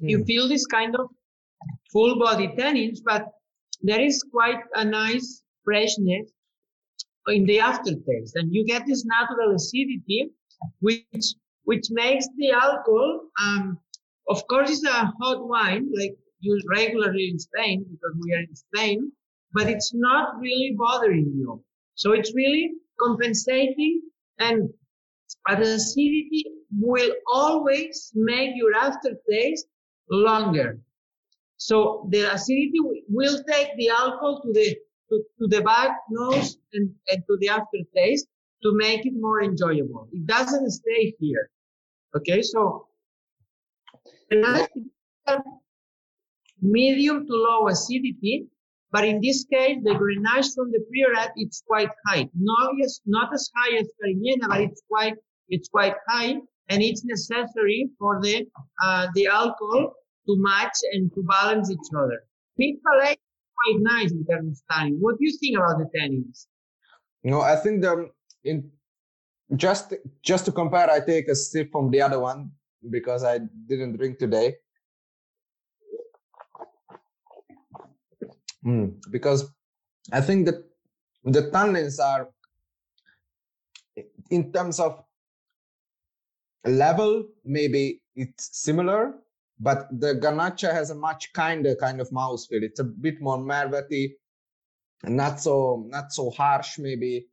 you 0.00 0.18
hmm. 0.18 0.24
feel 0.24 0.48
this 0.48 0.66
kind 0.66 0.96
of 0.96 1.10
full 1.94 2.18
body 2.18 2.48
tannins, 2.58 2.98
but 3.02 3.24
there 3.80 4.00
is 4.00 4.22
quite 4.30 4.62
a 4.74 4.84
nice 4.84 5.42
freshness 5.64 6.30
in 7.28 7.46
the 7.46 7.60
aftertaste. 7.60 8.34
And 8.34 8.52
you 8.52 8.66
get 8.66 8.82
this 8.86 9.04
natural 9.06 9.54
acidity, 9.54 10.30
which, 10.80 11.26
which 11.62 11.86
makes 11.90 12.26
the 12.36 12.50
alcohol, 12.50 13.20
um, 13.40 13.78
of 14.28 14.46
course, 14.48 14.70
it's 14.70 14.84
a 14.84 15.12
hot 15.20 15.48
wine, 15.48 15.88
like 15.98 16.16
used 16.40 16.66
regularly 16.68 17.30
in 17.30 17.38
Spain, 17.38 17.86
because 17.90 18.16
we 18.22 18.34
are 18.34 18.40
in 18.40 18.56
Spain, 18.56 19.12
but 19.52 19.68
it's 19.68 19.92
not 19.94 20.38
really 20.40 20.74
bothering 20.76 21.32
you. 21.34 21.62
So 21.94 22.12
it's 22.12 22.34
really 22.34 22.72
compensating 23.00 24.02
and 24.38 24.68
the 25.48 25.74
acidity 25.74 26.44
will 26.78 27.12
always 27.32 28.10
make 28.14 28.50
your 28.56 28.74
aftertaste 28.74 29.66
longer. 30.10 30.80
So 31.56 32.08
the 32.10 32.32
acidity 32.32 32.80
will 33.08 33.42
take 33.48 33.76
the 33.76 33.90
alcohol 33.90 34.42
to 34.42 34.52
the 34.52 34.76
to, 35.10 35.22
to 35.38 35.46
the 35.48 35.62
back 35.62 35.90
nose 36.10 36.58
and, 36.72 36.90
and 37.08 37.22
to 37.28 37.36
the 37.40 37.48
aftertaste 37.48 38.26
to 38.62 38.74
make 38.74 39.04
it 39.04 39.12
more 39.14 39.42
enjoyable. 39.42 40.08
It 40.12 40.26
doesn't 40.26 40.70
stay 40.70 41.14
here. 41.20 41.50
Okay, 42.16 42.42
so 42.42 42.86
medium 46.60 47.26
to 47.26 47.32
low 47.32 47.68
acidity, 47.68 48.46
but 48.90 49.04
in 49.04 49.20
this 49.20 49.44
case, 49.44 49.78
the 49.82 49.90
Grenache 49.90 50.54
from 50.54 50.70
the 50.70 50.84
Priorat 50.88 51.32
it's 51.36 51.62
quite 51.66 51.90
high. 52.06 52.28
Not 52.34 52.74
as 52.82 53.00
not 53.04 53.32
as 53.34 53.50
high 53.56 53.76
as 53.78 53.88
Cariñena, 54.02 54.48
but 54.48 54.60
it's 54.60 54.82
quite 54.88 55.14
it's 55.48 55.68
quite 55.68 55.94
high, 56.08 56.36
and 56.68 56.82
it's 56.82 57.04
necessary 57.04 57.90
for 57.98 58.20
the 58.22 58.46
uh, 58.82 59.08
the 59.14 59.26
alcohol 59.26 59.94
to 60.26 60.36
match 60.38 60.76
and 60.92 61.12
to 61.14 61.22
balance 61.22 61.70
each 61.70 61.90
other. 61.96 62.20
Palate 62.58 63.18
is 63.18 63.52
quite 63.62 63.80
nice 63.80 64.12
in 64.12 64.24
terms 64.26 64.62
of 64.62 64.76
tannin. 64.76 64.98
What 65.00 65.18
do 65.18 65.24
you 65.26 65.36
think 65.38 65.56
about 65.58 65.78
the 65.78 65.88
tannins? 65.96 66.46
No, 67.22 67.40
I 67.40 67.56
think 67.56 67.82
the 67.82 68.10
in 68.44 68.70
just 69.56 69.94
just 70.22 70.44
to 70.46 70.52
compare, 70.52 70.90
I 70.90 71.00
take 71.00 71.28
a 71.28 71.34
sip 71.34 71.70
from 71.72 71.90
the 71.90 72.00
other 72.00 72.20
one 72.20 72.50
because 72.90 73.24
I 73.24 73.38
didn't 73.68 73.96
drink 73.96 74.18
today. 74.18 74.56
Mm, 78.64 78.96
because 79.10 79.46
I 80.12 80.20
think 80.20 80.46
that 80.46 80.64
the 81.24 81.50
tannins 81.50 81.98
are 81.98 82.28
in 84.30 84.52
terms 84.52 84.80
of 84.80 85.02
level 86.64 87.24
maybe 87.44 88.00
it's 88.16 88.58
similar 88.58 89.14
but 89.60 89.88
the 90.00 90.14
Garnacha 90.14 90.72
has 90.72 90.90
a 90.90 90.94
much 90.94 91.32
kinder 91.32 91.74
kind 91.76 92.00
of 92.00 92.10
mouthfeel. 92.10 92.62
It's 92.62 92.80
a 92.80 92.84
bit 92.84 93.20
more 93.20 93.44
velvety, 93.44 94.16
not 95.04 95.40
so 95.40 95.86
not 95.88 96.12
so 96.12 96.30
harsh 96.30 96.78
maybe. 96.78 97.26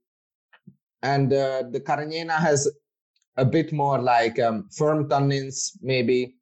And 1.01 1.33
uh, 1.33 1.63
the 1.71 1.79
Cariñena 1.79 2.37
has 2.37 2.69
a 3.37 3.45
bit 3.45 3.73
more 3.73 3.99
like 3.99 4.39
um, 4.39 4.69
firm 4.75 5.09
tannins 5.09 5.71
maybe, 5.81 6.35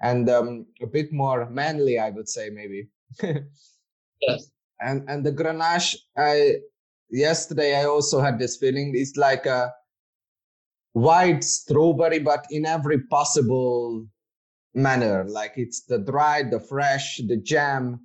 and 0.00 0.30
um, 0.30 0.66
a 0.80 0.86
bit 0.86 1.12
more 1.12 1.48
manly, 1.50 1.98
I 1.98 2.10
would 2.10 2.28
say 2.28 2.48
maybe. 2.48 2.88
yes. 4.20 4.50
And 4.80 5.08
and 5.10 5.26
the 5.26 5.32
Grenache, 5.32 5.96
I 6.16 6.56
yesterday 7.10 7.80
I 7.80 7.84
also 7.84 8.20
had 8.20 8.38
this 8.38 8.56
feeling. 8.56 8.92
It's 8.94 9.16
like 9.16 9.44
a 9.44 9.72
white 10.92 11.44
strawberry, 11.44 12.20
but 12.20 12.46
in 12.50 12.64
every 12.64 13.02
possible 13.02 14.06
manner 14.74 15.24
like 15.28 15.52
it's 15.56 15.82
the 15.82 15.98
dry 15.98 16.42
the 16.42 16.60
fresh 16.60 17.20
the 17.26 17.36
jam 17.36 18.00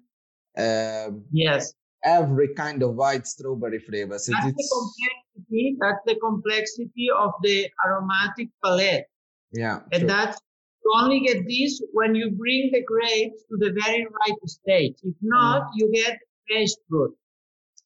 uh, 0.58 1.10
yes 1.32 1.74
every 2.04 2.54
kind 2.54 2.84
of 2.84 2.96
white 2.96 3.26
strawberry 3.26 3.80
flavors 3.80 4.26
that's, 4.26 4.48
it's, 4.48 4.58
the 4.58 4.70
complexity, 4.76 5.78
that's 5.80 6.04
the 6.06 6.16
complexity 6.20 7.08
of 7.18 7.32
the 7.42 7.68
aromatic 7.86 8.50
palette 8.64 9.06
yeah 9.52 9.80
and 9.92 10.02
sure. 10.02 10.08
that's 10.08 10.40
you 10.84 10.92
only 11.02 11.22
get 11.22 11.48
this 11.48 11.82
when 11.94 12.14
you 12.14 12.32
bring 12.32 12.70
the 12.74 12.84
grapes 12.84 13.44
to 13.50 13.58
the 13.58 13.72
very 13.84 14.06
ripe 14.06 14.38
stage 14.46 14.96
if 15.04 15.16
not 15.22 15.62
mm. 15.62 15.70
you 15.76 15.92
get 15.94 16.18
fresh 16.48 16.70
fruit 16.90 17.16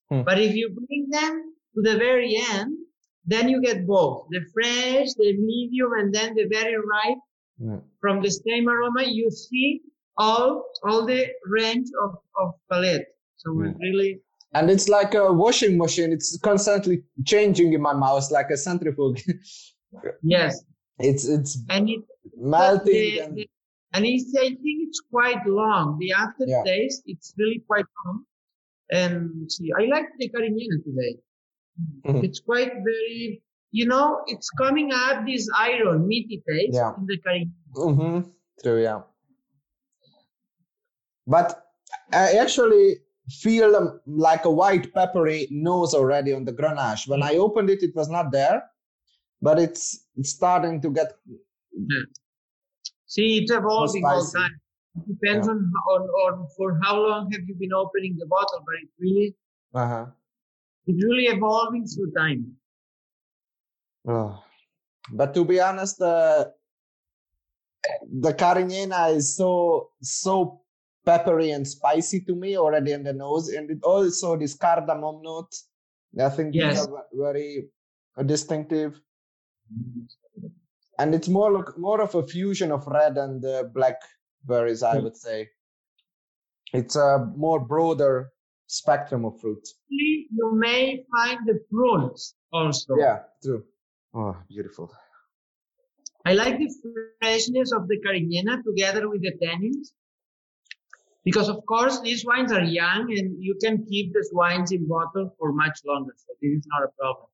hmm. 0.10 0.22
but 0.24 0.40
if 0.40 0.56
you 0.56 0.70
bring 0.70 1.08
them 1.10 1.54
to 1.76 1.82
the 1.82 1.98
very 1.98 2.36
end 2.52 2.76
then 3.26 3.50
you 3.50 3.62
get 3.62 3.86
both 3.86 4.26
the 4.32 4.42
fresh 4.54 5.14
the 5.18 5.38
medium 5.38 5.92
and 6.00 6.14
then 6.14 6.34
the 6.34 6.48
very 6.50 6.76
ripe 6.76 7.20
yeah. 7.60 7.78
From 8.02 8.22
the 8.22 8.30
same 8.30 8.70
aroma, 8.70 9.04
you 9.04 9.30
see 9.32 9.82
all 10.18 10.66
all 10.84 11.06
the 11.06 11.28
range 11.46 11.88
of, 12.04 12.18
of 12.40 12.54
palette. 12.70 13.08
So 13.38 13.62
yeah. 13.62 13.72
really 13.80 14.22
and 14.54 14.70
it's 14.70 14.88
like 14.88 15.14
a 15.14 15.32
washing 15.32 15.78
machine. 15.78 16.12
It's 16.12 16.38
constantly 16.40 17.04
changing 17.26 17.74
in 17.74 17.82
my 17.82 17.94
mouth, 17.94 18.30
like 18.32 18.50
a 18.50 18.58
centrifuge. 18.58 19.24
yes. 20.24 20.64
It's 21.00 21.28
it's 21.28 21.60
and 21.70 21.90
it, 21.90 22.02
melting 22.36 22.86
the, 22.86 23.20
and, 23.20 23.38
the, 23.38 23.50
and 23.94 24.06
it's, 24.06 24.34
I 24.36 24.48
think 24.48 24.78
it's 24.88 25.02
quite 25.12 25.46
long. 25.46 25.98
The 26.00 26.12
aftertaste, 26.14 27.04
yeah. 27.06 27.14
it's 27.14 27.34
really 27.38 27.62
quite 27.68 27.86
long. 28.06 28.24
And 28.92 29.52
see, 29.52 29.70
I 29.78 29.86
like 29.86 30.06
the 30.18 30.30
Cariñena 30.30 30.84
today. 30.84 31.18
Mm-hmm. 32.06 32.26
It's 32.26 32.40
quite 32.40 32.72
very 32.74 33.44
you 33.78 33.86
know, 33.86 34.22
it's 34.26 34.50
coming 34.50 34.92
up 34.92 35.24
this 35.28 35.48
iron 35.56 36.08
meaty 36.08 36.42
taste 36.50 36.74
yeah. 36.74 36.94
in 36.98 37.06
the 37.06 37.18
Caribbean. 37.20 37.54
Mm-hmm. 37.76 38.30
True, 38.64 38.82
yeah. 38.82 39.02
But 41.28 41.64
I 42.12 42.38
actually 42.38 42.98
feel 43.30 43.76
um, 43.76 44.02
like 44.08 44.46
a 44.46 44.50
white 44.50 44.92
peppery 44.96 45.48
nose 45.52 45.94
already 45.94 46.34
on 46.34 46.44
the 46.44 46.54
Grenache. 46.54 47.08
When 47.08 47.22
I 47.22 47.36
opened 47.36 47.70
it, 47.70 47.84
it 47.84 47.96
was 47.96 48.10
not 48.10 48.32
there, 48.32 48.64
but 49.44 49.60
it's 49.60 50.08
it's 50.16 50.32
starting 50.32 50.82
to 50.82 50.90
get. 50.90 51.14
Yeah. 51.72 52.06
See, 53.06 53.38
it's 53.40 53.52
evolving 53.52 54.04
all 54.06 54.26
the 54.26 54.40
time. 54.40 54.60
It 54.96 55.08
depends 55.08 55.46
yeah. 55.46 55.54
on, 55.54 55.72
on 55.94 56.02
on 56.26 56.48
for 56.58 56.80
how 56.82 56.96
long 56.98 57.32
have 57.32 57.44
you 57.48 57.54
been 57.54 57.74
opening 57.74 58.18
the 58.18 58.26
bottle, 58.26 58.62
but 58.66 58.76
it 58.82 58.90
really, 59.00 59.36
uh-huh. 59.76 60.06
it's 60.88 61.04
really 61.06 61.28
evolving 61.28 61.86
through 61.86 62.12
time. 62.18 62.57
Oh. 64.08 64.42
But 65.12 65.34
to 65.34 65.46
be 65.46 65.60
honest, 65.60 66.02
uh, 66.02 66.46
the 68.20 68.34
Cariñena 68.34 69.16
is 69.16 69.36
so 69.36 69.90
so 70.02 70.62
peppery 71.06 71.52
and 71.52 71.68
spicy 71.68 72.22
to 72.22 72.36
me 72.36 72.58
already 72.58 72.92
in 72.92 73.04
the 73.04 73.14
nose, 73.14 73.50
and 73.50 73.70
it 73.70 73.80
also 73.84 74.38
this 74.38 74.56
cardamom 74.56 75.22
note. 75.22 75.54
I 76.20 76.30
think 76.30 76.56
yes. 76.56 76.80
these 76.80 76.88
are 76.88 77.06
very 77.14 77.68
uh, 78.18 78.24
distinctive, 78.24 79.00
and 81.00 81.14
it's 81.14 81.28
more 81.28 81.52
like 81.52 81.78
more 81.78 82.02
of 82.02 82.16
a 82.16 82.26
fusion 82.26 82.72
of 82.72 82.88
red 82.88 83.18
and 83.18 83.44
uh, 83.46 83.64
black 83.74 84.00
berries, 84.44 84.84
I 84.84 84.98
would 84.98 85.16
say. 85.18 85.50
It's 86.74 86.96
a 86.96 87.32
more 87.36 87.60
broader 87.60 88.32
spectrum 88.68 89.26
of 89.26 89.40
fruit. 89.40 89.66
You 89.90 90.56
may 90.56 91.06
find 91.16 91.40
the 91.46 91.60
prunes 91.70 92.36
also. 92.52 92.96
Yeah, 92.98 93.20
true. 93.42 93.64
Oh, 94.18 94.36
beautiful. 94.50 94.92
I 96.26 96.34
like 96.34 96.58
the 96.58 96.74
freshness 97.22 97.72
of 97.72 97.88
the 97.88 98.00
Cariñena 98.02 98.64
together 98.64 99.08
with 99.10 99.22
the 99.22 99.34
tannins. 99.34 99.92
Because 101.24 101.50
of 101.50 101.64
course 101.68 102.02
these 102.02 102.26
wines 102.26 102.52
are 102.52 102.64
young 102.64 103.16
and 103.16 103.36
you 103.40 103.56
can 103.62 103.86
keep 103.86 104.14
these 104.14 104.32
wines 104.34 104.72
in 104.72 104.88
bottle 104.88 105.36
for 105.38 105.52
much 105.52 105.78
longer. 105.86 106.14
So 106.18 106.34
this 106.42 106.52
is 106.52 106.66
not 106.68 106.88
a 106.88 106.92
problem. 107.00 107.28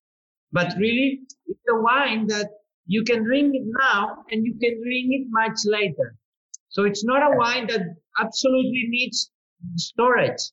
But 0.52 0.76
really 0.78 1.22
it's 1.48 1.64
a 1.70 1.80
wine 1.80 2.28
that 2.28 2.50
you 2.86 3.06
can 3.06 3.24
drink 3.24 3.56
it 3.56 3.64
now 3.80 4.26
and 4.30 4.46
you 4.46 4.54
can 4.56 4.82
drink 4.84 5.08
it 5.18 5.28
much 5.30 5.60
later. 5.64 6.18
So 6.68 6.84
it's 6.84 7.06
not 7.06 7.22
a 7.22 7.38
wine 7.38 7.68
that 7.68 7.96
absolutely 8.20 8.88
needs 8.90 9.32
storage. 9.78 10.44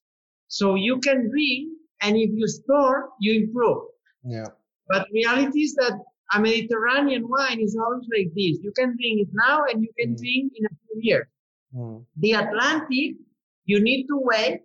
So 0.47 0.77
you 0.77 1.01
can 1.01 1.29
drink 1.29 1.73
and 2.03 2.17
if 2.17 2.31
you 2.33 2.47
store, 2.47 3.09
you 3.19 3.43
improve. 3.43 3.83
Yeah. 4.23 4.47
But 4.89 5.07
reality 5.13 5.63
is 5.63 5.75
that 5.75 5.99
a 6.35 6.41
Mediterranean 6.41 7.29
wine 7.29 7.61
is 7.61 7.77
always 7.77 8.07
like 8.17 8.29
this. 8.35 8.59
You 8.63 8.73
can 8.77 8.97
drink 8.99 9.21
it 9.25 9.29
now 9.33 9.65
and 9.69 9.83
you 9.83 9.91
can 9.99 10.15
Mm. 10.15 10.19
drink 10.19 10.53
in 10.57 10.65
a 10.67 10.75
few 10.87 11.01
years. 11.09 11.27
Mm. 11.75 12.05
The 12.17 12.33
Atlantic, 12.33 13.17
you 13.65 13.81
need 13.81 14.07
to 14.07 14.17
wait 14.31 14.61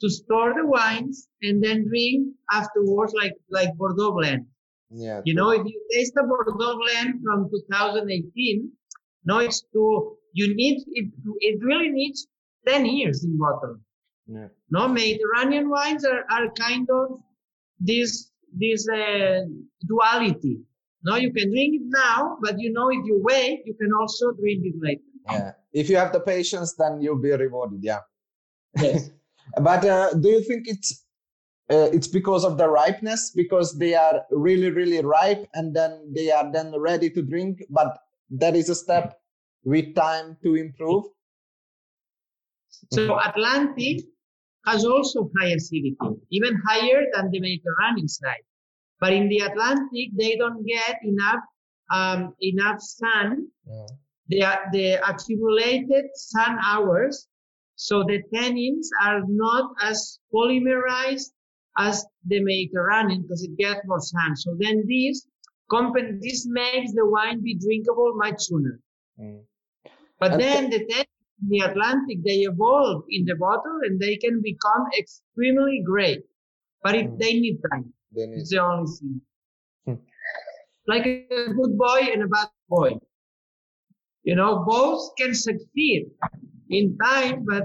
to 0.00 0.08
store 0.10 0.52
the 0.54 0.66
wines 0.66 1.28
and 1.42 1.62
then 1.62 1.86
drink 1.88 2.34
afterwards 2.50 3.12
like, 3.14 3.34
like 3.50 3.70
Bordeaux 3.76 4.12
blend. 4.12 4.46
Yeah. 4.90 5.20
You 5.24 5.34
know, 5.34 5.50
if 5.50 5.64
you 5.66 5.78
taste 5.92 6.14
a 6.18 6.24
Bordeaux 6.26 6.78
blend 6.78 7.22
from 7.24 7.50
2018, 7.50 8.70
no, 9.24 9.38
it's 9.38 9.62
too, 9.72 10.16
you 10.32 10.54
need, 10.54 10.84
it, 10.92 11.10
it 11.40 11.58
really 11.62 11.88
needs 11.90 12.26
10 12.66 12.86
years 12.86 13.24
in 13.24 13.38
bottle. 13.38 13.78
Yeah. 14.26 14.48
No, 14.70 14.88
Mediterranean 14.88 15.68
wines 15.70 16.04
are, 16.04 16.24
are 16.30 16.50
kind 16.52 16.88
of 16.90 17.20
this, 17.80 18.30
this, 18.52 18.86
uh, 18.88 19.40
duality. 19.86 20.58
No, 21.06 21.14
you 21.14 21.32
can 21.32 21.50
drink 21.52 21.72
it 21.80 21.86
now, 21.86 22.36
but 22.42 22.58
you 22.58 22.72
know, 22.72 22.88
if 22.90 23.06
you 23.06 23.20
wait, 23.22 23.62
you 23.64 23.74
can 23.74 23.92
also 23.92 24.32
drink 24.32 24.62
it 24.64 24.74
later. 24.80 25.02
Yeah. 25.30 25.52
If 25.72 25.88
you 25.88 25.96
have 25.96 26.12
the 26.12 26.18
patience, 26.18 26.74
then 26.74 27.00
you'll 27.00 27.22
be 27.22 27.30
rewarded. 27.30 27.80
Yeah. 27.82 28.00
Yes. 28.76 29.10
But 29.62 29.84
uh, 29.84 30.12
do 30.14 30.28
you 30.28 30.42
think 30.42 30.66
it's 30.66 31.04
uh, 31.70 31.88
it's 31.96 32.08
because 32.08 32.44
of 32.44 32.58
the 32.58 32.68
ripeness 32.68 33.30
because 33.30 33.78
they 33.78 33.94
are 33.94 34.24
really 34.32 34.70
really 34.70 35.00
ripe 35.02 35.46
and 35.54 35.74
then 35.74 35.92
they 36.12 36.32
are 36.32 36.50
then 36.50 36.74
ready 36.76 37.08
to 37.10 37.22
drink 37.22 37.62
but 37.70 37.96
that 38.28 38.56
is 38.56 38.68
a 38.68 38.74
step 38.74 39.20
with 39.62 39.94
time 39.94 40.36
to 40.42 40.56
improve 40.56 41.04
So 42.90 43.18
Atlantic 43.18 44.02
has 44.66 44.84
also 44.84 45.30
high 45.38 45.52
acidity, 45.58 45.96
even 46.30 46.60
higher 46.66 47.02
than 47.14 47.30
the 47.30 47.40
Mediterranean 47.40 48.08
side. 48.08 48.46
But 49.00 49.12
in 49.12 49.28
the 49.28 49.40
Atlantic, 49.40 50.10
they 50.16 50.36
don't 50.36 50.64
get 50.64 50.96
enough 51.02 51.42
um, 51.92 52.34
enough 52.40 52.80
sun. 52.80 53.48
Yeah. 53.66 53.86
They 54.28 54.40
are 54.42 54.62
the 54.72 54.94
accumulated 55.08 56.06
sun 56.14 56.58
hours, 56.64 57.28
so 57.76 58.02
the 58.02 58.22
tannins 58.34 58.86
are 59.02 59.22
not 59.28 59.70
as 59.82 60.18
polymerized 60.34 61.30
as 61.78 62.04
the 62.26 62.40
Mediterranean 62.40 63.22
because 63.22 63.42
it 63.44 63.56
gets 63.56 63.80
more 63.86 64.00
sun. 64.00 64.36
So 64.36 64.56
then 64.58 64.84
this 64.88 65.26
this 66.20 66.46
makes 66.48 66.92
the 66.92 67.06
wine 67.06 67.42
be 67.42 67.54
drinkable 67.54 68.14
much 68.16 68.36
sooner. 68.38 68.80
Mm. 69.20 69.42
But 70.20 70.32
And 70.32 70.40
then 70.40 70.70
the 70.70 70.78
tannins 70.86 71.26
in 71.42 71.48
the 71.48 71.58
Atlantic, 71.60 72.18
they 72.24 72.38
evolve 72.50 73.04
in 73.10 73.24
the 73.24 73.34
bottle 73.34 73.80
and 73.82 74.00
they 74.00 74.16
can 74.16 74.40
become 74.42 74.86
extremely 74.98 75.82
great. 75.84 76.22
But 76.82 76.94
it, 76.94 77.06
Mm. 77.06 77.18
they 77.18 77.32
need 77.40 77.58
time. 77.70 77.92
Then 78.16 78.32
It's 78.32 78.42
it's, 78.42 78.50
the 78.50 78.58
only 78.64 78.86
thing. 78.98 79.20
Hmm. 79.86 80.00
Like 80.88 81.06
a 81.06 81.52
good 81.58 81.76
boy 81.76 82.00
and 82.12 82.22
a 82.22 82.28
bad 82.28 82.48
boy. 82.68 82.90
You 84.24 84.34
know, 84.34 84.64
both 84.66 85.14
can 85.18 85.34
succeed 85.34 86.06
in 86.70 86.96
time, 87.04 87.44
but 87.46 87.64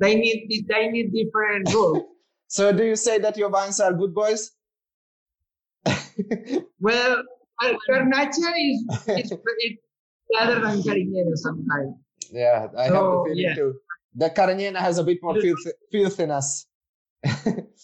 they 0.00 0.14
need 0.14 0.38
they 0.68 0.88
need 0.88 1.12
different 1.12 1.72
rules. 1.74 2.04
so 2.46 2.72
do 2.72 2.84
you 2.84 2.96
say 2.96 3.18
that 3.18 3.36
your 3.36 3.48
wines 3.50 3.80
are 3.80 3.92
good 3.92 4.14
boys 4.14 4.42
well, 6.80 7.22
Garnacha 7.88 8.50
is, 8.68 8.78
is, 9.08 9.32
is 9.32 9.74
better 10.32 10.60
than 10.60 10.82
Carignano 10.86 11.34
sometimes. 11.46 11.94
yeah 12.32 12.66
i 12.76 12.84
have 12.84 12.92
the 12.92 12.98
So, 12.98 13.24
feeling 13.26 13.44
yeah. 13.48 13.54
too 13.54 13.74
the 14.14 14.28
Cariñena 14.30 14.76
has 14.86 14.98
a 14.98 15.04
bit 15.04 15.18
more 15.22 15.36
filth, 15.40 15.64
filthiness 15.92 16.66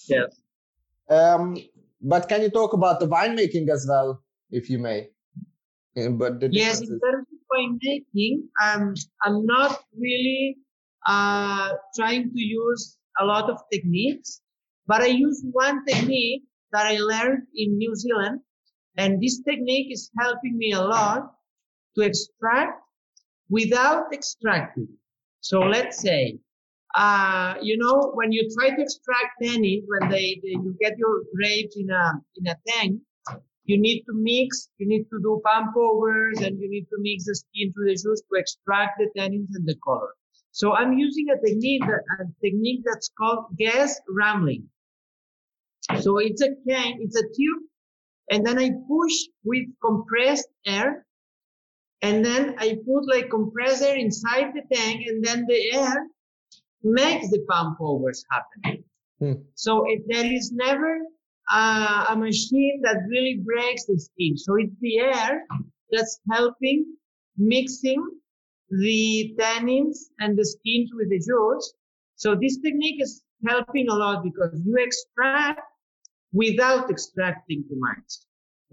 Yes. 0.09 0.31
Um 1.11 1.57
but 2.01 2.29
can 2.29 2.43
you 2.43 2.51
talk 2.51 2.73
about 2.73 3.01
the 3.01 3.07
winemaking 3.09 3.69
as 3.69 3.87
well 3.89 4.23
if 4.51 4.71
you 4.71 4.79
may 4.79 5.09
Uh, 5.97 6.11
but 6.11 6.41
the 6.41 6.49
Yes, 6.53 6.81
in 6.81 7.01
terms 7.01 7.27
of 7.33 7.41
winemaking, 7.53 8.35
um, 8.63 8.95
I'm 9.25 9.47
not 9.47 9.81
really 9.97 10.59
uh, 11.07 11.73
trying 11.97 12.31
to 12.35 12.41
use 12.41 12.99
a 13.21 13.25
lot 13.25 13.49
of 13.51 13.59
techniques, 13.73 14.43
but 14.87 15.01
I 15.01 15.07
use 15.07 15.41
one 15.53 15.85
technique 15.87 16.45
that 16.73 16.87
I 16.87 16.99
learned 16.99 17.49
in 17.55 17.79
New 17.79 17.95
Zealand, 17.97 18.41
and 18.97 19.23
this 19.23 19.41
technique 19.49 19.89
is 19.91 20.11
helping 20.21 20.59
me 20.59 20.73
a 20.73 20.83
lot 20.83 21.33
to 21.97 22.03
extract 22.03 22.83
without 23.49 24.13
extracting. 24.13 24.89
So 25.41 25.61
let's 25.61 25.99
say, 26.01 26.39
uh, 26.97 27.55
you 27.61 27.77
know, 27.77 28.11
when 28.15 28.33
you 28.33 28.49
try 28.59 28.71
to 28.71 28.83
extract 28.83 29.33
tannin, 29.43 29.83
when 29.87 30.11
they, 30.11 30.41
they 30.43 30.57
you 30.65 30.75
get 30.81 30.97
your 30.97 31.25
grapes 31.35 31.77
in 31.77 31.91
a 31.91 32.13
in 32.37 32.47
a 32.47 32.57
tank, 32.69 33.01
you 33.65 33.79
need 33.79 34.03
to 34.05 34.15
mix, 34.15 34.71
you 34.79 34.89
need 34.89 35.05
to 35.13 35.19
do 35.21 35.43
pump 35.45 35.77
overs, 35.77 36.41
and 36.41 36.59
you 36.59 36.71
need 36.71 36.85
to 36.85 36.97
mix 37.01 37.27
the 37.27 37.35
skin 37.35 37.73
to 37.75 37.85
the 37.85 37.93
juice 37.93 38.23
to 38.23 38.39
extract 38.39 38.99
the 38.99 39.09
tannins 39.19 39.49
and 39.55 39.67
the 39.67 39.77
color. 39.85 40.15
So 40.53 40.73
I'm 40.73 40.95
using 40.95 41.27
a 41.29 41.47
technique 41.47 41.83
that 41.83 42.03
a 42.19 42.25
technique 42.43 42.81
that's 42.87 43.11
called 43.19 43.45
gas 43.59 44.01
rambling. 44.09 44.65
So 46.01 46.17
it's 46.17 46.41
a 46.41 46.49
can, 46.67 46.95
it's 47.01 47.17
a 47.17 47.25
tube, 47.25 47.63
and 48.31 48.45
then 48.45 48.59
I 48.59 48.71
push 48.89 49.15
with 49.45 49.67
compressed 49.85 50.49
air, 50.65 51.05
and 52.01 52.25
then 52.25 52.55
I 52.59 52.79
put 52.87 53.07
like 53.07 53.29
compressed 53.29 53.83
air 53.83 53.97
inside 53.97 54.55
the 54.55 54.63
tank, 54.75 55.03
and 55.07 55.23
then 55.23 55.45
the 55.47 55.75
air 55.75 56.07
makes 56.87 57.31
the 57.31 57.45
pump 57.49 57.79
overs 57.81 58.25
happen. 58.31 58.85
Hmm. 59.19 59.43
So 59.55 59.85
it, 59.89 60.03
there 60.07 60.31
is 60.33 60.53
never 60.53 61.01
uh, 61.51 62.07
a 62.11 62.17
machine 62.17 62.81
that 62.83 62.99
really 63.09 63.41
breaks 63.45 63.85
the 63.87 63.99
skin. 63.99 64.37
So 64.37 64.57
it's 64.57 64.75
the 64.81 64.99
air 65.01 65.45
that's 65.91 66.21
helping 66.31 66.87
mixing 67.37 68.05
the 68.71 69.35
tannins 69.39 69.99
and 70.21 70.37
the 70.37 70.45
skins 70.45 70.91
with 70.95 71.11
the 71.11 71.19
juice. 71.19 71.75
So 72.17 72.35
this 72.35 72.59
technique 72.59 73.03
is 73.03 73.23
helping 73.47 73.89
a 73.89 73.95
lot 73.95 74.25
because 74.25 74.61
you 74.65 74.77
extract 74.79 75.61
without 76.33 76.91
extracting 76.91 77.65
too 77.69 77.79
much. 77.79 78.13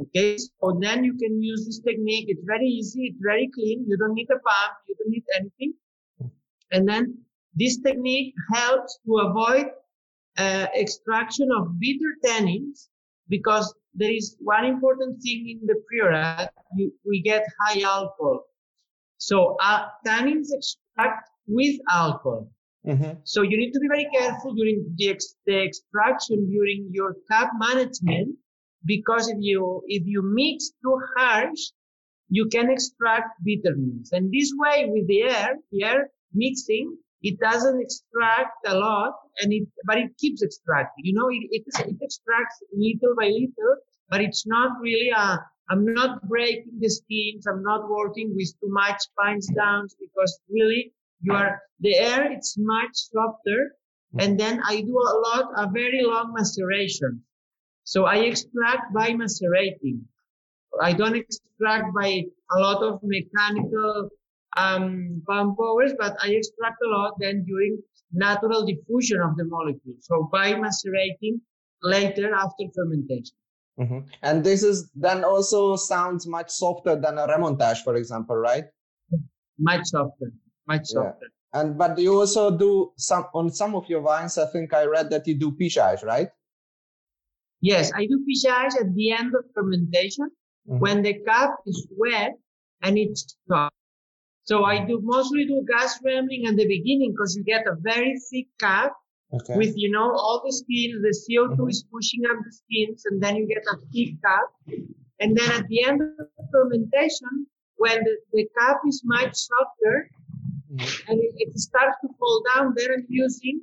Okay, 0.01 0.37
so 0.37 0.77
then 0.81 1.03
you 1.03 1.13
can 1.13 1.41
use 1.41 1.65
this 1.65 1.79
technique. 1.79 2.25
It's 2.27 2.43
very 2.45 2.65
easy. 2.65 3.03
It's 3.05 3.19
very 3.21 3.49
clean. 3.53 3.85
You 3.87 3.95
don't 3.97 4.15
need 4.15 4.27
a 4.31 4.39
pump. 4.39 4.73
You 4.87 4.95
don't 4.97 5.11
need 5.11 5.23
anything. 5.37 5.73
And 6.71 6.89
then 6.89 7.19
this 7.55 7.79
technique 7.81 8.33
helps 8.53 8.99
to 9.05 9.17
avoid 9.27 9.67
uh, 10.37 10.67
extraction 10.77 11.49
of 11.57 11.79
bitter 11.79 12.11
tannins 12.25 12.87
because 13.29 13.73
there 13.93 14.11
is 14.11 14.35
one 14.39 14.65
important 14.65 15.21
thing 15.21 15.49
in 15.49 15.65
the 15.67 15.75
priorat. 15.87 16.49
You, 16.75 16.91
we 17.05 17.21
get 17.21 17.43
high 17.61 17.81
alcohol. 17.81 18.45
So 19.17 19.55
uh, 19.61 19.85
tannins 20.05 20.47
extract 20.51 21.29
with 21.47 21.75
alcohol. 21.89 22.49
Mhm. 22.85 23.19
So 23.23 23.41
you 23.41 23.57
need 23.57 23.71
to 23.73 23.79
be 23.79 23.87
very 23.87 24.07
careful 24.13 24.53
during 24.53 24.93
the, 24.97 25.09
ex- 25.09 25.35
the 25.45 25.57
extraction 25.63 26.49
during 26.49 26.89
your 26.91 27.15
cap 27.29 27.51
management 27.57 28.35
because 28.85 29.29
if 29.29 29.37
you 29.39 29.81
if 29.87 30.03
you 30.05 30.21
mix 30.21 30.71
too 30.83 30.97
harsh, 31.15 31.61
you 32.29 32.45
can 32.47 32.69
extract 32.69 33.29
bitterness. 33.43 34.11
And 34.11 34.31
this 34.31 34.51
way 34.57 34.85
with 34.93 35.07
the 35.07 35.21
air, 35.23 35.49
the 35.71 35.83
air 35.83 36.09
mixing, 36.33 36.97
it 37.23 37.39
doesn't 37.39 37.81
extract 37.81 38.55
a 38.67 38.75
lot 38.75 39.13
and 39.39 39.51
it 39.53 39.67
but 39.85 39.97
it 39.97 40.11
keeps 40.17 40.43
extracting. 40.43 41.05
You 41.05 41.13
know, 41.13 41.29
it, 41.29 41.43
it, 41.51 41.63
it 41.87 41.97
extracts 42.01 42.61
little 42.75 43.15
by 43.17 43.27
little, 43.27 43.75
but 44.09 44.21
it's 44.21 44.45
not 44.45 44.71
really 44.81 45.09
a 45.15 45.39
I'm 45.69 45.85
not 45.93 46.27
breaking 46.27 46.77
the 46.79 46.89
skins, 46.89 47.47
I'm 47.47 47.63
not 47.63 47.89
working 47.89 48.35
with 48.35 48.51
too 48.59 48.69
much 48.69 49.01
fines 49.15 49.47
downs 49.55 49.95
because 49.97 50.39
really 50.49 50.93
you 51.23 51.33
are 51.33 51.61
the 51.79 51.95
air 51.97 52.31
it's 52.31 52.55
much 52.57 52.93
softer 52.93 53.75
and 54.19 54.39
then 54.39 54.61
i 54.65 54.81
do 54.81 54.95
a 55.11 55.15
lot 55.25 55.45
a 55.57 55.69
very 55.71 56.03
long 56.03 56.33
maceration 56.37 57.21
so 57.83 58.05
i 58.05 58.17
extract 58.31 58.93
by 58.93 59.13
macerating 59.13 59.99
i 60.81 60.91
don't 60.93 61.15
extract 61.15 61.93
by 61.95 62.09
a 62.55 62.59
lot 62.59 62.83
of 62.83 62.99
mechanical 63.03 64.09
um, 64.57 65.21
pump 65.27 65.57
overs, 65.59 65.93
but 65.99 66.15
I 66.21 66.29
extract 66.29 66.77
a 66.85 66.89
lot 66.89 67.13
then 67.19 67.45
during 67.45 67.79
natural 68.11 68.65
diffusion 68.65 69.21
of 69.21 69.35
the 69.37 69.45
molecule. 69.45 69.95
So 69.99 70.29
by 70.31 70.55
macerating 70.55 71.41
later 71.81 72.33
after 72.33 72.63
fermentation. 72.75 73.35
Mm-hmm. 73.79 73.99
And 74.21 74.43
this 74.43 74.63
is 74.63 74.91
then 74.95 75.23
also 75.23 75.75
sounds 75.75 76.27
much 76.27 76.51
softer 76.51 76.95
than 76.95 77.17
a 77.17 77.27
remontage, 77.27 77.83
for 77.83 77.95
example, 77.95 78.35
right? 78.35 78.65
Much 79.57 79.85
softer, 79.85 80.31
much 80.67 80.85
softer. 80.85 81.17
Yeah. 81.21 81.59
And 81.59 81.77
but 81.77 81.97
you 81.97 82.19
also 82.19 82.55
do 82.55 82.91
some 82.97 83.25
on 83.33 83.51
some 83.51 83.75
of 83.75 83.87
your 83.89 84.01
wines. 84.01 84.37
I 84.37 84.45
think 84.47 84.73
I 84.73 84.85
read 84.85 85.09
that 85.11 85.27
you 85.27 85.35
do 85.35 85.51
pigeage, 85.51 86.03
right? 86.03 86.29
Yes, 87.61 87.91
I 87.95 88.05
do 88.05 88.23
pigeage 88.27 88.73
at 88.79 88.93
the 88.93 89.11
end 89.11 89.33
of 89.35 89.45
fermentation 89.55 90.29
mm-hmm. 90.67 90.79
when 90.79 91.01
the 91.01 91.13
cap 91.25 91.51
is 91.65 91.87
wet 91.97 92.33
and 92.81 92.97
it's 92.97 93.37
soft. 93.47 93.75
So 94.45 94.65
I 94.65 94.85
do 94.85 94.99
mostly 95.01 95.45
do 95.45 95.65
gas 95.67 95.99
rambling 96.03 96.45
at 96.47 96.55
the 96.55 96.67
beginning 96.67 97.11
because 97.11 97.35
you 97.35 97.43
get 97.43 97.65
a 97.65 97.75
very 97.79 98.19
thick 98.29 98.47
cap 98.59 98.93
okay. 99.33 99.55
with, 99.55 99.73
you 99.77 99.89
know, 99.89 100.11
all 100.11 100.41
the 100.45 100.51
skins, 100.51 101.01
the 101.01 101.15
CO2 101.23 101.51
mm-hmm. 101.51 101.69
is 101.69 101.85
pushing 101.91 102.23
up 102.29 102.37
the 102.43 102.51
skins 102.51 103.03
and 103.05 103.23
then 103.23 103.37
you 103.37 103.47
get 103.47 103.63
a 103.71 103.77
thick 103.93 104.21
cap. 104.21 104.47
And 105.19 105.37
then 105.37 105.51
at 105.51 105.67
the 105.69 105.83
end 105.85 106.01
of 106.01 106.27
fermentation, 106.51 107.47
when 107.77 108.03
the, 108.03 108.17
the 108.33 108.47
cap 108.57 108.81
is 108.85 109.01
much 109.05 109.33
softer 109.33 110.09
mm-hmm. 110.71 111.11
and 111.11 111.19
it, 111.19 111.33
it, 111.37 111.57
starts 111.57 111.97
to 112.01 112.09
fall 112.19 112.43
down, 112.53 112.73
then 112.75 112.87
I'm 112.93 113.05
using 113.07 113.61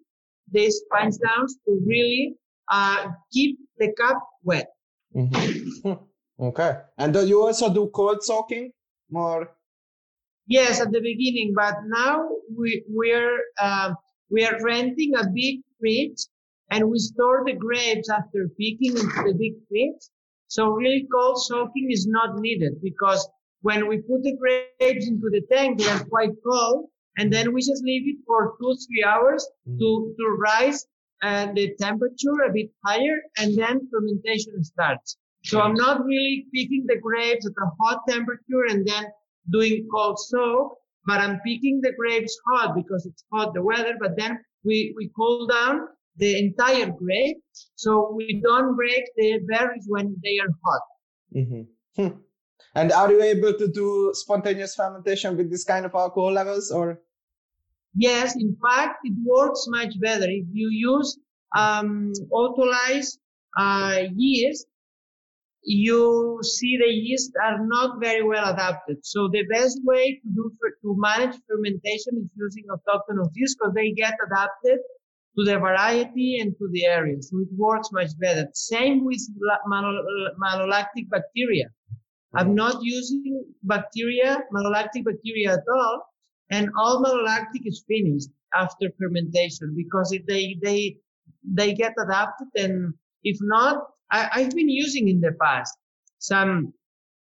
these 0.50 0.80
punch 0.90 1.16
downs 1.22 1.58
to 1.66 1.78
really 1.86 2.36
uh, 2.70 3.08
keep 3.32 3.58
the 3.78 3.92
cap 3.92 4.16
wet. 4.44 4.68
Mm-hmm. 5.14 5.92
Okay. 6.40 6.78
And 6.96 7.12
do 7.12 7.26
you 7.26 7.42
also 7.42 7.72
do 7.72 7.88
cold 7.88 8.22
soaking 8.22 8.72
more? 9.10 9.52
Yes, 10.50 10.80
at 10.80 10.90
the 10.90 11.00
beginning, 11.00 11.52
but 11.54 11.76
now 11.86 12.28
we 12.58 12.82
we're 12.88 13.38
uh, 13.62 13.94
we 14.32 14.44
are 14.44 14.58
renting 14.64 15.14
a 15.14 15.24
big 15.32 15.60
fridge 15.78 16.18
and 16.72 16.90
we 16.90 16.98
store 16.98 17.44
the 17.46 17.52
grapes 17.52 18.10
after 18.10 18.48
picking 18.58 18.98
into 18.98 19.20
the 19.26 19.34
big 19.38 19.54
fridge. 19.68 20.02
So 20.48 20.70
really 20.70 21.06
cold 21.12 21.40
soaking 21.40 21.92
is 21.92 22.08
not 22.08 22.40
needed 22.40 22.82
because 22.82 23.28
when 23.62 23.86
we 23.86 23.98
put 23.98 24.24
the 24.24 24.36
grapes 24.36 25.06
into 25.06 25.30
the 25.30 25.42
tank, 25.52 25.78
they 25.78 25.88
are 25.88 26.04
quite 26.06 26.34
cold, 26.44 26.88
and 27.16 27.32
then 27.32 27.54
we 27.54 27.60
just 27.60 27.84
leave 27.84 28.08
it 28.08 28.18
for 28.26 28.54
two 28.60 28.74
three 28.84 29.04
hours 29.04 29.48
mm. 29.68 29.78
to 29.78 30.14
to 30.18 30.24
rise 30.50 30.84
and 31.22 31.56
the 31.56 31.76
temperature 31.78 32.38
a 32.48 32.52
bit 32.52 32.70
higher, 32.84 33.18
and 33.38 33.56
then 33.56 33.88
fermentation 33.88 34.64
starts. 34.64 35.16
So 35.44 35.60
I'm 35.60 35.74
not 35.74 36.04
really 36.04 36.46
picking 36.52 36.86
the 36.88 36.98
grapes 36.98 37.46
at 37.46 37.52
a 37.52 37.70
hot 37.80 38.00
temperature 38.08 38.64
and 38.68 38.84
then 38.84 39.04
doing 39.50 39.86
cold 39.92 40.18
soak, 40.18 40.76
but 41.06 41.20
I'm 41.20 41.40
picking 41.40 41.80
the 41.80 41.92
grapes 41.98 42.36
hot 42.48 42.74
because 42.74 43.06
it's 43.06 43.24
hot 43.32 43.54
the 43.54 43.62
weather, 43.62 43.94
but 44.00 44.16
then 44.16 44.38
we, 44.64 44.94
we 44.96 45.10
cool 45.16 45.46
down 45.46 45.88
the 46.16 46.38
entire 46.38 46.90
grape 46.90 47.38
so 47.74 48.12
we 48.14 48.40
don't 48.44 48.76
break 48.76 49.04
the 49.16 49.40
berries 49.48 49.86
when 49.88 50.14
they 50.22 50.38
are 50.38 50.52
hot. 50.64 50.82
Mm-hmm. 51.34 52.02
Hmm. 52.02 52.16
And 52.74 52.92
are 52.92 53.10
you 53.10 53.22
able 53.22 53.54
to 53.54 53.68
do 53.68 54.12
spontaneous 54.14 54.74
fermentation 54.74 55.36
with 55.36 55.50
this 55.50 55.64
kind 55.64 55.84
of 55.86 55.94
alcohol 55.94 56.32
levels 56.32 56.70
or? 56.70 57.00
Yes, 57.94 58.36
in 58.36 58.56
fact, 58.62 58.98
it 59.02 59.14
works 59.24 59.66
much 59.68 59.98
better 60.00 60.26
if 60.28 60.46
you 60.52 60.68
use 60.70 61.18
um, 61.56 62.12
autolyzed 62.32 63.18
uh, 63.58 64.02
yeast 64.14 64.66
you 65.62 66.38
see 66.42 66.78
the 66.78 66.90
yeast 66.90 67.32
are 67.42 67.64
not 67.66 68.00
very 68.00 68.22
well 68.22 68.52
adapted. 68.52 69.04
So 69.04 69.28
the 69.28 69.44
best 69.52 69.78
way 69.84 70.20
to 70.22 70.28
do 70.34 70.50
for, 70.58 70.70
to 70.70 70.96
manage 70.98 71.36
fermentation 71.48 72.14
is 72.22 72.30
using 72.36 72.64
autochthonous 72.70 73.28
yeast 73.34 73.58
because 73.58 73.74
they 73.74 73.92
get 73.92 74.14
adapted 74.26 74.78
to 75.38 75.44
the 75.44 75.58
variety 75.58 76.40
and 76.40 76.56
to 76.58 76.68
the 76.72 76.86
area. 76.86 77.20
So 77.22 77.38
it 77.38 77.48
works 77.56 77.90
much 77.92 78.10
better. 78.18 78.46
Same 78.54 79.04
with 79.04 79.20
malolactic 80.42 81.08
bacteria. 81.08 81.66
I'm 82.34 82.48
mm-hmm. 82.48 82.54
not 82.54 82.82
using 82.82 83.44
bacteria, 83.62 84.38
malolactic 84.52 85.04
bacteria 85.04 85.54
at 85.54 85.64
all. 85.72 86.06
And 86.50 86.70
all 86.76 87.02
malolactic 87.04 87.62
is 87.64 87.84
finished 87.86 88.30
after 88.54 88.88
fermentation 88.98 89.74
because 89.76 90.12
if 90.12 90.26
they, 90.26 90.56
they, 90.62 90.96
they 91.44 91.74
get 91.74 91.94
adapted 91.98 92.48
and 92.56 92.94
if 93.22 93.36
not, 93.40 93.84
I, 94.10 94.40
have 94.42 94.54
been 94.54 94.68
using 94.68 95.08
in 95.08 95.20
the 95.20 95.32
past 95.40 95.76
some 96.18 96.72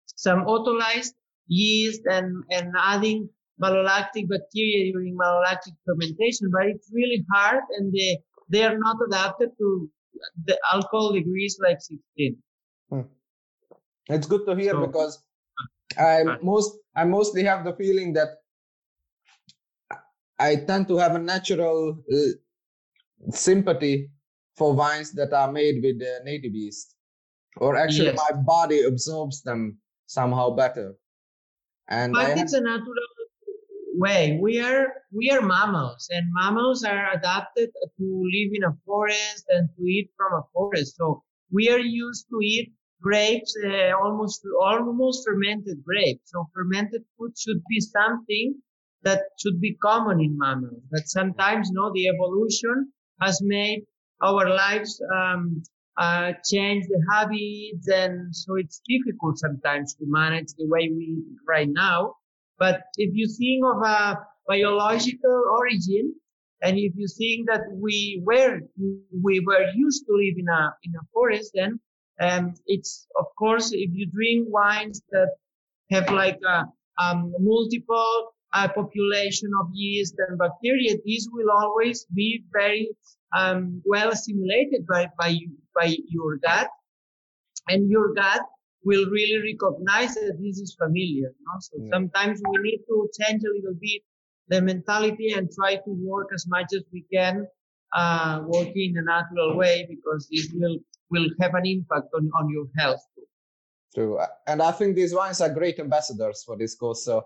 some 0.05 0.45
autolyzed 0.45 1.13
yeast 1.47 2.01
and 2.05 2.43
and 2.51 2.73
adding 2.79 3.29
malolactic 3.61 4.27
bacteria 4.29 4.91
during 4.91 5.17
malolactic 5.17 5.73
fermentation, 5.85 6.49
but 6.51 6.65
it's 6.67 6.89
really 6.93 7.25
hard 7.33 7.63
and 7.77 7.93
they 7.93 8.19
they 8.49 8.63
are 8.63 8.77
not 8.77 8.97
adapted 9.07 9.49
to 9.57 9.89
the 10.45 10.57
alcohol 10.71 11.11
degrees 11.13 11.57
like 11.61 11.81
16. 11.81 12.37
Hmm. 12.89 13.01
It's 14.07 14.27
good 14.27 14.45
to 14.45 14.55
hear 14.55 14.71
so, 14.71 14.85
because 14.85 15.23
I 15.97 16.23
most 16.41 16.77
I 16.95 17.05
mostly 17.05 17.43
have 17.43 17.65
the 17.65 17.73
feeling 17.73 18.13
that 18.13 18.29
I 20.37 20.55
tend 20.57 20.87
to 20.89 20.97
have 20.97 21.15
a 21.15 21.19
natural 21.19 21.97
uh, 22.11 23.31
sympathy 23.31 24.09
for 24.57 24.73
wines 24.73 25.11
that 25.13 25.33
are 25.33 25.51
made 25.51 25.83
with 25.83 25.99
the 25.99 26.21
native 26.23 26.53
yeast. 26.53 26.95
Or 27.57 27.75
actually 27.77 28.13
yes. 28.13 28.21
my 28.29 28.41
body 28.41 28.83
absorbs 28.83 29.41
them 29.41 29.77
somehow 30.07 30.51
better. 30.51 30.95
And 31.87 32.13
but 32.13 32.37
it's 32.37 32.53
have... 32.53 32.61
a 32.61 32.65
natural 32.65 32.95
way. 33.95 34.37
We 34.41 34.59
are 34.59 34.87
we 35.11 35.29
are 35.31 35.41
mammals 35.41 36.07
and 36.11 36.25
mammals 36.33 36.83
are 36.83 37.13
adapted 37.13 37.69
to 37.97 38.05
live 38.33 38.51
in 38.53 38.63
a 38.63 38.75
forest 38.85 39.45
and 39.49 39.69
to 39.77 39.83
eat 39.85 40.09
from 40.17 40.39
a 40.39 40.43
forest. 40.53 40.95
So 40.97 41.23
we 41.51 41.69
are 41.69 41.79
used 41.79 42.27
to 42.29 42.39
eat 42.41 42.73
grapes 43.01 43.55
uh, 43.65 43.91
almost 44.03 44.41
almost 44.61 45.25
fermented 45.27 45.83
grapes. 45.83 46.31
So 46.31 46.49
fermented 46.53 47.03
food 47.17 47.37
should 47.37 47.61
be 47.69 47.79
something 47.79 48.55
that 49.03 49.21
should 49.37 49.61
be 49.61 49.75
common 49.75 50.19
in 50.19 50.37
mammals. 50.37 50.81
But 50.91 51.07
sometimes 51.07 51.69
no 51.71 51.91
the 51.93 52.07
evolution 52.07 52.91
has 53.21 53.41
made 53.41 53.85
our 54.21 54.49
lives 54.49 55.01
um, 55.13 55.61
uh, 55.97 56.33
change 56.43 56.85
the 56.87 57.01
habits, 57.09 57.87
and 57.87 58.35
so 58.35 58.55
it's 58.55 58.81
difficult 58.87 59.37
sometimes 59.37 59.95
to 59.95 60.05
manage 60.07 60.53
the 60.57 60.67
way 60.67 60.89
we 60.89 61.23
right 61.47 61.69
now. 61.69 62.15
But 62.59 62.83
if 62.97 63.13
you 63.13 63.27
think 63.27 63.65
of 63.65 63.81
a 63.81 64.19
biological 64.47 65.43
origin, 65.51 66.13
and 66.61 66.77
if 66.77 66.93
you 66.95 67.07
think 67.17 67.47
that 67.47 67.61
we 67.71 68.21
were 68.25 68.59
we 69.23 69.39
were 69.39 69.65
used 69.73 70.05
to 70.07 70.13
live 70.13 70.35
in 70.37 70.47
a 70.49 70.73
in 70.83 70.93
a 70.95 71.03
forest, 71.13 71.51
then 71.53 71.79
um, 72.19 72.53
it's 72.65 73.07
of 73.17 73.25
course 73.37 73.71
if 73.73 73.89
you 73.93 74.05
drink 74.07 74.47
wines 74.49 75.01
that 75.11 75.29
have 75.91 76.09
like 76.09 76.39
a 76.47 76.65
um, 77.01 77.33
multiple 77.39 78.33
uh, 78.53 78.67
population 78.69 79.49
of 79.61 79.67
yeast 79.73 80.15
and 80.27 80.37
bacteria, 80.37 80.95
these 81.03 81.27
will 81.31 81.51
always 81.51 82.05
be 82.15 82.43
very 82.53 82.89
um, 83.35 83.81
well 83.85 84.09
assimilated 84.09 84.85
by, 84.87 85.07
by, 85.19 85.37
by 85.75 85.95
your 86.07 86.37
gut. 86.37 86.69
And 87.67 87.89
your 87.89 88.13
gut 88.13 88.41
will 88.83 89.09
really 89.09 89.53
recognize 89.53 90.13
that 90.15 90.37
this 90.39 90.59
is 90.59 90.75
familiar. 90.75 91.29
No? 91.45 91.53
So 91.59 91.77
yeah. 91.79 91.89
sometimes 91.91 92.41
we 92.49 92.57
need 92.61 92.81
to 92.87 93.09
change 93.19 93.41
a 93.43 93.53
little 93.55 93.77
bit 93.79 94.01
the 94.47 94.61
mentality 94.61 95.33
and 95.33 95.49
try 95.51 95.75
to 95.75 95.91
work 96.03 96.29
as 96.33 96.45
much 96.47 96.67
as 96.75 96.83
we 96.93 97.03
can, 97.11 97.47
uh, 97.93 98.43
working 98.45 98.91
in 98.91 98.97
a 98.97 99.01
natural 99.01 99.57
way 99.57 99.87
because 99.89 100.27
this 100.31 100.51
will, 100.53 100.77
will 101.09 101.27
have 101.41 101.55
an 101.55 101.65
impact 101.65 102.09
on, 102.15 102.29
on 102.37 102.49
your 102.49 102.65
health 102.77 103.01
too. 103.15 103.23
True. 103.95 104.19
And 104.45 104.61
I 104.61 104.71
think 104.71 104.95
these 104.95 105.15
wines 105.15 105.41
are 105.41 105.49
great 105.49 105.79
ambassadors 105.79 106.43
for 106.45 106.55
this 106.57 106.75
course. 106.75 107.05
So, 107.05 107.25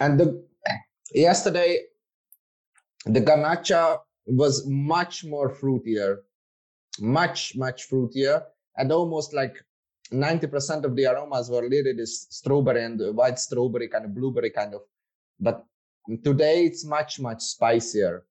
and 0.00 0.18
the, 0.18 0.42
yesterday, 1.12 1.80
the 3.04 3.20
Garnacha 3.20 3.98
was 4.26 4.66
much 4.66 5.24
more 5.24 5.54
fruitier, 5.54 6.18
much, 7.00 7.56
much 7.56 7.88
fruitier, 7.88 8.42
and 8.76 8.92
almost 8.92 9.32
like 9.32 9.56
90% 10.12 10.84
of 10.84 10.94
the 10.94 11.06
aromas 11.06 11.50
were 11.50 11.62
related 11.62 11.98
this 11.98 12.26
strawberry 12.30 12.84
and 12.84 13.00
white 13.16 13.38
strawberry, 13.38 13.88
kind 13.88 14.04
of 14.04 14.14
blueberry 14.14 14.50
kind 14.50 14.74
of. 14.74 14.82
But 15.40 15.64
today 16.24 16.64
it's 16.64 16.84
much, 16.84 17.18
much 17.20 17.42
spicier. 17.42 18.24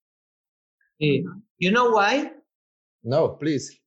You 1.00 1.72
know 1.72 1.92
why? 1.92 2.32
No, 3.04 3.30
please. 3.30 3.78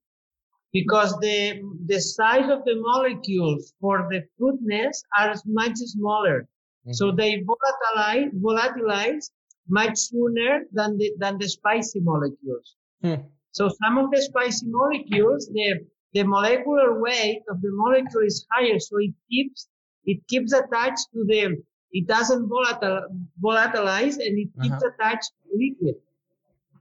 Because 0.73 1.19
the 1.21 1.63
the 1.87 1.99
size 1.99 2.51
of 2.51 2.65
the 2.67 2.77
molecules 2.77 3.73
for 3.81 4.07
the 4.11 4.23
fruitness 4.37 5.03
are 5.19 5.35
much 5.47 5.77
smaller. 5.77 6.43
Mm-hmm. 6.43 6.93
So 6.93 7.11
they 7.11 7.43
volatilize, 7.43 8.31
volatilize 8.35 9.31
much 9.69 9.97
sooner 9.97 10.64
than 10.73 10.97
the, 10.99 11.12
than 11.19 11.39
the 11.39 11.49
spicy 11.49 12.01
molecules. 12.01 12.77
Hmm. 13.03 13.14
So 13.53 13.69
some 13.83 13.99
of 13.99 14.11
the 14.11 14.21
spicy 14.23 14.66
molecules, 14.69 15.49
the, 15.53 15.81
the 16.14 16.23
molecular 16.25 17.01
weight 17.01 17.43
of 17.51 17.61
the 17.61 17.71
molecule 17.73 18.23
is 18.25 18.47
higher, 18.53 18.79
so 18.79 18.97
it 18.99 19.12
keeps, 19.31 19.69
it 20.05 20.27
keeps 20.29 20.53
attached 20.53 21.07
to 21.14 21.25
the, 21.27 21.57
it 21.93 22.07
doesn't 22.07 22.49
volatil, 22.49 23.03
volatilize 23.43 24.16
and 24.25 24.39
it 24.39 24.49
keeps 24.62 24.83
Uh-huh. 24.83 24.91
attached 24.95 25.33
to 25.43 25.49
liquid. 25.57 25.97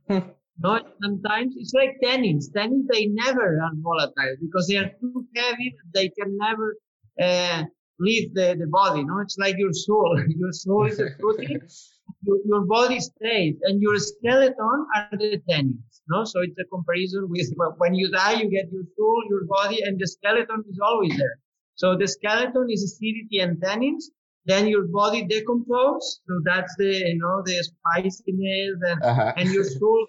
Hmm. 0.08 0.30
no, 0.60 0.80
sometimes 1.04 1.56
it's 1.58 1.74
like 1.74 1.98
tannins. 2.04 2.46
Tannins 2.56 2.88
they 2.92 3.08
never 3.08 3.60
are 3.62 3.72
volatile 3.76 4.36
because 4.42 4.68
they 4.68 4.78
are 4.78 4.90
too 5.02 5.26
heavy. 5.36 5.76
They 5.94 6.10
can 6.10 6.38
never 6.38 6.76
uh, 7.22 7.64
leave 8.00 8.34
the, 8.34 8.56
the 8.60 8.68
body. 8.68 9.04
No, 9.04 9.20
it's 9.20 9.38
like 9.38 9.56
your 9.58 9.74
soul. 9.74 10.18
your 10.42 10.52
soul 10.54 10.86
is 10.88 11.00
a 11.00 11.08
protein. 11.20 11.62
your, 12.24 12.38
your 12.46 12.66
body 12.66 13.00
stays, 13.00 13.56
and 13.64 13.82
your 13.82 13.98
skeleton 13.98 14.86
are 14.96 15.10
the 15.12 15.42
tannins. 15.50 16.02
No, 16.10 16.24
so 16.24 16.42
it's 16.42 16.58
a 16.60 16.66
comparison 16.66 17.28
with 17.30 17.52
when 17.78 17.94
you 17.94 18.10
die, 18.12 18.34
you 18.34 18.50
get 18.50 18.72
your 18.72 18.84
soul, 18.98 19.24
your 19.30 19.46
body, 19.46 19.82
and 19.84 20.00
the 20.00 20.08
skeleton 20.08 20.64
is 20.70 20.80
always 20.82 21.16
there. 21.18 21.40
So 21.76 21.96
the 21.98 22.08
skeleton 22.08 22.68
is 22.72 22.84
acidity 22.84 23.40
and 23.40 23.58
tannins. 23.58 24.06
Then 24.46 24.68
your 24.68 24.88
body 24.88 25.24
decomposes 25.26 26.22
So 26.28 26.40
that's 26.46 26.74
the 26.78 26.92
you 27.10 27.18
know 27.18 27.42
the 27.46 27.58
spiciness 27.70 28.78
and 28.90 29.04
Uh-huh. 29.04 29.34
and 29.38 29.50
your 29.52 29.66
soul 29.66 30.08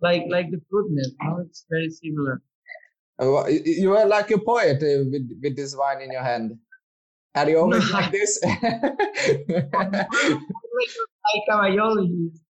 like 0.00 0.24
like 0.30 0.50
the 0.50 0.60
fruitness. 0.70 1.10
No, 1.22 1.38
it's 1.46 1.66
very 1.68 1.90
similar. 1.90 2.40
Wha- 3.18 3.44
y- 3.50 3.62
y- 3.66 3.76
You 3.84 3.96
are 3.96 4.06
like 4.06 4.30
a 4.30 4.38
poet 4.38 4.80
uh, 4.82 5.04
with 5.12 5.26
with 5.42 5.56
this 5.56 5.76
wine 5.76 6.00
in 6.00 6.12
your 6.12 6.22
hand. 6.22 6.56
Are 7.34 7.48
you 7.50 7.58
always 7.58 7.84
No. 7.90 7.92
like 7.98 8.12
this? 8.12 8.40
Like 11.28 11.42
a 11.50 11.56
biologist. 11.58 12.42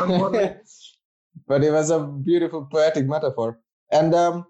I'm 0.00 0.08
more 0.08 0.30
like- 0.30 0.60
but 1.48 1.62
it 1.64 1.70
was 1.70 1.90
a 1.90 2.00
beautiful 2.06 2.66
poetic 2.70 3.06
metaphor. 3.06 3.60
And 3.92 4.14
um, 4.14 4.46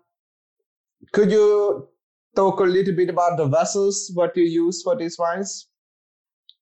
could 1.12 1.30
you 1.30 1.88
talk 2.34 2.60
a 2.60 2.64
little 2.64 2.94
bit 2.94 3.08
about 3.10 3.36
the 3.36 3.46
vessels, 3.46 4.10
what 4.14 4.36
you 4.36 4.44
use 4.44 4.82
for 4.82 4.96
these 4.96 5.18
wines, 5.18 5.68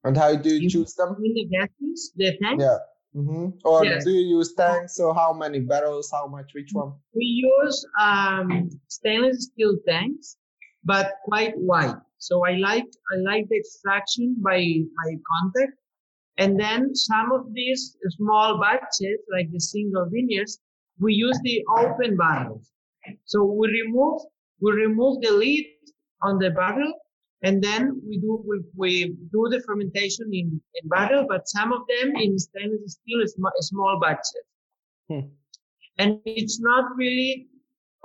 and 0.05 0.17
how 0.17 0.35
do 0.37 0.49
you 0.51 0.61
You- 0.63 0.71
choose 0.71 0.95
them? 0.95 1.17
in 1.25 1.35
the 1.35 1.45
gases, 1.47 2.13
the 2.17 2.37
tanks. 2.43 2.63
Yeah. 2.63 2.79
hmm 3.15 3.49
Or 3.65 3.85
Yes. 3.85 4.05
do 4.05 4.11
you 4.11 4.39
use 4.39 4.53
tanks? 4.55 5.01
or 5.01 5.15
how 5.15 5.33
many 5.33 5.61
barrels? 5.61 6.11
How 6.13 6.27
much? 6.27 6.53
Which 6.55 6.71
one? 6.73 6.93
We 7.15 7.25
use 7.25 7.87
um, 8.01 8.69
stainless 8.89 9.45
steel 9.47 9.75
tanks, 9.89 10.37
but 10.85 11.13
quite 11.25 11.55
wide. 11.57 11.97
So 12.19 12.45
I 12.45 12.53
like 12.57 12.85
I 13.13 13.17
like 13.31 13.49
the 13.49 13.57
extraction 13.57 14.37
by 14.43 14.59
by 14.99 15.09
contact, 15.33 15.75
and 16.39 16.59
then 16.61 16.95
some 16.95 17.33
of 17.33 17.53
these 17.53 17.97
small 18.11 18.61
batches, 18.61 19.19
like 19.33 19.51
the 19.53 19.61
single 19.61 20.07
vineyards, 20.11 20.59
we 20.99 21.15
use 21.15 21.39
the 21.43 21.65
open 21.79 22.17
barrels. 22.17 22.71
So 23.25 23.45
we 23.45 23.69
remove 23.69 24.21
we 24.61 24.73
remove 24.73 25.23
the 25.23 25.31
lid 25.31 25.65
on 26.23 26.39
the 26.39 26.51
barrel, 26.51 26.93
and 27.43 27.63
then 27.63 28.01
we 28.07 28.19
do 28.19 28.43
we, 28.47 28.61
we 28.75 29.17
do 29.33 29.49
the 29.51 29.63
fermentation 29.67 30.27
in, 30.33 30.61
in 30.75 30.89
barrel, 30.89 31.27
but 31.29 31.49
some 31.49 31.73
of 31.73 31.83
them 31.89 32.17
in 32.17 32.39
stainless 32.39 32.99
steel 33.01 33.23
sm- 33.27 33.61
small 33.61 33.99
batches. 34.01 34.47
Hmm. 35.09 35.29
And 35.99 36.21
it's 36.27 36.61
not 36.61 36.97
really 36.97 37.49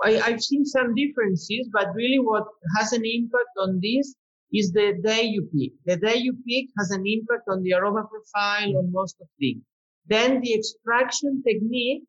I, 0.04 0.20
I've 0.20 0.42
seen 0.42 0.64
some 0.64 0.94
differences, 0.94 1.68
but 1.72 1.94
really 1.94 2.18
what 2.18 2.44
has 2.76 2.92
an 2.92 3.02
impact 3.04 3.54
on 3.58 3.80
this 3.82 4.14
is 4.52 4.72
the 4.72 5.00
day 5.02 5.22
you 5.22 5.48
pick. 5.54 5.72
The 5.86 5.96
day 5.96 6.16
you 6.16 6.34
pick 6.46 6.66
has 6.78 6.90
an 6.90 7.04
impact 7.06 7.48
on 7.48 7.62
the 7.62 7.74
aroma 7.74 8.04
profile 8.04 8.76
on 8.78 8.92
most 8.92 9.16
of 9.20 9.28
things. 9.38 9.62
Then 10.06 10.40
the 10.40 10.54
extraction 10.54 11.42
technique 11.46 12.02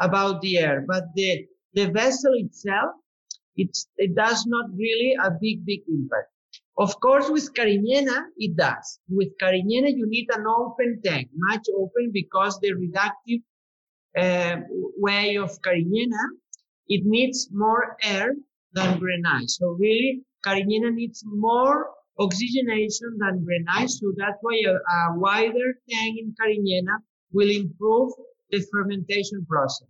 about 0.00 0.40
the 0.40 0.58
air, 0.58 0.84
but 0.86 1.04
the, 1.14 1.46
the 1.74 1.86
vessel 1.86 2.32
itself, 2.34 2.92
it's, 3.56 3.88
it 3.96 4.14
does 4.14 4.46
not 4.46 4.70
really 4.74 5.16
a 5.22 5.30
big, 5.30 5.64
big 5.64 5.80
impact. 5.88 6.28
Of 6.78 6.98
course, 7.00 7.28
with 7.28 7.52
Cariñena, 7.52 8.26
it 8.38 8.56
does. 8.56 9.00
With 9.08 9.28
Cariñena, 9.42 9.94
you 9.94 10.06
need 10.08 10.28
an 10.34 10.46
open 10.46 11.00
tank, 11.04 11.28
much 11.34 11.66
open 11.76 12.10
because 12.12 12.58
the 12.60 12.72
reductive 12.72 13.42
uh, 14.16 14.62
way 14.96 15.36
of 15.36 15.50
Cariñena, 15.60 16.22
it 16.88 17.04
needs 17.04 17.48
more 17.52 17.96
air 18.02 18.34
than 18.72 18.98
Grenache. 18.98 19.50
So 19.50 19.76
really, 19.78 20.22
Cariñena 20.46 20.92
needs 20.94 21.22
more 21.26 21.90
oxygenation 22.18 23.16
than 23.18 23.44
Grenache. 23.46 23.90
So 23.90 24.12
that's 24.16 24.38
why 24.40 24.60
a, 24.66 24.72
a 24.74 25.18
wider 25.18 25.74
tank 25.88 26.18
in 26.18 26.34
Cariñena 26.40 26.96
will 27.32 27.50
improve 27.50 28.12
the 28.50 28.60
fermentation 28.72 29.46
process. 29.46 29.88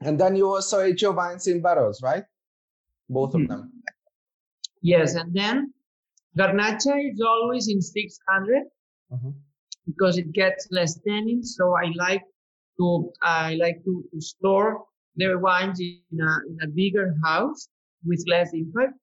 And 0.00 0.20
then 0.20 0.36
you 0.36 0.48
also 0.48 0.80
age 0.80 1.00
your 1.02 1.12
wines 1.12 1.46
in 1.46 1.62
barrels, 1.62 2.02
right? 2.02 2.24
Both 3.08 3.34
of 3.34 3.40
Mhm. 3.40 3.48
them. 3.48 3.82
Yes, 4.82 5.14
and 5.14 5.32
then 5.34 5.72
Garnacha 6.38 6.94
is 7.12 7.20
always 7.20 7.68
in 7.68 7.80
600 7.80 8.64
Mhm. 9.10 9.34
because 9.86 10.18
it 10.18 10.32
gets 10.32 10.68
less 10.70 11.00
tannin. 11.00 11.42
So 11.42 11.74
I 11.74 11.86
like 11.96 12.22
to 12.78 13.10
I 13.22 13.54
like 13.54 13.82
to, 13.84 14.04
to 14.12 14.20
store 14.20 14.84
the 15.16 15.38
wines 15.38 15.80
in 15.80 16.18
a 16.20 16.32
in 16.50 16.56
a 16.62 16.68
bigger 16.68 17.14
house 17.24 17.68
with 18.04 18.22
less 18.28 18.50
impact. 18.52 18.94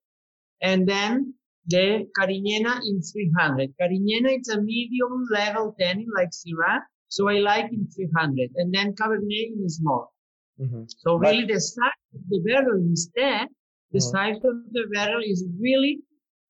And 0.62 0.88
then 0.88 1.34
the 1.66 2.06
Cariñena 2.18 2.74
in 2.88 3.00
300. 3.02 3.74
Cariñena 3.80 4.38
is 4.40 4.48
a 4.48 4.60
medium 4.60 5.26
level 5.30 5.74
tannin 5.80 6.08
like 6.16 6.30
Syrah. 6.30 6.80
So 7.08 7.28
I 7.28 7.38
like 7.38 7.72
in 7.72 7.86
300. 7.88 8.50
And 8.56 8.72
then 8.74 8.94
Cabernet 8.94 9.48
in 9.58 9.68
small. 9.68 10.12
Mhm. 10.60 10.84
So 11.02 11.18
But- 11.18 11.30
really 11.32 11.46
the 11.46 11.60
size 11.60 12.02
of 12.14 12.20
the 12.28 12.40
barrel 12.46 12.78
instead, 12.90 13.48
the 13.92 13.98
Mhm. 13.98 14.10
size 14.14 14.36
of 14.50 14.56
the 14.76 14.84
barrel 14.94 15.22
is 15.32 15.40
really 15.58 16.02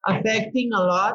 affecting 0.06 0.72
a 0.72 0.80
lot. 0.80 1.14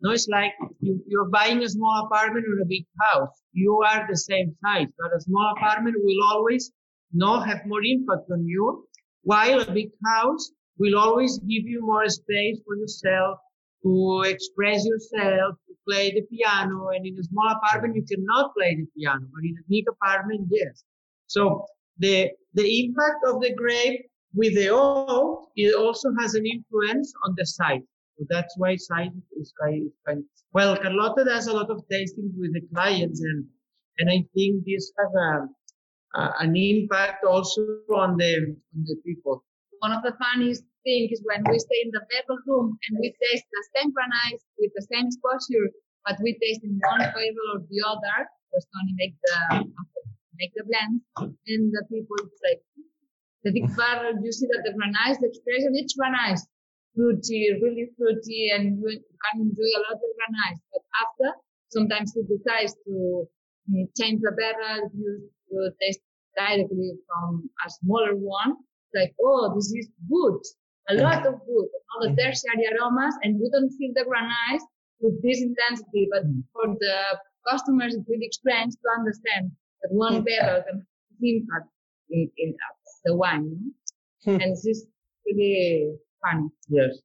No, 0.00 0.10
it's 0.12 0.28
like 0.28 0.52
you, 0.80 1.02
you're 1.08 1.28
buying 1.28 1.60
a 1.62 1.68
small 1.68 2.06
apartment 2.06 2.44
or 2.46 2.60
a 2.62 2.66
big 2.66 2.86
house. 3.02 3.34
You 3.52 3.72
are 3.90 4.06
the 4.08 4.16
same 4.16 4.54
size, 4.64 4.86
but 4.98 5.10
a 5.16 5.20
small 5.20 5.52
apartment 5.56 5.96
will 6.04 6.22
always 6.32 6.70
not 7.12 7.46
have 7.48 7.66
more 7.66 7.82
impact 7.82 8.30
on 8.30 8.46
you, 8.46 8.86
while 9.22 9.60
a 9.60 9.70
big 9.70 9.90
house 10.04 10.50
will 10.78 10.98
always 10.98 11.38
give 11.38 11.64
you 11.66 11.80
more 11.82 12.08
space 12.08 12.58
for 12.64 12.76
yourself 12.76 13.38
to 13.82 14.22
express 14.26 14.84
yourself, 14.84 15.56
to 15.66 15.74
play 15.88 16.10
the 16.10 16.22
piano. 16.22 16.88
And 16.88 17.06
in 17.06 17.18
a 17.18 17.24
small 17.24 17.48
apartment, 17.50 17.96
you 17.96 18.04
cannot 18.04 18.54
play 18.54 18.74
the 18.74 18.86
piano, 18.96 19.26
but 19.32 19.44
in 19.44 19.54
a 19.58 19.64
big 19.68 19.84
apartment, 19.88 20.48
yes. 20.50 20.84
So 21.26 21.66
the 21.98 22.30
the 22.54 22.84
impact 22.84 23.24
of 23.26 23.40
the 23.40 23.54
grape 23.54 24.06
with 24.34 24.54
the 24.54 24.68
oak 24.68 25.48
it 25.56 25.74
also 25.74 26.08
has 26.18 26.34
an 26.34 26.46
influence 26.46 27.12
on 27.24 27.34
the 27.36 27.46
site 27.46 27.82
So 28.18 28.24
that's 28.28 28.54
why 28.56 28.76
site 28.76 29.12
is 29.40 29.52
kind. 29.60 30.24
Well, 30.52 30.76
Carlota 30.76 31.24
does 31.24 31.46
a 31.46 31.52
lot 31.52 31.70
of 31.70 31.84
tastings 31.92 32.34
with 32.36 32.52
the 32.52 32.62
clients, 32.72 33.20
and 33.20 33.44
and 33.98 34.10
I 34.10 34.24
think 34.34 34.64
this 34.64 34.92
has 34.98 35.10
a, 35.14 35.48
a 36.14 36.22
an 36.40 36.56
impact 36.56 37.24
also 37.24 37.62
on 37.94 38.16
the 38.16 38.56
on 38.74 38.80
the 38.84 38.96
people. 39.04 39.44
One 39.80 39.92
of 39.92 40.02
the 40.02 40.14
funniest 40.18 40.64
things 40.84 41.12
is 41.12 41.22
when 41.24 41.44
we 41.50 41.58
stay 41.58 41.80
in 41.84 41.90
the 41.92 42.02
barrel 42.10 42.40
room 42.46 42.78
and 42.88 42.98
we 43.00 43.14
taste 43.22 43.46
the 43.52 43.62
same 43.76 43.92
granite 43.92 44.42
with 44.58 44.72
the 44.74 44.86
same 44.90 45.06
exposure, 45.06 45.68
but 46.04 46.16
we 46.22 46.38
taste 46.42 46.64
in 46.64 46.80
one 46.82 47.04
flavor 47.12 47.44
or 47.54 47.60
the 47.70 47.80
other. 47.86 48.18
Because 48.48 48.66
Tony 48.72 48.94
make 48.96 49.14
the 49.22 49.38
make 50.40 50.52
the 50.56 50.64
blend, 50.64 51.02
and 51.20 51.72
the 51.72 51.84
people 51.90 52.16
say 52.40 52.62
the 53.44 53.52
big 53.52 53.68
barrel. 53.76 54.16
You 54.22 54.32
see 54.32 54.46
that 54.46 54.62
the 54.64 54.72
granite, 54.72 55.20
the 55.20 55.28
expression, 55.28 55.76
each 55.76 55.92
granite, 55.96 56.40
fruity, 56.94 57.52
really 57.60 57.90
fruity, 57.96 58.50
and 58.50 58.80
you 58.80 58.88
can 58.88 59.34
enjoy 59.40 59.70
a 59.76 59.80
lot 59.86 60.00
of 60.00 60.10
granite. 60.16 60.58
But 60.72 60.82
after, 61.04 61.28
sometimes 61.68 62.14
he 62.14 62.22
decides 62.24 62.74
to 62.86 63.28
mm, 63.70 63.84
change 63.98 64.22
the 64.22 64.32
barrel. 64.32 64.90
You 64.96 65.30
you 65.50 65.72
taste 65.80 66.00
directly 66.36 66.92
from 67.06 67.48
a 67.66 67.70
smaller 67.70 68.14
one 68.14 68.56
like, 68.94 69.14
oh, 69.22 69.54
this 69.54 69.72
is 69.72 69.88
wood, 70.08 70.40
a 70.88 70.94
lot 70.94 71.26
of 71.26 71.34
wood, 71.46 71.68
all 71.94 72.08
the 72.08 72.16
tertiary 72.16 72.66
aromas, 72.72 73.14
and 73.22 73.38
you 73.38 73.50
don't 73.52 73.70
feel 73.70 73.92
the 73.94 74.04
granite 74.04 74.62
with 75.00 75.22
this 75.22 75.42
intensity. 75.42 76.08
But 76.10 76.22
for 76.52 76.74
the 76.80 77.18
customers, 77.46 77.94
it's 77.94 78.08
really 78.08 78.28
strange 78.32 78.74
to 78.74 78.88
understand 78.98 79.50
that 79.82 79.92
one 79.92 80.24
barrel 80.24 80.62
can 80.66 80.78
have 80.78 80.86
impact 81.20 81.68
in, 82.10 82.30
in 82.38 82.50
uh, 82.50 82.74
the 83.04 83.16
wine. 83.16 83.44
you 83.44 83.50
know? 83.50 83.72
Hmm. 84.24 84.40
and 84.40 84.52
this 84.52 84.66
is 84.66 84.86
really 85.26 85.94
funny. 86.22 86.48
Yes. 86.68 86.98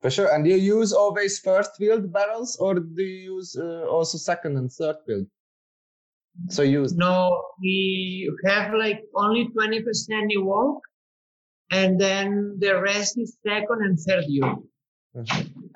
For 0.00 0.10
sure. 0.10 0.34
And 0.34 0.44
do 0.44 0.50
you 0.50 0.56
use 0.56 0.92
always 0.92 1.38
first 1.38 1.76
filled 1.76 2.12
barrels 2.12 2.56
or 2.56 2.74
do 2.74 3.02
you 3.02 3.34
use 3.34 3.56
uh, 3.56 3.86
also 3.88 4.16
second 4.16 4.56
and 4.56 4.72
third 4.72 4.96
filled? 5.06 5.26
So 6.48 6.62
you 6.62 6.86
No, 6.94 7.42
we 7.60 8.30
have 8.46 8.72
like 8.74 9.02
only 9.14 9.48
20% 9.48 10.26
new 10.26 10.52
oak, 10.52 10.80
and 11.70 12.00
then 12.00 12.56
the 12.58 12.80
rest 12.80 13.18
is 13.18 13.36
second 13.46 13.80
and 13.82 13.98
third 13.98 14.24
year. 14.26 14.54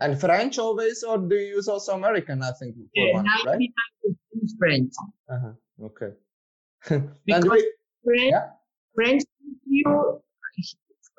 and 0.01 0.21
French 0.21 0.59
always 0.59 1.03
or 1.03 1.19
do 1.19 1.35
you 1.35 1.57
use 1.57 1.69
also 1.69 1.95
American, 1.95 2.43
I 2.43 2.53
think, 2.53 2.77
for 2.77 3.09
Uh, 3.09 3.13
one, 3.15 3.27
right? 3.47 3.59
99% 3.59 4.45
is 4.45 4.55
French. 4.59 4.93
Uh-huh. 5.29 5.53
Okay. 5.89 6.13
Because 7.27 7.45
we, 7.51 7.73
French, 8.05 8.31
Yeah. 8.31 8.51
French, 8.95 9.23
you, 9.67 10.21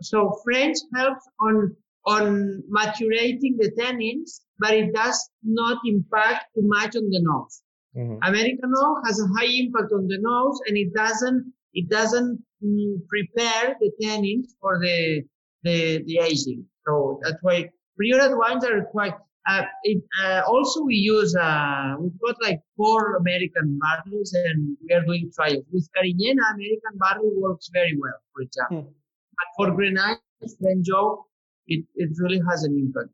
so 0.02 0.40
French 0.44 0.78
helps 0.96 1.26
on 1.42 1.76
on 2.06 2.62
maturating 2.70 3.58
the 3.58 3.72
tannins, 3.78 4.42
but 4.60 4.74
it 4.74 4.94
does 4.94 5.18
not 5.44 5.82
impact 5.86 6.54
too 6.54 6.62
much 6.64 6.96
on 6.96 7.10
the 7.10 7.20
nose. 7.22 7.62
Mhm. 7.96 8.20
Americano 8.24 9.02
has 9.06 9.20
a 9.20 9.28
high 9.36 9.52
impact 9.64 9.92
on 9.94 10.08
the 10.08 10.18
nose, 10.20 10.60
and 10.68 10.78
it 10.78 10.94
doesn't 10.94 11.54
it 11.74 11.90
doesn't 11.90 12.44
mm, 12.64 13.08
prepare 13.08 13.76
the 13.80 13.92
tannins 14.02 14.48
for 14.60 14.80
the 14.80 15.24
the 15.64 16.04
the 16.08 16.18
aging. 16.20 16.66
So 16.86 17.20
that's 17.24 17.42
why 17.42 17.70
Priorat 18.00 18.38
wines 18.38 18.66
are 18.66 18.84
quite. 18.86 19.16
Uh, 19.48 19.64
it, 19.84 20.02
uh, 20.24 20.42
also, 20.48 20.84
we 20.84 20.96
use 20.96 21.36
uh, 21.36 21.96
we've 22.00 22.20
got 22.20 22.36
like 22.42 22.60
four 22.76 23.18
American 23.18 23.80
barrels, 23.80 24.34
and 24.34 24.76
we 24.82 24.94
are 24.96 25.04
doing 25.06 25.32
trials 25.36 25.64
with 25.72 25.88
Cariñena. 25.96 26.44
American 26.56 26.98
barrel 26.98 27.32
works 27.36 27.70
very 27.72 27.96
well, 28.02 28.20
for 28.34 28.42
example. 28.42 28.94
But 29.38 29.48
for 29.56 29.76
Grenache, 29.78 30.20
Frenjou, 30.60 31.24
it 31.68 31.86
it 31.96 32.10
really 32.18 32.42
has 32.50 32.64
an 32.64 32.74
impact. 32.76 33.12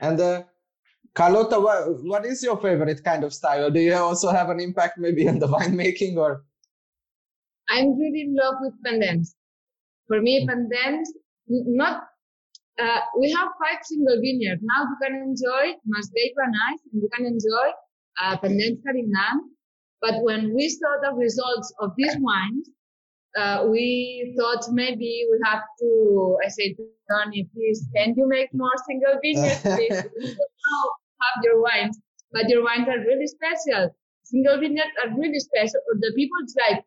And 0.00 0.20
uh, 0.20 0.42
Carlotta, 1.14 1.60
what, 1.60 2.02
what 2.04 2.24
is 2.24 2.42
your 2.42 2.56
favorite 2.56 3.04
kind 3.04 3.22
of 3.22 3.34
style? 3.34 3.70
Do 3.70 3.80
you 3.80 3.94
also 3.94 4.30
have 4.30 4.48
an 4.48 4.60
impact 4.60 4.98
maybe 4.98 5.28
on 5.28 5.38
the 5.38 5.46
winemaking 5.54 6.16
or? 6.16 6.44
I'm 7.68 7.98
really 7.98 8.22
in 8.22 8.34
love 8.34 8.54
with 8.60 8.72
pendants. 8.84 9.34
For 10.08 10.20
me, 10.20 10.46
pendants, 10.46 11.12
not, 11.48 12.04
uh, 12.78 13.00
we 13.18 13.30
have 13.30 13.48
five 13.60 13.80
single 13.82 14.16
vineyards. 14.20 14.62
Now 14.64 14.84
you 14.84 14.96
can 15.02 15.16
enjoy 15.22 15.74
Masdei 15.86 16.32
Grenache 16.36 16.80
and 16.92 17.02
you 17.02 17.08
can 17.14 17.26
enjoy 17.26 17.68
uh, 18.20 18.36
Pendant 18.38 18.80
Carignan. 18.84 19.50
But 20.00 20.22
when 20.22 20.54
we 20.54 20.68
saw 20.68 20.96
the 21.02 21.14
results 21.14 21.72
of 21.80 21.92
these 21.96 22.16
wines, 22.18 22.68
uh, 23.36 23.66
we 23.70 24.34
thought 24.38 24.64
maybe 24.72 25.26
we 25.30 25.40
have 25.44 25.62
to, 25.80 26.38
I 26.44 26.48
said, 26.48 26.72
Tony, 27.10 27.48
please, 27.54 27.86
can 27.94 28.14
you 28.16 28.28
make 28.28 28.48
more 28.52 28.72
single 28.86 29.18
vineyards, 29.22 29.60
please? 29.60 30.02
We 30.18 30.26
don't 30.26 30.36
know 30.36 30.90
have 31.22 31.44
your 31.44 31.62
wines, 31.62 32.00
but 32.32 32.48
your 32.48 32.64
wines 32.64 32.88
are 32.88 32.98
really 32.98 33.26
special. 33.26 33.94
Single 34.24 34.60
vineyards 34.60 34.96
are 35.04 35.10
really 35.16 35.38
special. 35.38 35.80
Or 35.88 35.94
the 36.00 36.12
people, 36.14 36.38
like, 36.68 36.84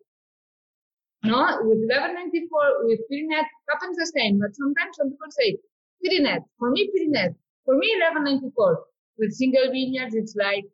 no, 1.24 1.42
with 1.66 1.82
1194, 1.90 2.86
with 2.86 3.00
Pyrenees, 3.10 3.50
happens 3.70 3.98
the 3.98 4.12
same. 4.16 4.40
But 4.40 4.56
sometimes 4.56 4.96
some 4.98 5.10
people 5.10 5.32
say, 5.32 5.58
Pyrenees, 6.04 6.44
for 6.60 6.72
me, 6.72 6.90
Pyrenees, 6.94 7.36
for 7.66 7.76
me, 7.76 7.90
1194. 7.98 8.86
With 9.18 9.32
single 9.32 9.72
vineyards, 9.72 10.14
it's 10.14 10.36
like, 10.36 10.66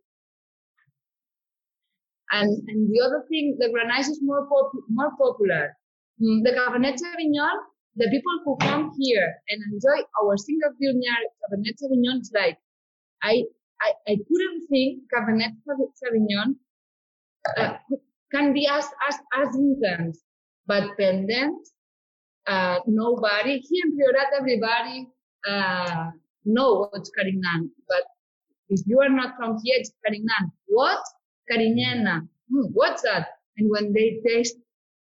and, 2.32 2.50
and 2.68 2.90
the 2.90 3.02
other 3.04 3.24
thing, 3.30 3.58
the 3.60 3.68
Grenache 3.70 4.10
is 4.10 4.20
more, 4.22 4.48
pop, 4.48 4.72
more 4.90 5.12
popular. 5.18 5.78
Mm, 6.22 6.44
The 6.44 6.52
Cabernet 6.52 6.96
Sauvignon, 6.96 7.58
the 7.96 8.08
people 8.10 8.32
who 8.46 8.56
come 8.58 8.92
here 8.98 9.36
and 9.50 9.60
enjoy 9.74 10.02
our 10.22 10.38
single 10.38 10.72
vineyard 10.80 11.28
Cabernet 11.44 11.76
Sauvignon, 11.76 12.20
it's 12.20 12.32
like, 12.34 12.58
I, 13.24 13.44
I, 13.82 13.92
I 14.08 14.18
couldn't 14.28 14.68
think 14.68 15.04
Cabernet 15.14 15.54
Sauvignon 15.68 16.56
uh, 17.58 17.78
can 18.32 18.54
be 18.54 18.68
as, 18.68 18.86
as, 19.08 19.16
as 19.36 19.56
intense, 19.56 20.22
but 20.68 20.98
pendant, 20.98 21.68
uh, 22.48 22.80
nobody, 22.88 23.60
here 23.60 23.84
in 23.86 23.98
Priorat, 23.98 24.40
everybody, 24.40 25.08
uh, 25.48 26.12
know 26.46 26.88
what's 26.92 27.12
Carignan, 27.12 27.72
but 27.88 28.04
if 28.70 28.82
you 28.86 29.00
are 29.02 29.10
not 29.10 29.36
from 29.38 29.58
here, 29.64 29.76
it's 29.78 29.92
Carignan. 30.06 30.52
What? 30.68 31.02
Cariñena. 31.52 32.28
Hmm, 32.50 32.68
what's 32.74 33.02
that? 33.04 33.28
And 33.58 33.70
when 33.70 33.94
they 33.94 34.22
taste, 34.26 34.56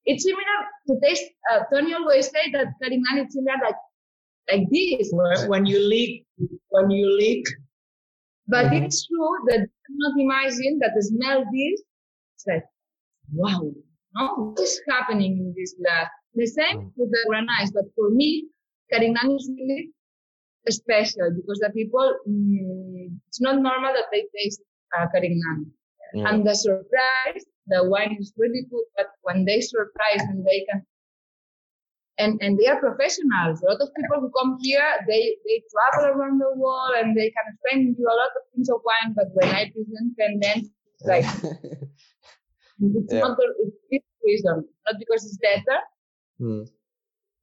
it's 0.07 0.25
similar 0.25 0.59
to 0.89 0.97
taste, 1.05 1.25
uh, 1.53 1.61
Tony 1.73 1.93
always 1.93 2.27
say 2.27 2.51
that 2.53 2.69
Carignan 2.83 3.27
is 3.27 3.35
similar 3.35 3.59
like, 3.63 3.75
like 4.51 4.67
this. 4.71 5.11
When, 5.13 5.49
when 5.49 5.67
you 5.67 5.79
leak, 5.87 6.25
when 6.71 6.91
you 6.91 7.17
leak, 7.17 7.45
But 8.51 8.67
Mhm. 8.67 8.85
it's 8.85 9.07
true 9.07 9.35
that 9.49 9.61
you 9.67 9.73
cannot 9.87 10.15
imagine 10.27 10.75
that 10.83 10.93
the 10.97 11.03
smell 11.03 11.41
this. 11.55 11.79
It's 12.35 12.47
like, 12.51 12.67
wow, 13.33 13.63
no, 14.17 14.25
what 14.43 14.61
is 14.61 14.75
happening 14.89 15.33
in 15.43 15.55
this 15.57 15.75
glass? 15.79 16.09
The 16.35 16.47
same 16.47 16.77
Mm. 16.79 16.93
with 16.97 17.11
the 17.15 17.23
Grenache, 17.29 17.73
but 17.73 17.87
for 17.97 18.11
me, 18.11 18.31
Carignan 18.91 19.29
is 19.39 19.51
really 19.57 19.93
special 20.69 21.31
because 21.39 21.59
the 21.65 21.71
people, 21.71 22.09
mm, 22.29 23.19
it's 23.29 23.41
not 23.41 23.57
normal 23.69 23.93
that 23.95 24.09
they 24.13 24.27
taste 24.37 24.63
uh, 24.97 25.07
Carignan. 25.13 25.73
Yeah. 26.15 26.29
And 26.29 26.47
the 26.47 26.55
surprise, 26.55 27.45
the 27.69 27.89
wine 27.89 28.17
is 28.19 28.33
really 28.37 28.63
good, 28.71 28.87
but 28.97 29.09
when 29.23 29.45
they 29.45 29.61
surprise 29.61 30.23
and 30.31 30.45
they 30.45 30.67
can, 30.69 30.85
and, 32.23 32.33
and 32.45 32.59
they 32.59 32.67
are 32.73 32.79
professionals. 32.79 33.63
A 33.63 33.67
lot 33.73 33.81
of 33.85 33.89
people 33.99 34.19
who 34.23 34.31
come 34.39 34.59
here, 34.61 34.87
they, 35.09 35.23
they 35.47 35.57
travel 35.73 36.03
around 36.13 36.39
the 36.39 36.53
world 36.57 36.93
and 37.01 37.17
they 37.17 37.29
can 37.37 37.45
explain 37.53 37.97
you 37.99 38.05
a 38.07 38.17
lot 38.23 38.33
of 38.39 38.43
things 38.55 38.69
of 38.69 38.81
wine, 38.89 39.11
but 39.19 39.29
when 39.39 39.49
I 39.61 39.63
present 39.75 40.11
them, 40.21 40.33
then 40.45 40.59
it's 40.95 41.07
like, 41.13 41.25
it's 42.81 43.13
Yeah. 43.13 43.21
not 43.25 43.37
the, 43.39 43.47
it's 43.65 43.77
this 43.91 44.03
reason, 44.25 44.57
not 44.87 44.97
because 44.99 45.25
it's 45.27 45.39
better. 45.39 45.79
Hmm. 46.39 46.63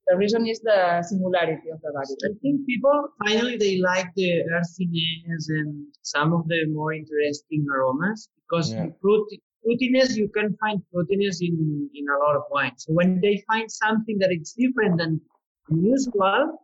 The 0.10 0.16
reason 0.16 0.48
is 0.48 0.60
the 0.62 1.04
singularity 1.04 1.70
of 1.70 1.82
the 1.82 1.92
variety. 1.92 2.16
I 2.24 2.34
think 2.42 2.66
people 2.66 3.10
finally 3.26 3.58
they 3.58 3.80
like 3.80 4.08
the 4.16 4.30
earthiness 4.56 5.50
and 5.50 5.88
some 6.02 6.32
of 6.34 6.48
the 6.48 6.60
more 6.78 6.94
interesting 6.94 7.66
aromas 7.74 8.30
because 8.44 8.72
Yeah. 8.72 8.84
in 8.84 8.94
fruit 9.02 9.28
fruitiness 9.64 10.16
you 10.16 10.30
can 10.30 10.56
find 10.62 10.82
fruitiness 10.94 11.38
in 11.42 11.90
in 11.94 12.06
a 12.16 12.18
lot 12.24 12.36
of 12.36 12.44
wines. 12.52 12.86
So 12.86 12.94
when 12.94 13.20
they 13.22 13.44
find 13.48 13.70
something 13.72 14.18
that 14.20 14.32
is 14.32 14.54
different 14.58 14.98
than 14.98 15.22
usual, 15.70 16.60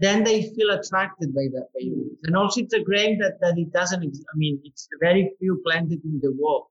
then 0.00 0.24
they 0.24 0.38
feel 0.54 0.70
attracted 0.70 1.34
by 1.34 1.46
that. 1.54 1.66
By 1.74 1.80
it. 1.82 2.18
And 2.24 2.36
also 2.36 2.62
it's 2.62 2.74
a 2.74 2.82
grape 2.82 3.18
that 3.20 3.34
that 3.40 3.54
it 3.58 3.72
doesn't. 3.72 4.02
ex- 4.04 4.24
I 4.32 4.36
mean, 4.36 4.60
it's 4.64 4.88
very 5.00 5.32
few 5.38 5.60
planted 5.64 6.00
in 6.04 6.20
the 6.22 6.32
world. 6.40 6.66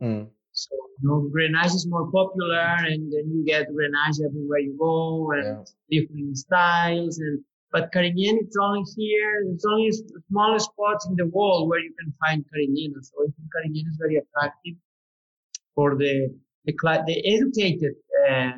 Hmm. 0.00 0.24
So 0.52 0.74
you 1.00 1.08
know, 1.08 1.18
Grenache 1.34 1.74
is 1.80 1.86
more 1.86 2.10
popular, 2.10 2.66
and 2.92 3.12
then 3.12 3.24
you 3.34 3.44
get 3.44 3.68
Grenache 3.68 4.24
everywhere 4.24 4.60
you 4.68 4.74
go, 4.78 5.32
and 5.32 5.44
Yeah. 5.44 5.64
different 5.94 6.36
styles. 6.38 7.18
And 7.18 7.44
but 7.72 7.92
Carignan, 7.92 8.38
it's 8.44 8.56
only 8.66 8.82
here. 8.96 9.34
It's 9.52 9.66
only 9.66 9.88
s- 9.88 10.02
smaller 10.30 10.58
spots 10.58 11.06
in 11.10 11.14
the 11.16 11.26
world 11.26 11.68
where 11.68 11.80
you 11.80 11.92
can 12.00 12.10
find 12.22 12.38
Carignan. 12.50 12.94
So 13.02 13.14
I 13.24 13.26
think 13.34 13.46
Carignan 13.54 13.86
is 13.92 13.96
very 14.04 14.16
attractive 14.24 14.76
for 15.76 15.94
the 15.96 16.14
the, 16.66 16.72
cla- 16.72 17.04
the 17.06 17.16
educated 17.34 17.94
uh, 18.28 18.52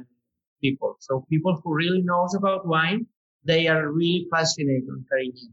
people. 0.62 0.97
So 1.01 1.27
people 1.29 1.61
who 1.62 1.75
really 1.75 2.01
knows 2.11 2.33
about 2.35 2.66
wine, 2.66 3.07
they 3.45 3.69
are 3.69 3.93
really 3.93 4.27
passionate 4.33 4.85
on 4.91 5.05
Carignan. 5.11 5.53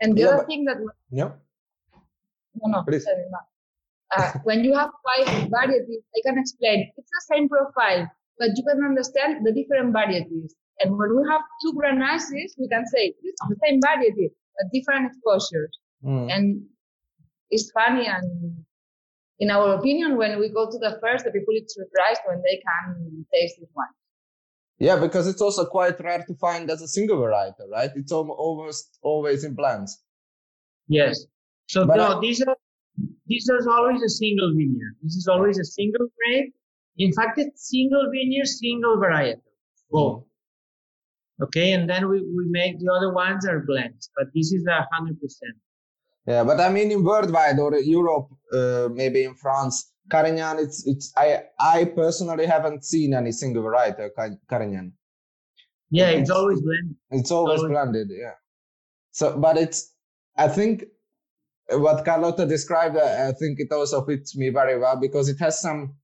And 0.00 0.16
the 0.16 0.22
Yeah, 0.22 0.28
other 0.28 0.36
but- 0.38 0.46
thing 0.48 0.64
that 0.64 0.78
Yeah. 1.20 1.32
No, 2.60 2.64
no. 2.72 2.82
Please. 2.88 3.04
sorry, 3.04 3.26
no. 3.30 3.38
Uh, 4.16 4.32
when 4.44 4.64
you 4.64 4.74
have 4.74 4.90
five 5.08 5.48
varieties, 5.48 6.02
I 6.16 6.20
can 6.26 6.38
explain. 6.38 6.78
It's 6.96 7.10
the 7.18 7.24
same 7.34 7.48
profile, 7.48 8.02
but 8.38 8.50
you 8.56 8.62
can 8.68 8.78
understand 8.84 9.44
the 9.46 9.52
different 9.52 9.92
varieties. 9.92 10.54
And 10.80 10.96
when 10.98 11.10
we 11.16 11.22
have 11.30 11.42
two 11.62 11.72
Grenaches, 11.78 12.50
we 12.58 12.66
can 12.68 12.84
say 12.86 13.14
it's 13.22 13.42
the 13.48 13.56
same 13.64 13.80
variety, 13.80 14.30
but 14.56 14.66
different 14.72 15.06
exposures. 15.10 15.72
Hmm. 16.02 16.26
And 16.34 16.62
it's 17.50 17.70
funny 17.72 18.06
and 18.06 18.64
in 19.40 19.50
our 19.50 19.74
opinion, 19.74 20.16
when 20.16 20.38
we 20.38 20.48
go 20.48 20.70
to 20.70 20.78
the 20.78 20.98
first, 21.02 21.24
the 21.24 21.30
people 21.32 21.54
is 21.54 21.74
surprised 21.74 22.20
when 22.26 22.40
they 22.42 22.60
can 22.66 23.26
taste 23.32 23.56
this 23.58 23.68
one. 23.72 23.88
Yeah, 24.78 24.98
because 24.98 25.26
it's 25.28 25.40
also 25.40 25.64
quite 25.64 25.98
rare 26.00 26.24
to 26.26 26.34
find 26.36 26.70
as 26.70 26.82
a 26.82 26.88
single 26.88 27.18
variety, 27.18 27.62
right? 27.70 27.90
It's 27.94 28.12
almost 28.12 28.98
always 29.02 29.44
in 29.44 29.54
blends. 29.54 30.02
Yes. 30.88 31.26
So 31.68 31.86
But 31.86 31.96
no, 31.96 32.16
I- 32.18 32.20
these 32.20 32.42
are 32.42 32.56
these 33.26 33.48
are 33.50 33.68
always 33.70 34.02
a 34.02 34.08
single 34.08 34.52
vineyard. 34.54 34.94
This 35.02 35.16
is 35.16 35.26
always 35.26 35.58
a 35.58 35.64
single 35.64 36.06
grape. 36.16 36.54
In 36.98 37.12
fact, 37.12 37.38
it's 37.38 37.68
single 37.68 38.08
vineyard, 38.12 38.46
single 38.46 38.96
varietal. 38.98 39.42
Both. 39.90 40.24
Okay, 41.42 41.72
and 41.72 41.90
then 41.90 42.08
we, 42.08 42.20
we 42.20 42.44
make 42.50 42.78
the 42.78 42.92
other 42.92 43.12
ones 43.12 43.44
are 43.46 43.60
blends, 43.66 44.10
but 44.16 44.26
this 44.34 44.52
is 44.52 44.64
a 44.66 44.86
hundred 44.92 45.20
percent. 45.20 45.56
Yeah, 46.26 46.44
but 46.44 46.60
I 46.60 46.70
mean 46.70 46.90
in 46.90 47.04
worldwide 47.04 47.58
or 47.58 47.74
Europe, 47.78 48.28
uh, 48.52 48.88
maybe 48.92 49.24
in 49.24 49.34
France, 49.34 49.92
Carignan. 50.10 50.58
It's 50.58 50.86
it's 50.86 51.12
I 51.16 51.44
I 51.60 51.84
personally 51.84 52.46
haven't 52.46 52.84
seen 52.84 53.14
any 53.14 53.32
single 53.32 53.62
variety 53.62 54.04
of 54.04 54.10
Carignan. 54.48 54.92
Yeah, 55.90 56.08
It's- 56.10 56.22
it's 56.22 56.30
always 56.30 56.60
blended. 56.60 56.96
It's 57.10 57.30
always 57.30 57.58
Always. 57.60 57.70
blended, 57.72 58.08
yeah. 58.10 58.34
So, 59.12 59.38
but 59.38 59.56
it's 59.58 59.92
I 60.36 60.48
think 60.48 60.84
what 61.70 62.04
Carlotta 62.04 62.46
described. 62.46 62.96
I 62.96 63.28
I 63.28 63.32
think 63.32 63.60
it 63.60 63.70
also 63.72 64.04
fits 64.04 64.36
me 64.36 64.48
very 64.50 64.78
well 64.78 64.96
because 64.96 65.28
it 65.28 65.38
has 65.40 65.60
some 65.60 65.96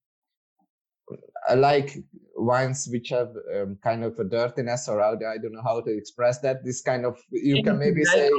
I 1.49 1.55
like 1.55 1.97
wines 2.37 2.89
which 2.93 3.09
have 3.11 3.33
um, 3.57 3.79
kind 3.83 4.05
of 4.05 4.18
a 4.18 4.25
dirtiness 4.25 4.89
or 4.89 5.01
I 5.03 5.14
don't 5.39 5.53
know 5.53 5.62
how 5.64 5.81
to 5.81 5.91
express 5.97 6.41
that. 6.41 6.64
This 6.64 6.81
kind 6.83 7.05
of 7.05 7.18
you 7.33 7.62
can 7.64 7.79
maybe 7.79 8.05
say 8.05 8.31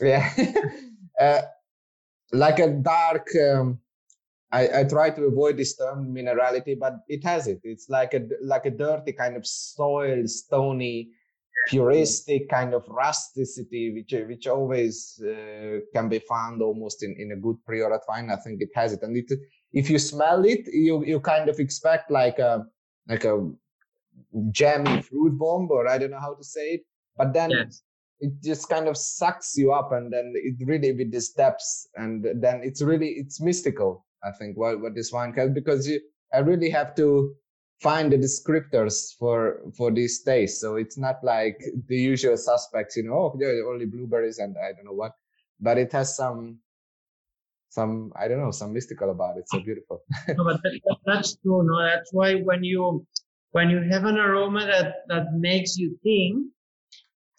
yeah 0.00 0.30
uh, 1.20 1.42
like 2.32 2.58
a 2.58 2.68
dark 2.68 3.26
um, 3.50 3.78
I, 4.52 4.80
I 4.80 4.84
try 4.84 5.10
to 5.10 5.24
avoid 5.24 5.56
this 5.56 5.76
term 5.76 6.14
minerality 6.14 6.78
but 6.78 6.94
it 7.08 7.24
has 7.24 7.46
it 7.46 7.60
it's 7.64 7.88
like 7.88 8.14
a 8.14 8.26
like 8.42 8.66
a 8.66 8.70
dirty 8.70 9.12
kind 9.12 9.36
of 9.36 9.46
soil 9.46 10.26
stony 10.26 11.10
puristic 11.68 12.48
kind 12.48 12.74
of 12.74 12.84
rusticity, 12.88 13.92
which 13.94 14.12
which 14.28 14.46
always 14.46 15.20
uh, 15.24 15.80
can 15.94 16.08
be 16.08 16.18
found 16.18 16.62
almost 16.62 17.02
in, 17.02 17.14
in 17.18 17.32
a 17.32 17.36
good 17.36 17.56
Priorat 17.68 18.00
wine. 18.08 18.30
I 18.30 18.36
think 18.36 18.60
it 18.60 18.70
has 18.74 18.92
it, 18.92 19.02
and 19.02 19.16
it, 19.16 19.32
if 19.72 19.90
you 19.90 19.98
smell 19.98 20.44
it, 20.44 20.66
you 20.66 21.04
you 21.04 21.20
kind 21.20 21.48
of 21.48 21.58
expect 21.58 22.10
like 22.10 22.38
a 22.38 22.66
like 23.08 23.24
a 23.24 23.50
jammy 24.50 25.02
fruit 25.02 25.38
bomb, 25.38 25.70
or 25.70 25.88
I 25.88 25.98
don't 25.98 26.10
know 26.10 26.20
how 26.20 26.34
to 26.34 26.44
say 26.44 26.74
it, 26.74 26.80
but 27.16 27.32
then. 27.32 27.50
Yes. 27.50 27.82
It 28.24 28.42
just 28.42 28.68
kind 28.68 28.88
of 28.88 28.96
sucks 28.96 29.56
you 29.56 29.72
up, 29.72 29.92
and 29.92 30.12
then 30.12 30.32
it 30.34 30.56
really 30.66 30.92
with 30.92 31.12
the 31.12 31.20
steps, 31.20 31.88
and 31.94 32.24
then 32.40 32.62
it's 32.64 32.82
really 32.82 33.10
it's 33.20 33.40
mystical. 33.40 34.06
I 34.24 34.32
think 34.38 34.56
what 34.56 34.80
what 34.80 34.94
this 34.94 35.12
wine 35.12 35.32
can 35.32 35.52
because 35.52 35.86
you 35.88 36.00
I 36.32 36.38
really 36.38 36.70
have 36.70 36.94
to 36.96 37.34
find 37.80 38.10
the 38.10 38.18
descriptors 38.18 39.14
for 39.18 39.60
for 39.76 39.90
these 39.90 40.22
days. 40.22 40.60
So 40.60 40.76
it's 40.76 40.98
not 40.98 41.22
like 41.22 41.60
the 41.88 41.96
usual 41.96 42.36
suspects, 42.36 42.96
you 42.96 43.04
know, 43.04 43.14
oh, 43.14 43.36
there 43.38 43.50
are 43.60 43.72
only 43.72 43.86
blueberries 43.86 44.38
and 44.38 44.56
I 44.56 44.72
don't 44.72 44.86
know 44.86 44.98
what, 45.02 45.12
but 45.60 45.78
it 45.78 45.92
has 45.92 46.16
some 46.16 46.58
some 47.68 48.12
I 48.16 48.28
don't 48.28 48.40
know 48.40 48.52
some 48.52 48.72
mystical 48.72 49.10
about 49.10 49.36
it. 49.36 49.48
So 49.48 49.60
beautiful. 49.60 50.02
no, 50.28 50.44
but 50.44 50.62
that, 50.62 50.96
that's 51.04 51.36
true. 51.36 51.62
No, 51.66 51.82
that's 51.82 52.12
why 52.12 52.34
when 52.36 52.64
you 52.64 53.06
when 53.50 53.70
you 53.70 53.82
have 53.90 54.04
an 54.04 54.18
aroma 54.18 54.66
that 54.66 55.06
that 55.08 55.26
makes 55.34 55.76
you 55.76 55.98
think, 56.02 56.46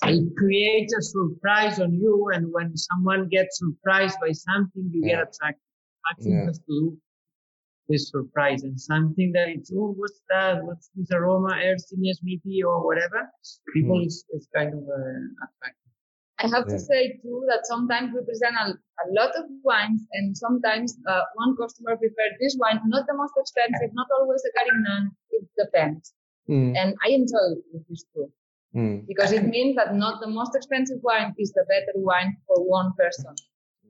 it 0.04 0.36
creates 0.38 0.94
a 0.94 1.02
surprise 1.02 1.80
on 1.80 1.94
you, 1.94 2.30
and 2.34 2.52
when 2.52 2.76
someone 2.76 3.28
gets 3.30 3.60
surprised 3.60 4.18
by 4.22 4.32
something, 4.32 4.90
you 4.94 5.02
Yeah. 5.04 5.18
get 5.18 5.30
attracted. 5.30 5.62
Attraction 6.12 6.34
Yeah. 6.40 6.46
has 6.48 6.60
to 6.60 6.66
do 6.68 6.98
with 7.88 8.02
surprise 8.02 8.64
and 8.64 8.80
something 8.80 9.32
that 9.34 9.48
it's 9.50 9.72
oh, 9.74 9.94
what's 9.94 10.22
that? 10.30 10.64
What's 10.64 10.90
this 10.96 11.12
aroma? 11.12 11.54
Earthiness, 11.64 12.20
maybe, 12.24 12.64
or 12.64 12.84
whatever. 12.86 13.30
People 13.74 14.00
Mm. 14.00 14.06
is, 14.08 14.26
is 14.34 14.48
kind 14.56 14.74
of 14.74 14.84
uh, 14.84 15.46
attracted. 15.46 15.90
I 16.40 16.48
have 16.48 16.68
to 16.68 16.78
say 16.80 17.18
too 17.24 17.46
that 17.48 17.66
sometimes 17.66 18.12
we 18.14 18.22
present 18.26 18.56
a, 18.60 18.72
a 18.72 19.06
lot 19.14 19.32
of 19.38 19.46
wines, 19.64 20.06
and 20.14 20.36
sometimes 20.36 20.98
uh, 21.08 21.22
one 21.36 21.56
customer 21.56 21.96
prefers 21.96 22.34
this 22.42 22.58
wine, 22.60 22.82
not 22.88 23.08
the 23.08 23.16
most 23.16 23.34
expensive, 23.38 23.92
not 23.94 24.08
always 24.20 24.42
the 24.44 24.52
Carignan. 24.58 25.16
It 25.32 25.48
depends, 25.58 26.14
Mm, 26.50 26.76
and 26.78 26.96
I 27.06 27.10
enjoy 27.10 27.48
this 27.90 28.06
too 28.14 28.32
mm, 28.76 29.08
because 29.08 29.32
it 29.32 29.46
means 29.46 29.76
that 29.76 29.96
not 29.96 30.22
the 30.22 30.28
most 30.28 30.56
expensive 30.56 30.98
wine 31.02 31.34
is 31.38 31.52
the 31.54 31.66
better 31.68 31.94
wine 31.96 32.38
for 32.48 32.64
one 32.64 32.92
person. 32.98 33.34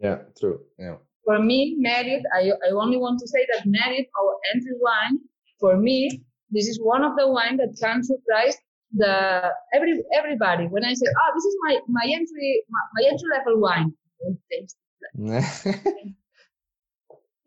yeah, 0.02 0.20
true. 0.40 0.60
Yeah. 0.78 0.98
For 1.26 1.40
me, 1.40 1.76
Merit, 1.80 2.24
I, 2.34 2.52
I 2.68 2.70
only 2.72 2.98
want 2.98 3.20
to 3.20 3.28
say 3.28 3.46
that 3.54 3.66
Merit, 3.66 4.08
our 4.22 4.34
entry 4.54 4.76
wine, 4.80 5.20
for 5.60 5.76
me, 5.78 6.22
this 6.52 6.68
is 6.68 6.80
one 6.82 7.04
of 7.04 7.16
the 7.18 7.28
wine 7.28 7.58
that 7.58 7.76
can 7.82 8.04
surprise 8.04 8.56
the 8.94 9.52
every 9.74 10.04
everybody. 10.14 10.68
When 10.68 10.86
I 10.86 10.94
say, 10.94 11.08
oh, 11.08 11.32
this 11.36 11.46
is 11.46 11.56
my 11.64 11.80
my 11.88 12.06
entry 12.06 12.64
my, 12.70 12.80
my 12.96 13.10
entry 13.10 13.30
level 13.36 13.60
wine, 13.60 13.94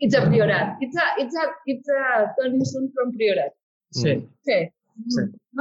It's 0.00 0.14
a 0.14 0.20
Priorat. 0.20 0.76
It's 0.80 0.96
a 0.96 1.06
it's 1.18 1.34
a 1.34 1.44
it's 1.66 1.88
a 1.88 2.32
Tonisun 2.38 2.92
from 2.94 3.12
Priorat. 3.12 3.50
Sí. 3.92 4.28
Okay. 4.46 4.72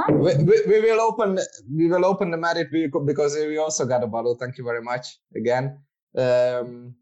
We, 0.10 0.36
we, 0.44 0.62
we 0.68 0.82
will 0.82 1.02
open 1.02 1.40
we 1.74 1.88
will 1.88 2.06
open 2.06 2.32
the 2.32 2.38
merit 2.38 2.68
because 2.72 3.36
we 3.36 3.58
also 3.58 3.86
got 3.86 4.04
a 4.04 4.08
bottle. 4.08 4.36
Thank 4.36 4.58
you 4.58 4.64
very 4.64 4.82
much 4.82 5.20
again. 5.36 5.80
Um, 6.16 6.96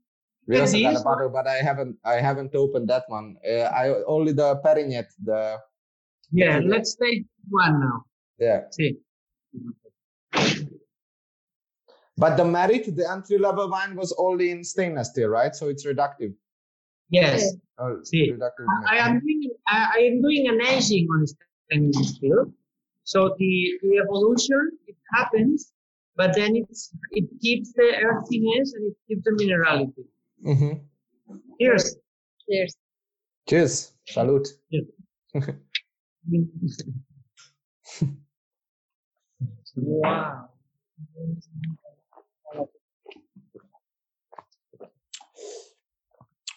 we 0.47 0.59
also 0.59 0.79
got 0.79 0.99
a 0.99 1.03
bottle, 1.03 1.29
but 1.29 1.47
I 1.47 1.55
haven't 1.55 1.97
I 2.03 2.15
haven't 2.15 2.55
opened 2.55 2.89
that 2.89 3.03
one. 3.07 3.37
Uh, 3.47 3.69
I 3.81 3.93
only 4.07 4.31
the 4.31 4.55
Perinet. 4.63 5.07
The 5.23 5.57
Yeah, 6.31 6.59
let's 6.63 6.95
take 6.95 7.25
one 7.49 7.79
now. 7.79 8.05
yeah, 8.39 8.61
See. 8.71 8.97
but 12.17 12.35
the 12.37 12.45
merit, 12.45 12.95
the 12.95 13.09
entry 13.09 13.37
level 13.37 13.69
wine 13.69 13.95
was 13.95 14.13
only 14.17 14.51
in 14.51 14.63
stainless 14.63 15.09
steel, 15.09 15.29
right? 15.29 15.55
So 15.55 15.69
it's 15.69 15.85
reductive. 15.85 16.33
Yes. 17.09 17.55
Oh, 17.77 17.99
See, 18.03 18.31
reductive. 18.31 18.67
I 18.89 18.97
am 18.97 19.19
doing 19.19 19.51
I, 19.67 19.91
I 19.95 19.99
am 19.99 20.21
doing 20.21 20.47
an 20.47 20.61
aging 20.61 21.07
on 21.11 21.27
stainless 21.27 21.54
steel. 22.03 22.51
So 23.03 23.35
the, 23.37 23.79
the 23.81 23.97
evolution 24.03 24.71
it 24.87 24.95
happens, 25.13 25.71
but 26.15 26.33
then 26.35 26.55
it's 26.55 26.91
it 27.11 27.25
keeps 27.41 27.73
the 27.73 27.93
earthiness 28.03 28.73
and 28.73 28.91
it 28.91 28.97
keeps 29.07 29.23
the 29.23 29.31
minerality. 29.31 30.05
Mhm. 30.45 30.81
Here's 31.59 31.95
Cheers. 32.47 32.75
Cheers. 33.47 33.93
Salute. 34.07 34.47
wow. 39.75 40.49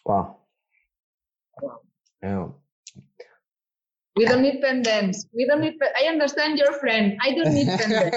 Wow. 0.04 0.38
Wow. 1.60 1.80
Yeah. 2.22 2.48
We 4.18 4.24
don't 4.26 4.42
need 4.42 4.60
pendants. 4.60 5.26
We 5.32 5.46
don't 5.46 5.60
need. 5.60 5.78
Pe- 5.78 5.94
I 6.02 6.08
understand 6.08 6.58
your 6.58 6.72
friend. 6.80 7.16
I 7.22 7.34
don't 7.34 7.54
need 7.54 7.68
pendants. 7.68 8.16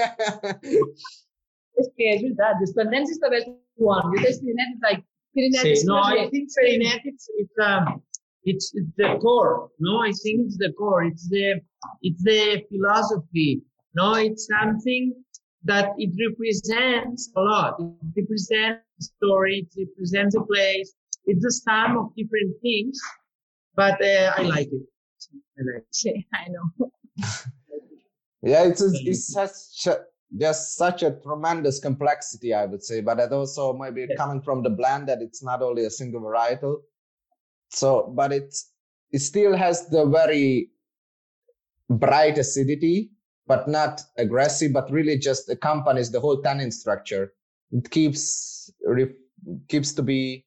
es 1.78 1.88
que 1.96 2.14
es 2.14 2.22
verdad. 2.22 2.56
Los 2.60 2.72
pendants 2.72 3.10
is 3.10 3.18
the 3.18 3.30
best 3.30 3.46
one. 3.76 4.10
You 4.12 4.24
taste 4.24 4.42
Perinet, 4.42 4.68
it's 4.74 4.82
like 4.82 5.04
is 5.34 5.84
no, 5.84 5.96
I 5.96 6.28
think 6.30 6.50
Perinet 6.54 7.00
it's 7.04 7.28
it's 7.36 7.56
um 7.62 8.02
it's 8.44 8.72
it's 8.74 8.92
the 8.96 9.18
core. 9.20 9.70
No, 9.78 9.98
I 10.02 10.12
think 10.22 10.46
it's 10.46 10.58
the 10.58 10.72
core. 10.72 11.04
It's 11.04 11.28
the 11.28 11.60
it's 12.02 12.22
the 12.22 12.64
philosophy. 12.70 13.62
No, 13.94 14.14
it's 14.14 14.48
something 14.58 15.14
that 15.64 15.92
it 15.98 16.10
represents 16.26 17.30
a 17.36 17.40
lot. 17.40 17.76
It 17.78 18.22
represents 18.22 18.82
a 19.00 19.04
story. 19.04 19.68
It 19.76 19.88
represents 19.88 20.34
a 20.34 20.42
place. 20.42 20.92
It's 21.26 21.42
the 21.42 21.52
sum 21.52 21.96
of 21.96 22.06
different 22.16 22.60
things, 22.60 22.98
but 23.76 24.02
uh, 24.02 24.32
I 24.36 24.42
like 24.42 24.68
it. 24.72 24.82
I 25.58 25.62
like. 25.74 25.86
Sí, 25.90 26.26
I 26.32 26.48
know. 26.48 26.90
Yeah, 28.44 28.64
it's 28.64 28.80
it's, 28.80 29.00
it's 29.06 29.32
such 29.32 29.86
a, 29.86 30.00
just 30.36 30.76
such 30.76 31.04
a 31.04 31.12
tremendous 31.12 31.78
complexity, 31.78 32.52
I 32.52 32.64
would 32.66 32.82
say. 32.82 33.00
But 33.00 33.20
it 33.20 33.32
also 33.32 33.72
maybe 33.72 34.04
Yeah. 34.08 34.16
coming 34.16 34.42
from 34.42 34.64
the 34.64 34.70
blend 34.70 35.08
that 35.08 35.22
it's 35.22 35.44
not 35.44 35.62
only 35.62 35.84
a 35.84 35.90
single 35.90 36.20
varietal. 36.20 36.78
So, 37.70 38.12
but 38.16 38.32
it's 38.32 38.72
it 39.12 39.20
still 39.20 39.56
has 39.56 39.88
the 39.90 40.06
very 40.06 40.70
bright 41.88 42.38
acidity, 42.38 43.12
but 43.46 43.68
not 43.68 44.02
aggressive, 44.18 44.72
but 44.72 44.90
really 44.90 45.18
just 45.18 45.48
accompanies 45.48 46.10
the 46.10 46.18
whole 46.20 46.42
tannin 46.42 46.72
structure. 46.72 47.32
It 47.70 47.90
keeps 47.90 48.72
re- 48.84 49.14
keeps 49.68 49.92
to 49.94 50.02
be, 50.02 50.46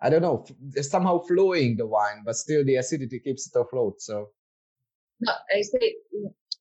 I 0.00 0.10
don't 0.10 0.22
know, 0.22 0.44
somehow 0.80 1.18
flowing 1.20 1.76
the 1.76 1.86
wine, 1.86 2.22
but 2.24 2.36
still 2.36 2.64
the 2.64 2.76
acidity 2.76 3.18
keeps 3.18 3.48
it 3.48 3.58
afloat. 3.58 4.00
So. 4.00 4.28
No, 5.20 5.32
I 5.54 5.62
say 5.62 5.94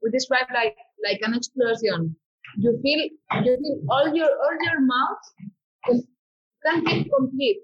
we 0.02 0.10
describe 0.12 0.48
like 0.54 0.76
like 1.06 1.20
an 1.22 1.36
explosion. 1.36 2.16
You 2.58 2.80
feel 2.82 3.00
you 3.46 3.58
feel 3.62 3.82
all 3.90 4.16
your 4.16 4.30
all 4.30 4.58
your 4.66 4.82
mouth 4.82 6.04
can 6.66 6.86
feel 6.86 7.06
complete. 7.16 7.62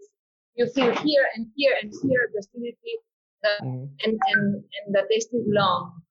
You 0.56 0.70
feel 0.70 0.94
here 0.98 1.26
and 1.36 1.48
here 1.56 1.74
and 1.82 1.92
here 2.04 2.30
the 2.32 2.40
acidity 2.40 2.96
uh, 3.44 3.64
mm. 3.64 3.90
and, 4.04 4.20
and 4.34 4.56
and 4.56 4.96
the 4.96 5.04
taste 5.10 5.30
is 5.34 5.46
long. 5.48 6.02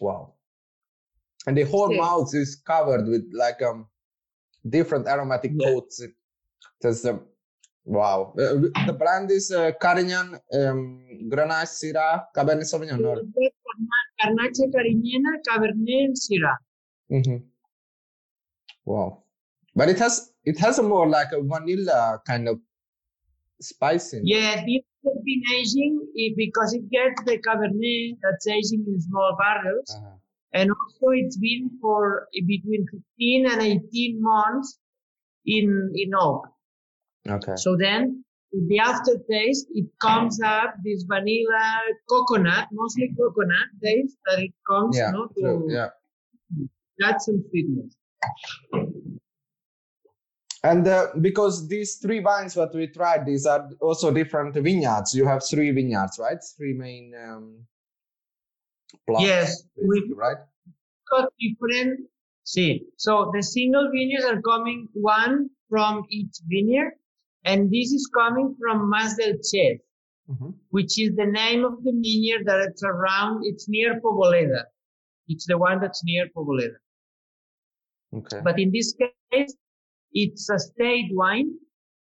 Wow. 0.00 0.34
And 1.46 1.56
the 1.56 1.64
whole 1.64 1.86
Okay. 1.86 1.98
mouth 1.98 2.34
is 2.34 2.56
covered 2.56 3.06
with 3.06 3.30
like 3.32 3.60
um 3.62 3.86
different 4.68 5.06
aromatic 5.06 5.52
Yeah. 5.54 5.66
coats. 5.68 6.00
It- 6.02 6.14
There's 6.80 7.04
um 7.06 7.20
wow. 7.84 8.34
Uh, 8.38 8.68
the 8.86 8.92
brand 8.92 9.30
is 9.30 9.50
uh, 9.50 9.70
Carignan, 9.80 10.38
um, 10.58 10.80
Grenache, 11.32 11.74
Syrah, 11.80 12.24
Cabernet 12.36 12.66
Sauvignon. 12.70 12.98
No? 13.00 13.14
Garnacha 14.20 14.64
Cariñena, 14.74 15.32
Cabernet, 15.48 16.12
Syrah. 16.24 16.56
hmm 17.10 17.36
Wow. 18.84 19.22
But 19.74 19.88
it 19.88 19.98
has 19.98 20.32
it 20.44 20.58
has 20.58 20.78
a 20.78 20.82
more 20.82 21.08
like 21.08 21.32
a 21.32 21.40
vanilla 21.42 22.20
kind 22.26 22.48
of 22.48 22.58
spice 23.60 24.12
in 24.12 24.20
it. 24.20 24.28
Yeah, 24.34 24.56
this 24.66 24.82
has 25.04 25.18
been 25.24 25.42
aging 25.54 25.94
because 26.36 26.74
it 26.74 26.88
gets 26.90 27.22
the 27.24 27.38
Cabernet 27.46 28.18
that's 28.22 28.46
aging 28.46 28.84
in 28.86 29.00
small 29.00 29.36
barrels. 29.38 29.90
Uh-huh. 29.96 30.16
And 30.54 30.70
also 30.70 31.12
it's 31.12 31.36
been 31.36 31.70
for 31.80 32.28
between 32.46 32.86
15 32.92 33.46
and 33.50 33.62
18 33.62 34.22
months 34.22 34.78
in, 35.46 35.92
in 35.94 36.10
oak. 36.14 36.46
Okay. 37.28 37.54
So 37.56 37.76
then 37.76 38.24
in 38.52 38.68
the 38.68 38.78
aftertaste, 38.80 39.66
it 39.70 39.86
comes 40.00 40.40
up 40.42 40.74
this 40.84 41.04
vanilla 41.08 41.80
coconut, 42.08 42.68
mostly 42.72 43.10
coconut 43.18 43.68
taste 43.82 44.16
that 44.26 44.40
it 44.40 44.52
comes, 44.68 44.96
Yeah. 44.98 45.10
no, 45.10 45.26
to 45.28 45.40
True. 45.40 45.66
Yeah. 45.70 45.88
that's 46.98 47.24
some 47.26 47.42
sweetness. 47.48 47.96
And 50.64 50.86
uh, 50.86 51.08
because 51.20 51.66
these 51.66 51.96
three 51.96 52.20
vines 52.20 52.54
what 52.54 52.72
we 52.74 52.86
tried, 52.86 53.26
these 53.26 53.46
are 53.46 53.68
also 53.80 54.12
different 54.12 54.54
vineyards. 54.54 55.12
You 55.12 55.26
have 55.26 55.42
three 55.48 55.70
vineyards, 55.72 56.18
right? 56.20 56.38
Three 56.56 56.74
main 56.74 57.12
um, 57.20 57.66
Yes, 59.18 59.64
we- 59.76 60.12
right? 60.14 60.36
got 61.10 61.32
different. 61.38 62.08
See, 62.44 62.86
so 62.96 63.30
the 63.34 63.42
single 63.42 63.90
vineyards 63.90 64.24
are 64.24 64.40
coming 64.42 64.88
one 64.94 65.50
from 65.68 66.04
each 66.10 66.36
vineyard, 66.48 66.92
and 67.44 67.70
this 67.70 67.92
is 67.92 68.08
coming 68.14 68.56
from 68.58 68.88
Mas 68.88 69.16
del 69.16 69.34
Chef, 69.42 69.78
Mhm. 70.30 70.54
which 70.70 70.98
is 70.98 71.14
the 71.16 71.26
name 71.26 71.64
of 71.64 71.82
the 71.84 71.92
vineyard 71.92 72.46
that 72.46 72.60
it's 72.68 72.82
around. 72.82 73.44
It's 73.44 73.68
near 73.68 74.00
Poboleda. 74.00 74.64
It's 75.28 75.46
the 75.46 75.58
one 75.58 75.80
that's 75.80 76.02
near 76.04 76.28
Poboleda. 76.34 76.78
Okay. 78.14 78.40
But 78.42 78.58
in 78.58 78.70
this 78.72 78.94
case, 78.94 79.54
it's 80.12 80.48
a 80.50 80.58
state 80.58 81.10
wine. 81.14 81.50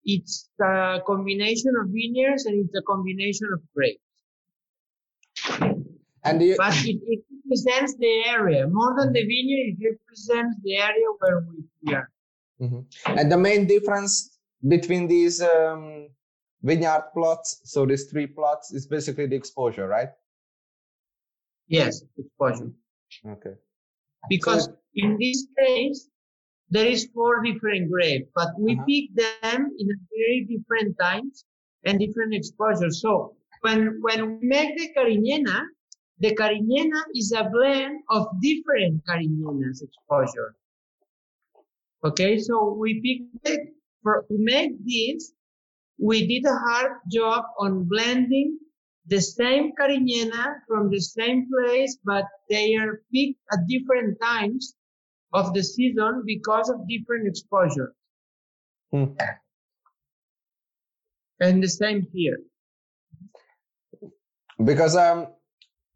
It's 0.04 0.50
a 0.62 1.02
combination 1.06 1.74
of 1.82 1.90
vineyards 1.90 2.46
and 2.46 2.56
it's 2.66 2.76
a 2.76 2.82
combination 2.84 3.48
of 3.54 3.62
grapes. 3.74 4.07
And 6.28 6.42
you, 6.42 6.56
But 6.58 6.74
it, 6.86 7.00
it 7.14 7.22
represents 7.44 7.96
the 7.98 8.24
area 8.28 8.68
more 8.68 8.96
than 8.98 9.14
the 9.14 9.22
vineyard. 9.22 9.78
It 9.80 9.90
represents 9.92 10.56
the 10.64 10.76
area 10.78 11.08
where 11.20 11.46
we, 11.84 11.94
are. 11.94 12.10
Mhm. 12.60 12.86
and 13.20 13.32
the 13.32 13.38
main 13.38 13.68
difference 13.68 14.40
between 14.68 15.08
these 15.08 15.42
um, 15.44 16.10
vineyard 16.64 17.04
plots, 17.14 17.62
so 17.64 17.86
these 17.86 18.06
three 18.12 18.26
plots, 18.26 18.74
is 18.74 18.88
basically 18.88 19.28
the 19.28 19.36
exposure, 19.36 19.88
right? 19.88 20.10
Yes, 21.68 22.04
exposure. 22.18 22.72
Okay. 23.26 23.54
Because 24.28 24.70
in 24.96 25.18
this 25.20 25.46
case, 25.60 26.10
there 26.70 26.88
is 26.88 27.08
four 27.14 27.44
different 27.44 27.90
grapes, 27.92 28.30
but 28.36 28.50
we 28.60 28.74
Uh-huh. 28.74 28.86
pick 28.90 29.06
them 29.16 29.60
in 29.80 29.88
a 29.96 29.98
very 30.16 30.40
different 30.54 30.98
times 31.00 31.46
and 31.86 32.00
different 32.00 32.34
exposures. 32.34 32.96
So 33.02 33.36
when 33.62 33.80
when 34.02 34.20
we 34.40 34.48
make 34.56 34.72
the 34.80 34.88
cariñena, 34.98 35.58
the 36.20 36.36
cariñena 36.36 37.02
is 37.14 37.32
a 37.32 37.44
blend 37.50 38.02
of 38.10 38.28
different 38.42 39.04
cariñenas 39.06 39.84
exposure. 39.84 40.56
Okay, 42.04 42.40
so 42.40 42.74
we 42.74 43.02
picked 43.02 43.48
it 43.48 43.74
for 44.04 44.26
to 44.30 44.38
make 44.38 44.72
this. 44.86 45.34
We 46.00 46.28
did 46.28 46.46
a 46.46 46.56
hard 46.56 46.92
job 47.12 47.46
on 47.60 47.84
blending 47.86 48.60
the 49.08 49.22
same 49.22 49.72
cariñena 49.80 50.56
from 50.68 50.90
the 50.90 51.00
same 51.00 51.48
place, 51.50 51.98
but 52.04 52.26
they 52.50 52.76
are 52.76 53.02
picked 53.14 53.40
at 53.52 53.68
different 53.68 54.20
times 54.22 54.76
of 55.34 55.54
the 55.54 55.64
season 55.64 56.24
because 56.26 56.70
of 56.70 56.88
different 56.88 57.28
exposure. 57.28 57.94
Hmm. 58.92 59.06
And 61.40 61.64
the 61.64 61.70
same 61.70 62.08
here. 62.14 62.40
Because 64.64 64.96
um, 64.96 65.28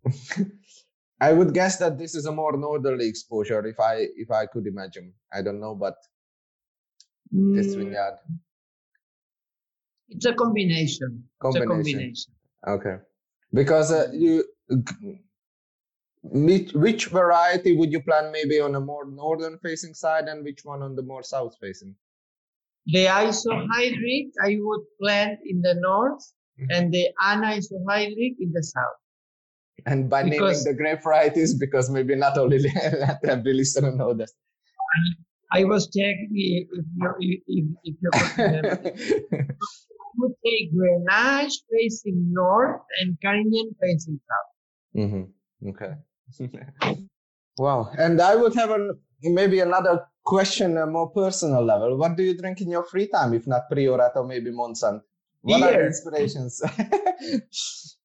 I 1.21 1.33
would 1.33 1.53
guess 1.53 1.77
that 1.77 1.97
this 1.97 2.15
is 2.15 2.25
a 2.25 2.31
more 2.31 2.57
northerly 2.57 3.07
exposure, 3.07 3.65
if 3.65 3.79
I 3.79 4.07
if 4.15 4.31
I 4.31 4.45
could 4.47 4.65
imagine. 4.67 5.13
I 5.31 5.41
don't 5.41 5.59
know, 5.59 5.75
but 5.75 5.95
this 7.31 7.75
Mm, 7.75 7.77
vineyard. 7.77 8.17
It's 10.09 10.25
a 10.25 10.33
combination. 10.33 11.23
It's 11.45 11.55
a 11.55 11.59
Combination. 11.59 11.67
combination. 11.69 12.33
Okay. 12.67 12.97
Because 13.53 13.91
uh, 13.91 14.09
you, 14.13 14.43
which, 16.23 16.73
which 16.73 17.05
variety 17.07 17.75
would 17.75 17.91
you 17.91 18.01
plant 18.01 18.31
maybe 18.31 18.59
on 18.59 18.75
a 18.75 18.79
more 18.79 19.05
northern 19.05 19.57
facing 19.59 19.93
side 19.93 20.25
and 20.27 20.43
which 20.43 20.63
one 20.63 20.81
on 20.81 20.95
the 20.95 21.01
more 21.01 21.23
south 21.23 21.55
facing? 21.59 21.95
The 22.87 23.05
isohydric 23.05 24.31
I 24.43 24.57
would 24.59 24.85
plant 25.01 25.39
in 25.45 25.61
the 25.61 25.75
north 25.75 26.23
Mhm. 26.59 26.67
and 26.69 26.93
the 26.93 27.07
anisohydric 27.21 28.35
in 28.39 28.51
the 28.51 28.63
south. 28.63 28.99
And 29.85 30.09
by 30.09 30.23
Because- 30.23 30.65
naming 30.65 30.77
the 30.77 30.83
grape 30.83 31.03
varieties, 31.03 31.53
because 31.57 31.89
maybe 31.89 32.15
not 32.15 32.37
only 32.37 32.59
not 32.99 33.23
every 33.23 33.53
listener 33.53 33.91
know 33.91 34.13
that. 34.13 34.29
I 35.53 35.63
was 35.65 35.87
checking 35.87 36.31
if 36.31 36.67
if 36.71 36.85
you 36.95 37.43
if, 37.47 37.65
if 37.83 37.95
you 38.01 38.09
could 38.11 38.37
remember. 38.37 38.93
I 40.11 40.13
would 40.17 40.35
take 40.45 40.73
Grenache 40.75 41.55
facing 41.71 42.31
north 42.31 42.81
and 42.99 43.17
Carignan 43.21 43.75
facing 43.81 44.19
south. 44.27 44.51
Mm-hmm. 44.97 45.69
Okay. 45.69 45.93
wow. 47.57 47.89
And 47.97 48.21
I 48.21 48.35
would 48.35 48.53
have 48.55 48.71
an, 48.71 48.99
maybe 49.23 49.59
another 49.59 50.05
question, 50.25 50.77
a 50.77 50.85
more 50.85 51.09
personal 51.11 51.63
level. 51.63 51.97
What 51.97 52.17
do 52.17 52.23
you 52.23 52.37
drink 52.37 52.61
in 52.61 52.69
your 52.69 52.83
free 52.83 53.07
time, 53.07 53.33
if 53.33 53.47
not 53.47 53.69
Priorat 53.71 54.15
or 54.15 54.25
maybe 54.25 54.51
Montsant? 54.51 55.01
What 55.41 55.63
are 55.63 55.71
the 55.71 55.85
inspirations? 55.87 56.61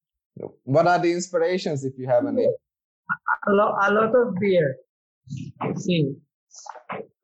what 0.64 0.86
are 0.86 0.98
the 0.98 1.12
inspirations, 1.12 1.84
if 1.84 1.94
you 1.98 2.06
have 2.06 2.26
any? 2.26 2.46
a 3.48 3.52
lot, 3.52 3.90
a 3.90 3.92
lot 3.92 4.14
of 4.14 4.34
beer. 4.40 4.76
See, 5.76 6.14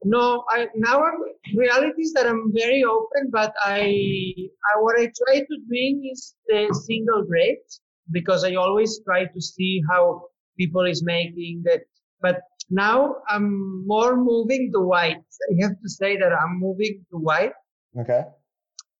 no, 0.05 0.45
I 0.51 0.69
now 0.75 1.03
I'm 1.03 1.19
reality 1.57 2.03
is 2.03 2.13
that 2.15 2.27
I'm 2.27 2.53
very 2.53 2.83
open, 2.85 3.31
but 3.31 3.55
I, 3.65 3.81
I 3.81 4.81
what 4.81 4.99
I 4.99 5.11
try 5.27 5.41
to 5.41 5.57
drink 5.69 6.05
is 6.11 6.35
the 6.49 6.75
single 6.87 7.25
grapes 7.25 7.81
because 8.11 8.45
I 8.45 8.55
always 8.55 9.01
try 9.05 9.27
to 9.27 9.41
see 9.41 9.83
how 9.89 10.23
people 10.59 10.85
is 10.87 11.03
making 11.05 11.63
that. 11.67 11.83
But 12.21 12.41
now 12.71 13.17
I'm 13.29 13.87
more 13.87 14.17
moving 14.17 14.71
to 14.75 14.81
white. 14.81 15.19
I 15.51 15.63
have 15.63 15.81
to 15.81 15.89
say 15.89 16.17
that 16.17 16.33
I'm 16.33 16.59
moving 16.59 17.05
to 17.11 17.19
white. 17.19 17.53
Okay. 17.99 18.25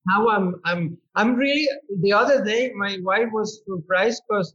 Now 0.05 0.27
I'm 0.27 0.59
I'm 0.65 0.97
I'm 1.15 1.35
really 1.35 1.67
the 1.99 2.13
other 2.13 2.43
day 2.43 2.71
my 2.75 2.97
wife 3.01 3.29
was 3.31 3.61
surprised 3.65 4.21
because 4.27 4.53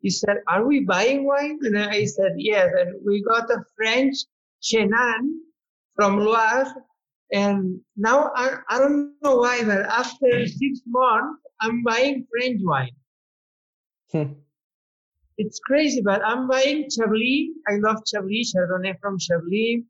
he 0.00 0.10
said, 0.10 0.38
Are 0.46 0.66
we 0.66 0.80
buying 0.80 1.24
wine? 1.24 1.58
And 1.62 1.78
I 1.78 2.04
said, 2.04 2.32
Yes. 2.36 2.70
And 2.78 2.94
we 3.04 3.22
got 3.22 3.50
a 3.50 3.62
French 3.76 4.16
Chenin 4.62 5.38
from 5.94 6.20
Loire. 6.20 6.66
And 7.32 7.80
now 7.96 8.30
I, 8.34 8.58
I 8.70 8.78
don't 8.78 9.14
know 9.22 9.36
why, 9.36 9.62
but 9.62 9.82
after 9.82 10.46
six 10.46 10.80
months, 10.86 11.42
I'm 11.60 11.82
buying 11.82 12.26
French 12.30 12.60
wine. 12.62 12.96
Hmm. 14.12 14.32
It's 15.36 15.60
crazy, 15.60 16.00
but 16.00 16.24
I'm 16.24 16.48
buying 16.48 16.88
Chablis. 16.90 17.50
I 17.68 17.76
love 17.76 17.98
Chablis, 18.06 18.54
Chardonnay 18.54 18.98
from 19.00 19.18
Chablis, 19.18 19.82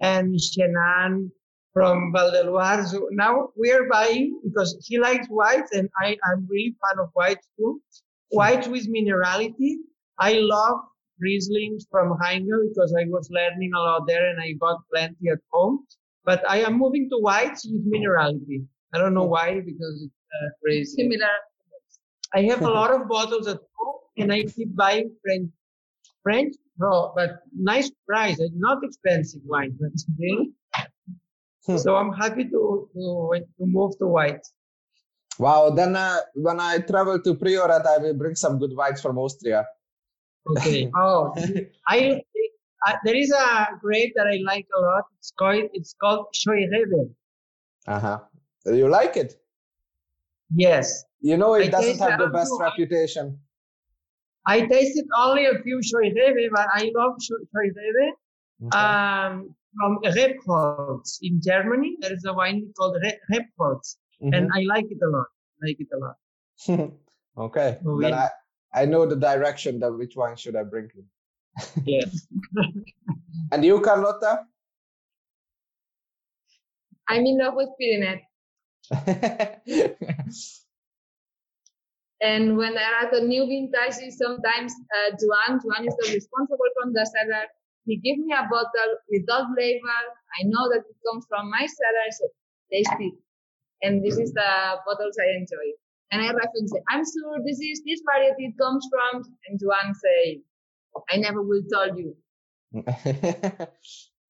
and 0.00 0.34
Chenin 0.34 1.30
from 1.74 2.12
Val 2.12 2.30
de 2.30 2.44
Loire. 2.44 2.86
Now 3.10 3.50
we 3.58 3.70
are 3.72 3.86
buying 3.90 4.40
because 4.42 4.74
he 4.88 4.98
likes 4.98 5.26
whites, 5.28 5.72
and 5.72 5.88
I, 6.00 6.16
I'm 6.24 6.46
really 6.48 6.74
fan 6.80 6.98
of 7.00 7.10
whites 7.12 7.46
too. 7.58 7.82
Whites 8.30 8.66
with 8.68 8.88
minerality. 8.88 9.74
I 10.18 10.34
love 10.34 10.78
Rieslings 11.22 11.82
from 11.90 12.16
Heingel 12.22 12.68
because 12.68 12.94
I 12.98 13.04
was 13.08 13.28
learning 13.30 13.72
a 13.76 13.80
lot 13.80 14.06
there 14.06 14.30
and 14.30 14.40
I 14.40 14.52
got 14.52 14.80
plenty 14.92 15.28
at 15.30 15.38
home. 15.52 15.86
But 16.24 16.48
I 16.48 16.60
am 16.60 16.78
moving 16.78 17.10
to 17.10 17.18
whites 17.18 17.66
with 17.70 17.84
minerality. 17.92 18.64
I 18.94 18.98
don't 18.98 19.14
know 19.14 19.24
why 19.26 19.60
because 19.60 20.02
it's 20.02 20.14
uh, 20.34 20.48
crazy. 20.62 21.02
Similar. 21.02 21.34
I 22.34 22.42
have 22.42 22.62
a 22.62 22.70
lot 22.70 22.90
of 22.92 23.08
bottles 23.08 23.46
at 23.46 23.58
home 23.76 24.00
and 24.16 24.32
I 24.32 24.42
keep 24.44 24.74
buying 24.74 25.10
French. 25.22 25.50
French, 26.22 26.54
no, 26.78 27.12
but 27.14 27.40
nice 27.54 27.90
price. 28.08 28.40
It's 28.40 28.54
not 28.56 28.78
expensive 28.82 29.42
wine, 29.44 29.76
but 29.78 29.92
really. 30.18 30.52
Hmm. 31.66 31.78
so 31.78 31.96
I'm 31.96 32.12
happy 32.12 32.44
to, 32.44 32.88
to 32.92 33.32
to 33.58 33.66
move 33.66 33.96
to 33.98 34.06
white. 34.06 34.44
Wow. 35.38 35.70
Then 35.70 35.96
uh, 35.96 36.18
when 36.34 36.60
I 36.60 36.78
travel 36.78 37.20
to 37.20 37.34
Priorat, 37.34 37.86
I 37.86 37.98
will 37.98 38.14
bring 38.14 38.34
some 38.34 38.58
good 38.58 38.76
whites 38.76 39.00
from 39.00 39.18
Austria. 39.18 39.66
Okay. 40.46 40.90
oh, 40.96 41.32
I, 41.88 42.20
I 42.84 42.96
there 43.04 43.16
is 43.16 43.32
a 43.32 43.68
grape 43.80 44.12
that 44.16 44.26
I 44.26 44.40
like 44.44 44.66
a 44.76 44.80
lot. 44.80 45.04
It's 45.18 45.32
called 45.38 45.64
it's 45.72 45.94
called 46.00 46.26
Scheurebe. 46.34 47.10
Uh 47.86 48.00
huh. 48.00 48.18
You 48.66 48.88
like 48.88 49.16
it? 49.16 49.40
Yes, 50.54 51.04
You 51.20 51.36
know, 51.36 51.54
it 51.54 51.66
I 51.66 51.68
doesn't 51.68 51.98
have 51.98 52.18
the 52.20 52.28
best 52.28 52.52
reputation. 52.60 53.40
I 54.46 54.66
tasted 54.66 55.06
only 55.16 55.46
a 55.46 55.58
few 55.62 55.80
Scheurebe, 55.80 56.48
but 56.52 56.68
I 56.70 56.92
love 56.94 57.14
Cho- 57.18 57.36
Okay. 58.66 58.78
Um, 58.78 59.54
from 59.76 59.98
Rebholz 60.02 61.18
in 61.22 61.40
Germany, 61.42 61.96
there 62.00 62.12
is 62.12 62.24
a 62.24 62.32
wine 62.32 62.72
called 62.76 62.96
Re- 63.02 63.20
Rebholz, 63.32 63.96
and 64.20 64.50
I 64.54 64.62
like 64.62 64.86
it 64.90 64.98
a 65.02 65.08
lot. 65.08 65.26
I 65.62 65.66
Like 65.68 65.80
it 65.80 65.88
a 65.94 65.98
lot. 65.98 66.16
Okay. 67.36 67.78
Oh, 67.84 68.00
then 68.00 68.10
yeah. 68.10 68.28
I, 68.72 68.82
I 68.82 68.84
know 68.84 69.06
the 69.06 69.16
direction 69.16 69.80
that 69.80 69.90
which 69.92 70.14
one 70.14 70.36
should 70.36 70.54
I 70.54 70.62
bring 70.62 70.88
you. 70.94 71.04
Yes. 71.84 72.28
And 73.50 73.64
you, 73.64 73.80
Carlotta? 73.80 74.46
I'm 77.08 77.26
in 77.26 77.38
love 77.38 77.54
with 77.56 77.70
Pyrenees. 77.76 78.22
And 82.20 82.56
when 82.56 82.72
there 82.74 82.94
are 82.94 83.10
the 83.12 83.20
new 83.20 83.44
vintages, 83.46 84.16
sometimes 84.16 84.72
uh, 84.72 85.16
Juan, 85.20 85.60
Juan 85.62 85.86
is 85.86 85.94
the 86.00 86.14
responsible 86.14 86.70
from 86.80 86.94
the 86.94 87.04
cellar. 87.04 87.44
He 87.86 87.96
gives 87.96 88.18
me 88.18 88.32
a 88.32 88.46
bottle 88.50 88.92
without 89.10 89.46
label. 89.58 90.02
I 90.40 90.44
know 90.44 90.68
that 90.70 90.84
it 90.88 90.96
comes 91.06 91.26
from 91.28 91.50
my 91.50 91.66
cellar. 91.66 92.02
I 92.06 92.10
say, 92.10 92.28
taste 92.72 93.00
it. 93.00 93.14
And 93.82 94.02
this 94.04 94.18
is 94.18 94.32
the 94.32 94.50
bottles 94.86 95.16
I 95.20 95.36
enjoy. 95.36 95.66
And 96.10 96.22
I 96.22 96.26
reference 96.32 96.72
say, 96.72 96.80
I'm 96.88 97.04
sure 97.04 97.38
this 97.44 97.60
is 97.60 97.82
this 97.86 98.00
variety 98.06 98.46
it 98.46 98.54
comes 98.60 98.88
from. 98.90 99.22
And 99.48 99.60
Juan 99.62 99.94
say, 99.94 100.40
I 101.10 101.16
never 101.18 101.42
will 101.42 101.62
tell 101.70 101.98
you. 101.98 102.16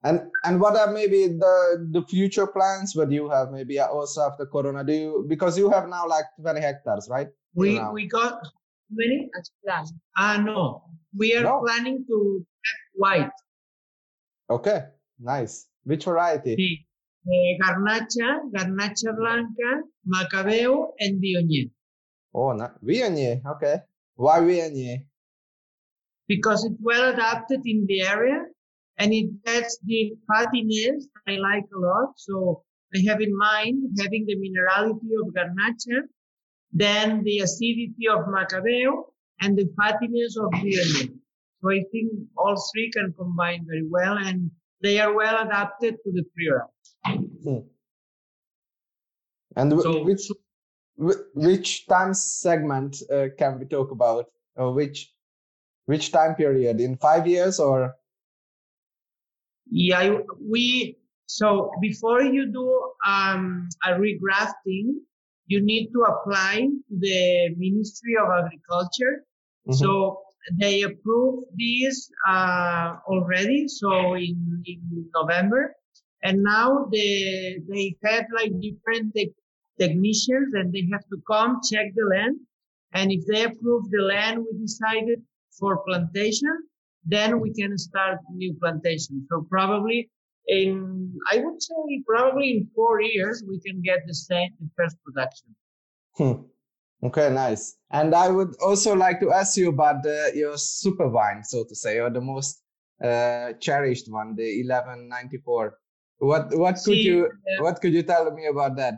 and 0.03 0.21
and 0.45 0.61
what 0.61 0.77
are 0.77 0.93
maybe 0.93 1.29
the 1.29 1.89
the 1.93 2.03
future 2.03 2.47
plans? 2.47 2.95
What 2.97 3.11
you 3.11 3.29
have 3.31 3.51
maybe 3.53 3.79
also 3.81 4.23
after 4.23 4.47
Corona? 4.47 4.85
Do 4.85 4.93
you 4.93 5.25
because 5.29 5.57
you 5.57 5.71
have 5.71 5.89
now 5.89 6.07
like 6.09 6.25
20 6.41 6.61
hectares, 6.61 7.09
right? 7.11 7.29
We 7.55 7.79
Now. 7.79 7.93
we 7.93 8.07
got 8.09 8.41
many. 8.91 9.31
As 9.39 9.51
plan. 9.65 9.85
Ah 10.19 10.37
no, 10.45 10.83
we 11.17 11.37
are 11.37 11.43
No. 11.45 11.61
planning 11.65 12.05
to 12.09 12.45
have 12.45 12.81
white. 12.95 13.31
Okay, 14.51 14.85
nice. 15.19 15.67
Which 15.85 16.05
variety? 16.05 16.57
Sí. 16.57 16.87
Eh, 17.27 17.57
garnacha, 17.59 18.41
garnacha 18.53 19.17
blanca, 19.17 19.83
macabeo, 20.07 20.93
and 20.99 21.23
viognier. 21.23 21.71
Oh, 22.35 22.53
not 22.53 22.83
Viognier. 22.85 23.41
Okay. 23.47 23.81
Why 24.17 24.41
Viognier? 24.41 25.07
because 26.29 26.65
it's 26.65 26.81
well 26.81 27.13
adapted 27.13 27.61
in 27.65 27.85
the 27.87 28.03
area 28.03 28.45
and 28.99 29.13
it 29.13 29.45
gets 29.45 29.79
the 29.85 30.13
fattiness 30.31 31.05
I 31.27 31.33
like 31.33 31.65
a 31.75 31.79
lot. 31.79 32.13
So 32.17 32.63
I 32.95 33.03
have 33.09 33.21
in 33.21 33.37
mind 33.37 33.99
having 34.01 34.25
the 34.27 34.37
minerality 34.37 35.11
of 35.21 35.35
garnacha, 35.35 36.03
then 36.73 37.23
the 37.25 37.41
acidity 37.41 38.09
of 38.11 38.27
macabeo, 38.27 39.05
and 39.41 39.59
the 39.59 39.69
fattiness 39.79 40.37
of 40.39 40.53
viognier. 40.53 41.19
So 41.65 41.71
I 41.71 41.83
think 41.91 42.13
all 42.37 42.63
three 42.73 42.91
can 42.91 43.15
combine 43.17 43.65
very 43.67 43.87
well 43.89 44.19
and 44.19 44.51
they 44.83 45.01
are 45.01 45.15
well 45.15 45.47
adapted 45.47 45.97
to 46.05 46.13
the 46.13 46.25
Priora. 46.37 47.65
And 49.57 49.73
wh- 49.73 49.81
So- 49.83 50.05
which 50.05 50.31
wh- 50.99 51.25
which 51.35 51.87
time 51.87 52.13
segment 52.13 52.97
uh, 53.11 53.29
can 53.39 53.59
we 53.59 53.65
talk 53.65 53.91
about? 53.93 54.27
Or 54.57 54.75
which 54.75 55.11
which 55.87 56.13
time 56.13 56.35
period? 56.35 56.81
In 56.81 56.97
five 56.97 57.27
years 57.27 57.59
or? 57.59 57.95
Yeah, 59.71 60.19
we 60.39 60.99
so 61.27 61.71
before 61.81 62.23
you 62.23 62.53
do 62.53 62.93
um, 63.07 63.69
a 63.87 63.93
regrafting, 63.93 65.01
you 65.47 65.63
need 65.63 65.91
to 65.95 66.01
apply 66.03 66.69
to 66.89 66.95
the 66.99 67.55
Ministry 67.57 68.17
of 68.23 68.29
Agriculture. 68.45 69.25
Mhm. 69.67 69.75
So 69.75 70.21
they 70.53 70.83
approved 70.83 71.47
this 71.59 72.11
uh, 72.29 72.97
already. 73.09 73.67
So 73.69 74.15
in, 74.15 74.63
in 74.67 75.11
November, 75.15 75.75
and 76.23 76.43
now 76.43 76.87
they 76.93 77.59
they 77.69 77.97
had 78.05 78.27
like 78.35 78.53
different 78.61 79.15
tech 79.15 79.29
technicians, 79.79 80.55
and 80.55 80.73
they 80.73 80.87
have 80.93 81.05
to 81.13 81.19
come 81.31 81.61
check 81.71 81.87
the 81.95 82.05
land. 82.05 82.37
And 82.93 83.11
if 83.11 83.27
they 83.27 83.43
approve 83.43 83.91
the 83.91 84.03
land, 84.03 84.39
we 84.39 84.59
decided 84.59 85.21
for 85.59 85.83
plantation, 85.85 86.57
then 87.05 87.41
we 87.41 87.53
can 87.53 87.77
start 87.77 88.19
new 88.33 88.55
plantation. 88.61 89.27
So 89.29 89.47
probably 89.51 90.11
in 90.47 91.13
I 91.33 91.39
would 91.39 91.63
say 91.63 92.03
probably 92.07 92.51
in 92.59 92.69
four 92.75 93.01
years 93.01 93.43
we 93.49 93.61
can 93.61 93.81
get 93.83 94.01
the 94.07 94.15
same 94.15 94.51
the 94.61 94.69
first 94.77 94.97
production. 95.05 95.55
Hmm. 96.17 96.54
Okay, 97.05 97.29
nice. 97.31 97.77
And 97.91 98.15
I 98.15 98.29
would 98.31 98.57
also 98.63 98.95
like 98.95 99.21
to 99.21 99.31
ask 99.31 99.59
you 99.59 99.69
about 99.69 100.03
the, 100.03 100.33
your 100.35 100.57
super 100.57 101.09
wine, 101.09 101.45
so 101.45 101.63
to 101.65 101.75
say, 101.75 101.99
or 101.99 102.09
the 102.09 102.21
most 102.21 102.63
uh, 103.03 103.53
cherished 103.61 104.11
one, 104.11 104.35
the 104.35 104.65
1194. 104.65 105.79
What 106.19 106.57
what 106.57 106.77
could 106.77 106.85
See, 106.85 107.03
you 107.03 107.27
uh, 107.27 107.63
what 107.63 107.81
could 107.83 107.93
you 107.93 108.03
tell 108.03 108.31
me 108.31 108.47
about 108.47 108.77
that? 108.77 108.95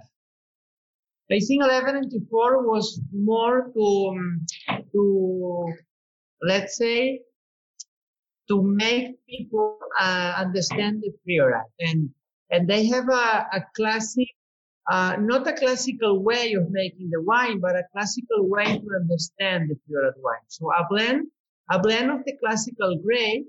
I 1.32 1.40
think 1.40 1.62
1194 1.62 2.62
was 2.62 3.00
more 3.12 3.72
to 3.74 4.14
um, 4.14 4.46
to 4.92 5.72
let's 6.42 6.76
say 6.76 7.22
to 8.48 8.62
make 8.62 9.16
people 9.26 9.78
uh, 9.98 10.34
understand 10.36 11.02
the 11.02 11.10
Priorat 11.26 11.66
and 11.80 12.10
and 12.50 12.68
they 12.68 12.86
have 12.86 13.08
a, 13.08 13.48
a 13.52 13.64
classic 13.74 14.28
uh, 14.90 15.16
not 15.18 15.46
a 15.46 15.52
classical 15.52 16.22
way 16.22 16.54
of 16.54 16.70
making 16.70 17.10
the 17.10 17.22
wine 17.22 17.60
but 17.60 17.74
a 17.76 17.84
classical 17.92 18.48
way 18.48 18.64
to 18.64 18.88
understand 19.00 19.70
the 19.70 19.76
Priorat 19.84 20.16
wine 20.22 20.46
so 20.48 20.70
a 20.72 20.86
blend 20.88 21.26
a 21.70 21.78
blend 21.78 22.10
of 22.10 22.24
the 22.24 22.36
classical 22.42 22.98
grape 23.04 23.46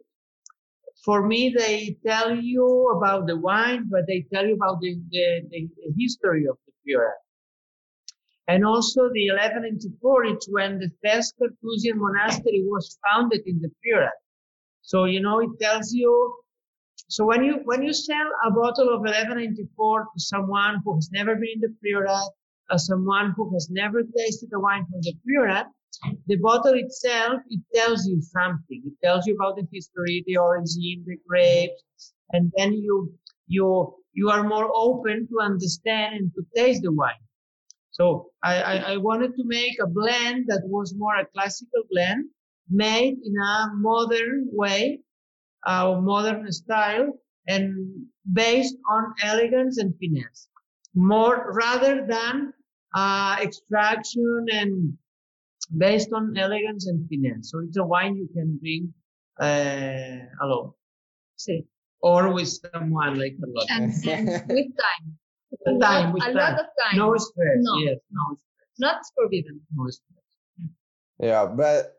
for 1.06 1.28
me 1.28 1.54
they 1.56 1.98
tell 2.06 2.36
you 2.36 2.68
about 2.98 3.28
the 3.28 3.38
wine 3.38 3.88
but 3.90 4.02
they 4.08 4.26
tell 4.34 4.46
you 4.46 4.56
about 4.56 4.82
the, 4.82 4.96
the, 5.12 5.42
the, 5.52 5.70
history 5.98 6.46
of 6.48 6.58
the 6.66 6.74
Priorat 6.82 7.22
and 8.48 8.66
also 8.66 9.10
the 9.14 9.30
1194, 9.32 10.26
it's 10.26 10.48
when 10.50 10.80
the 10.80 10.90
first 11.04 11.36
Carthusian 11.38 12.00
monastery 12.00 12.64
was 12.66 12.98
founded 13.04 13.42
in 13.46 13.60
the 13.60 13.70
Priorat. 13.84 14.16
So, 14.82 15.04
you 15.04 15.20
know, 15.20 15.42
it 15.42 15.50
tells 15.60 15.92
you, 15.92 16.34
so 17.08 17.26
when 17.26 17.44
you, 17.44 17.62
when 17.64 17.84
you 17.84 17.94
sell 17.94 18.28
a 18.46 18.52
bottle 18.52 18.90
of 18.90 19.02
1194 19.02 20.02
to 20.02 20.20
someone 20.20 20.82
who 20.84 20.96
has 20.96 21.10
never 21.12 21.36
been 21.36 21.56
in 21.56 21.62
the 21.62 21.76
Priorat, 21.82 22.30
or 22.70 22.78
someone 22.78 23.34
who 23.36 23.54
has 23.54 23.70
never 23.70 24.04
tasted 24.04 24.50
the 24.52 24.60
wine 24.60 24.86
from 24.90 25.02
the 25.02 25.14
Priorat, 25.26 25.68
the 26.28 26.36
bottle 26.38 26.74
itself, 26.74 27.42
it 27.50 27.62
tells 27.74 28.06
you 28.06 28.22
something. 28.22 28.84
It 28.86 29.06
tells 29.06 29.26
you 29.26 29.36
about 29.36 29.56
the 29.56 29.68
history, 29.72 30.24
the 30.28 30.38
origin, 30.38 31.04
the 31.06 31.18
grapes, 31.28 32.14
and 32.34 32.52
then 32.58 32.74
you, 32.74 33.14
you, 33.48 33.96
you 34.14 34.30
are 34.30 34.44
more 34.44 34.70
open 34.76 35.28
to 35.30 35.40
understand 35.42 36.16
and 36.16 36.32
to 36.36 36.46
taste 36.56 36.84
the 36.84 36.92
wine. 36.92 37.24
So 37.92 38.32
I, 38.44 38.62
I, 38.62 38.76
I 38.94 38.98
wanted 38.98 39.36
to 39.38 39.44
make 39.46 39.80
a 39.82 39.88
blend 39.88 40.46
that 40.50 40.62
was 40.66 40.94
more 40.96 41.16
a 41.16 41.26
classical 41.26 41.84
blend 41.90 42.26
made 42.70 43.18
in 43.24 43.36
a 43.38 43.70
modern 43.76 44.50
way, 44.52 45.00
uh, 45.66 46.00
modern 46.00 46.52
style 46.52 47.12
and 47.48 47.74
based 48.34 48.76
on 48.92 49.14
elegance 49.24 49.78
and 49.78 49.94
finesse 50.00 50.48
more 50.96 51.52
rather 51.54 52.06
than 52.08 52.54
uh, 52.96 53.38
extraction 53.42 54.46
and 54.52 54.94
based 55.78 56.10
on 56.14 56.36
elegance 56.38 56.88
and 56.88 57.08
finesse. 57.10 57.52
So 57.52 57.60
it's 57.60 57.78
a 57.78 57.84
wine 57.84 58.16
you 58.16 58.28
can 58.34 58.58
drink 58.62 58.90
uh, 59.40 60.26
alone 60.46 60.72
Sí. 61.40 61.66
or 62.02 62.34
with 62.34 62.48
someone 62.74 63.20
like 63.20 63.36
a 63.44 63.48
lot. 63.48 63.68
And, 63.70 63.94
and 64.08 64.28
with 64.50 64.68
time. 64.78 65.18
With 65.66 65.82
time, 65.82 66.14
with 66.14 66.24
a 66.24 66.26
time. 66.28 66.36
lot 66.36 66.54
of 66.60 66.66
time. 66.82 66.98
No 66.98 67.16
stress. 67.18 67.58
No. 67.60 67.78
Yes, 67.78 67.98
no 68.12 68.24
stress. 68.36 68.70
Not 68.80 69.02
forbidden. 69.16 69.62
No 69.76 69.88
stress. 69.90 70.24
Yeah, 71.20 71.46
but 71.46 71.97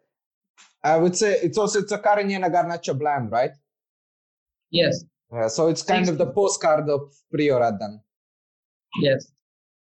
I 0.84 0.96
would 0.96 1.16
say 1.16 1.34
it's 1.42 1.58
also 1.58 1.80
it's 1.80 1.92
a 1.92 1.98
Cariñena 1.98 2.50
Garnacha 2.50 2.96
blend, 2.98 3.30
right? 3.32 3.50
Yes, 4.70 5.04
Yeah, 5.32 5.48
so 5.48 5.68
it's 5.68 5.82
kind 5.82 6.08
of 6.08 6.18
the 6.18 6.26
postcard 6.32 6.88
of 6.90 7.12
Priorat 7.34 7.78
then, 7.80 8.00
yes. 9.00 9.32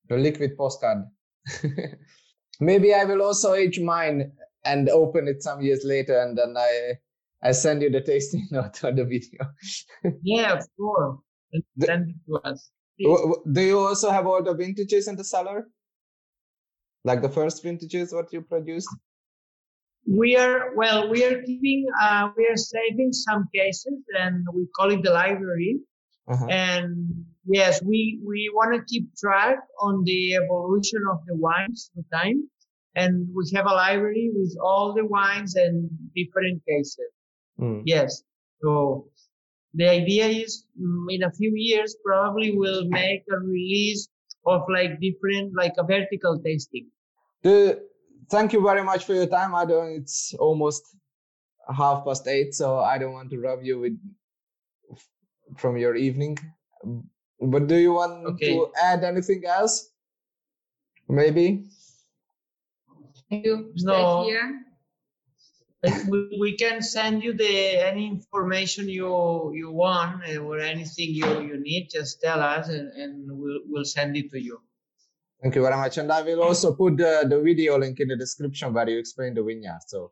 the 0.08 0.16
liquid 0.16 0.56
postcard. 0.56 1.04
Maybe 2.60 2.94
I 2.94 3.04
will 3.04 3.22
also 3.22 3.54
age 3.54 3.80
mine 3.80 4.32
and 4.64 4.88
open 4.88 5.28
it 5.28 5.42
some 5.42 5.60
years 5.62 5.82
later, 5.84 6.18
and 6.20 6.36
then 6.36 6.56
I 6.56 6.94
I 7.42 7.52
send 7.52 7.82
you 7.82 7.90
the 7.90 8.00
tasting 8.00 8.46
note 8.50 8.82
on 8.84 8.96
the 8.96 9.04
video. 9.04 9.42
Yeah, 10.22 10.52
of 10.52 10.66
course. 10.76 11.18
The- 11.76 11.86
Send 11.86 12.10
it 12.10 12.16
to 12.28 12.36
us. 12.48 12.70
Do 12.98 13.60
you 13.60 13.78
also 13.78 14.10
have 14.10 14.26
all 14.26 14.42
the 14.42 14.54
vintages 14.54 15.06
in 15.08 15.16
the 15.16 15.24
cellar? 15.24 15.68
Like 17.04 17.22
the 17.22 17.28
first 17.28 17.62
vintages 17.62 18.12
what 18.12 18.32
you 18.32 18.40
produced? 18.42 18.88
We 20.08 20.36
are, 20.36 20.74
well, 20.76 21.10
we 21.10 21.24
are 21.24 21.42
keeping, 21.42 21.86
uh, 22.00 22.28
we 22.36 22.46
are 22.46 22.56
saving 22.56 23.12
some 23.12 23.48
cases 23.54 23.98
and 24.18 24.46
we 24.54 24.66
call 24.76 24.90
it 24.90 25.02
the 25.02 25.10
library. 25.10 25.80
Uh-huh. 26.28 26.46
And 26.48 27.24
yes, 27.46 27.82
we, 27.82 28.20
we 28.24 28.50
want 28.54 28.74
to 28.74 28.84
keep 28.86 29.14
track 29.16 29.58
on 29.80 30.04
the 30.04 30.36
evolution 30.36 31.02
of 31.10 31.18
the 31.26 31.34
wines 31.34 31.90
through 31.92 32.04
time. 32.12 32.48
And 32.94 33.28
we 33.34 33.50
have 33.54 33.66
a 33.66 33.74
library 33.74 34.30
with 34.34 34.56
all 34.62 34.94
the 34.94 35.04
wines 35.04 35.54
and 35.56 35.90
different 36.14 36.62
cases. 36.66 37.10
Mm. 37.60 37.82
Yes. 37.84 38.22
So 38.62 39.08
the 39.74 39.88
idea 39.88 40.26
is 40.26 40.64
mm, 40.80 41.06
in 41.10 41.22
a 41.24 41.30
few 41.32 41.52
years, 41.54 41.96
probably 42.04 42.56
we'll 42.56 42.88
make 42.88 43.24
a 43.30 43.38
release 43.38 44.08
of 44.46 44.62
like 44.72 45.00
different, 45.00 45.54
like 45.54 45.74
a 45.78 45.84
vertical 45.84 46.40
tasting. 46.42 46.86
The, 47.42 47.82
thank 48.30 48.52
you 48.52 48.62
very 48.62 48.82
much 48.82 49.04
for 49.04 49.14
your 49.14 49.26
time. 49.26 49.54
I 49.54 49.64
don't. 49.64 49.92
It's 49.92 50.34
almost 50.38 50.82
half 51.74 52.04
past 52.04 52.26
eight, 52.28 52.54
so 52.54 52.78
I 52.78 52.98
don't 52.98 53.12
want 53.12 53.30
to 53.30 53.40
rob 53.40 53.62
you 53.62 53.78
with 53.80 53.98
from 55.56 55.76
your 55.76 55.94
evening. 55.96 56.38
But 57.40 57.66
do 57.66 57.76
you 57.76 57.92
want 57.92 58.26
Okay. 58.26 58.54
to 58.54 58.72
add 58.82 59.04
anything 59.04 59.44
else? 59.46 59.90
Maybe. 61.08 61.64
Thank 63.30 63.44
you 63.44 63.72
stay 63.76 63.86
No. 63.86 64.24
here. 64.24 64.62
We, 66.08 66.36
we 66.40 66.56
can 66.56 66.82
send 66.82 67.22
you 67.22 67.32
the 67.34 67.54
any 67.86 68.08
information 68.08 68.88
you 68.88 69.52
you 69.54 69.70
want 69.70 70.24
uh, 70.28 70.38
or 70.38 70.58
anything 70.58 71.10
you 71.14 71.28
you 71.42 71.60
need. 71.60 71.90
Just 71.90 72.20
tell 72.20 72.40
us, 72.40 72.68
and, 72.68 72.88
and 72.92 73.12
we'll 73.30 73.60
we'll 73.68 73.84
send 73.84 74.16
it 74.16 74.30
to 74.32 74.40
you. 74.40 74.58
Thank 75.46 75.54
you 75.54 75.62
very 75.62 75.76
much, 75.76 75.96
and 75.98 76.10
I 76.10 76.22
will 76.22 76.42
also 76.42 76.74
put 76.74 76.96
the, 76.96 77.24
the 77.30 77.40
video 77.40 77.78
link 77.78 78.00
in 78.00 78.08
the 78.08 78.16
description 78.16 78.74
where 78.74 78.88
you 78.90 78.98
explain 78.98 79.32
the 79.32 79.44
vineyard. 79.44 79.78
So 79.86 80.10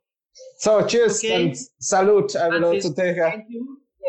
So 0.59 0.87
cheers 0.87 1.19
Okay. 1.19 1.47
and 1.47 1.57
salute. 1.81 2.37
I 2.37 2.51
will 2.51 2.65
also 2.67 2.93
take 2.93 3.17
a 3.17 3.31
Thank 3.33 3.47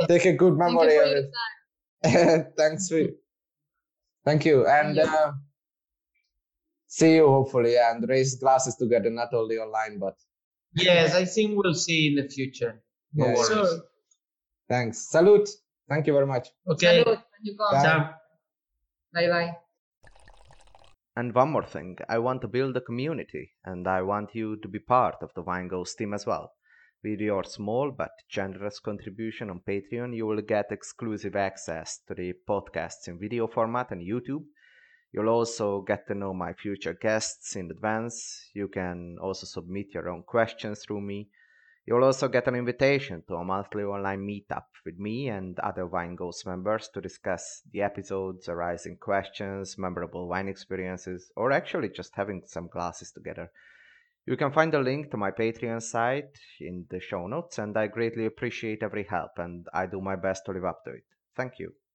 take 0.07 0.25
a 0.25 0.33
good 0.33 0.55
memory 0.55 0.97
of 0.97 1.07
it. 1.19 2.53
Thanks 2.57 2.89
for 2.89 3.01
Thank 4.23 4.45
you. 4.45 4.67
And 4.67 4.97
you. 4.97 5.01
uh, 5.01 5.31
see 6.85 7.15
you 7.15 7.27
hopefully 7.27 7.75
and 7.75 8.07
raise 8.07 8.35
glasses 8.35 8.75
together, 8.75 9.09
not 9.09 9.33
only 9.33 9.57
online, 9.57 9.97
but 9.97 10.13
Yes, 10.75 11.15
I 11.15 11.25
think 11.25 11.57
we'll 11.57 11.73
see 11.73 12.05
in 12.09 12.15
the 12.21 12.29
future. 12.29 12.83
No 13.15 13.25
Yeah, 13.25 13.33
worries. 13.33 13.47
Sure. 13.47 13.79
thanks. 14.69 15.09
Salute. 15.09 15.49
Thank 15.89 16.05
you 16.05 16.13
very 16.13 16.27
much. 16.27 16.49
Okay. 16.67 17.03
Salud 17.03 17.17
when 17.31 17.41
you. 17.41 17.57
Bye. 17.57 18.13
Bye 19.11 19.29
bye. 19.35 19.55
And 21.17 21.33
one 21.33 21.51
more 21.51 21.65
thing, 21.65 21.97
I 22.09 22.17
want 22.17 22.41
to 22.41 22.47
build 22.49 22.75
a 22.75 22.81
community 22.81 23.53
and 23.63 23.87
I 23.87 24.01
want 24.01 24.35
you 24.35 24.57
to 24.57 24.67
be 24.67 24.79
part 24.79 25.15
of 25.21 25.33
the 25.33 25.41
Wine 25.41 25.69
Ghost 25.69 25.97
team 25.97 26.13
as 26.13 26.25
well. 26.25 26.53
With 27.03 27.21
your 27.21 27.43
small 27.43 27.91
but 27.91 28.11
generous 28.27 28.79
contribution 28.79 29.49
on 29.49 29.61
Patreon, 29.61 30.13
you 30.13 30.25
will 30.25 30.41
get 30.41 30.71
exclusive 30.71 31.35
access 31.35 31.99
to 32.07 32.15
the 32.15 32.33
podcasts 32.49 33.07
in 33.07 33.17
video 33.17 33.47
format 33.47 33.91
on 33.91 33.99
YouTube. 33.99 34.43
You'll 35.13 35.29
also 35.29 35.83
get 35.83 36.05
to 36.07 36.15
know 36.15 36.33
my 36.33 36.51
future 36.51 36.93
guests 36.93 37.55
in 37.55 37.71
advance. 37.71 38.49
You 38.53 38.67
can 38.67 39.17
also 39.21 39.45
submit 39.45 39.93
your 39.93 40.09
own 40.09 40.23
questions 40.23 40.83
through 40.83 41.01
me. 41.01 41.29
You'll 41.85 42.03
also 42.03 42.27
get 42.27 42.47
an 42.47 42.55
invitation 42.55 43.21
to 43.27 43.35
a 43.35 43.43
monthly 43.43 43.83
online 43.83 44.25
meetup 44.25 44.65
with 44.83 44.97
me 44.97 45.29
and 45.29 45.59
other 45.59 45.85
Wine 45.85 46.15
Ghost 46.15 46.47
members 46.47 46.89
to 46.89 47.01
discuss 47.01 47.61
the 47.71 47.83
episodes, 47.83 48.49
arising 48.49 48.97
questions, 48.97 49.77
memorable 49.77 50.27
wine 50.27 50.47
experiences, 50.47 51.31
or 51.35 51.51
actually 51.51 51.89
just 51.89 52.15
having 52.15 52.41
some 52.47 52.67
glasses 52.67 53.11
together. 53.11 53.51
You 54.25 54.35
can 54.35 54.51
find 54.51 54.73
a 54.73 54.79
link 54.79 55.11
to 55.11 55.17
my 55.17 55.29
Patreon 55.29 55.83
site 55.83 56.39
in 56.59 56.87
the 56.89 56.99
show 56.99 57.27
notes, 57.27 57.59
and 57.59 57.77
I 57.77 57.85
greatly 57.85 58.25
appreciate 58.25 58.81
every 58.81 59.03
help 59.03 59.37
and 59.37 59.67
I 59.71 59.85
do 59.85 60.01
my 60.01 60.15
best 60.15 60.45
to 60.45 60.53
live 60.53 60.65
up 60.65 60.83
to 60.85 60.91
it. 60.91 61.03
Thank 61.35 61.59
you. 61.59 61.75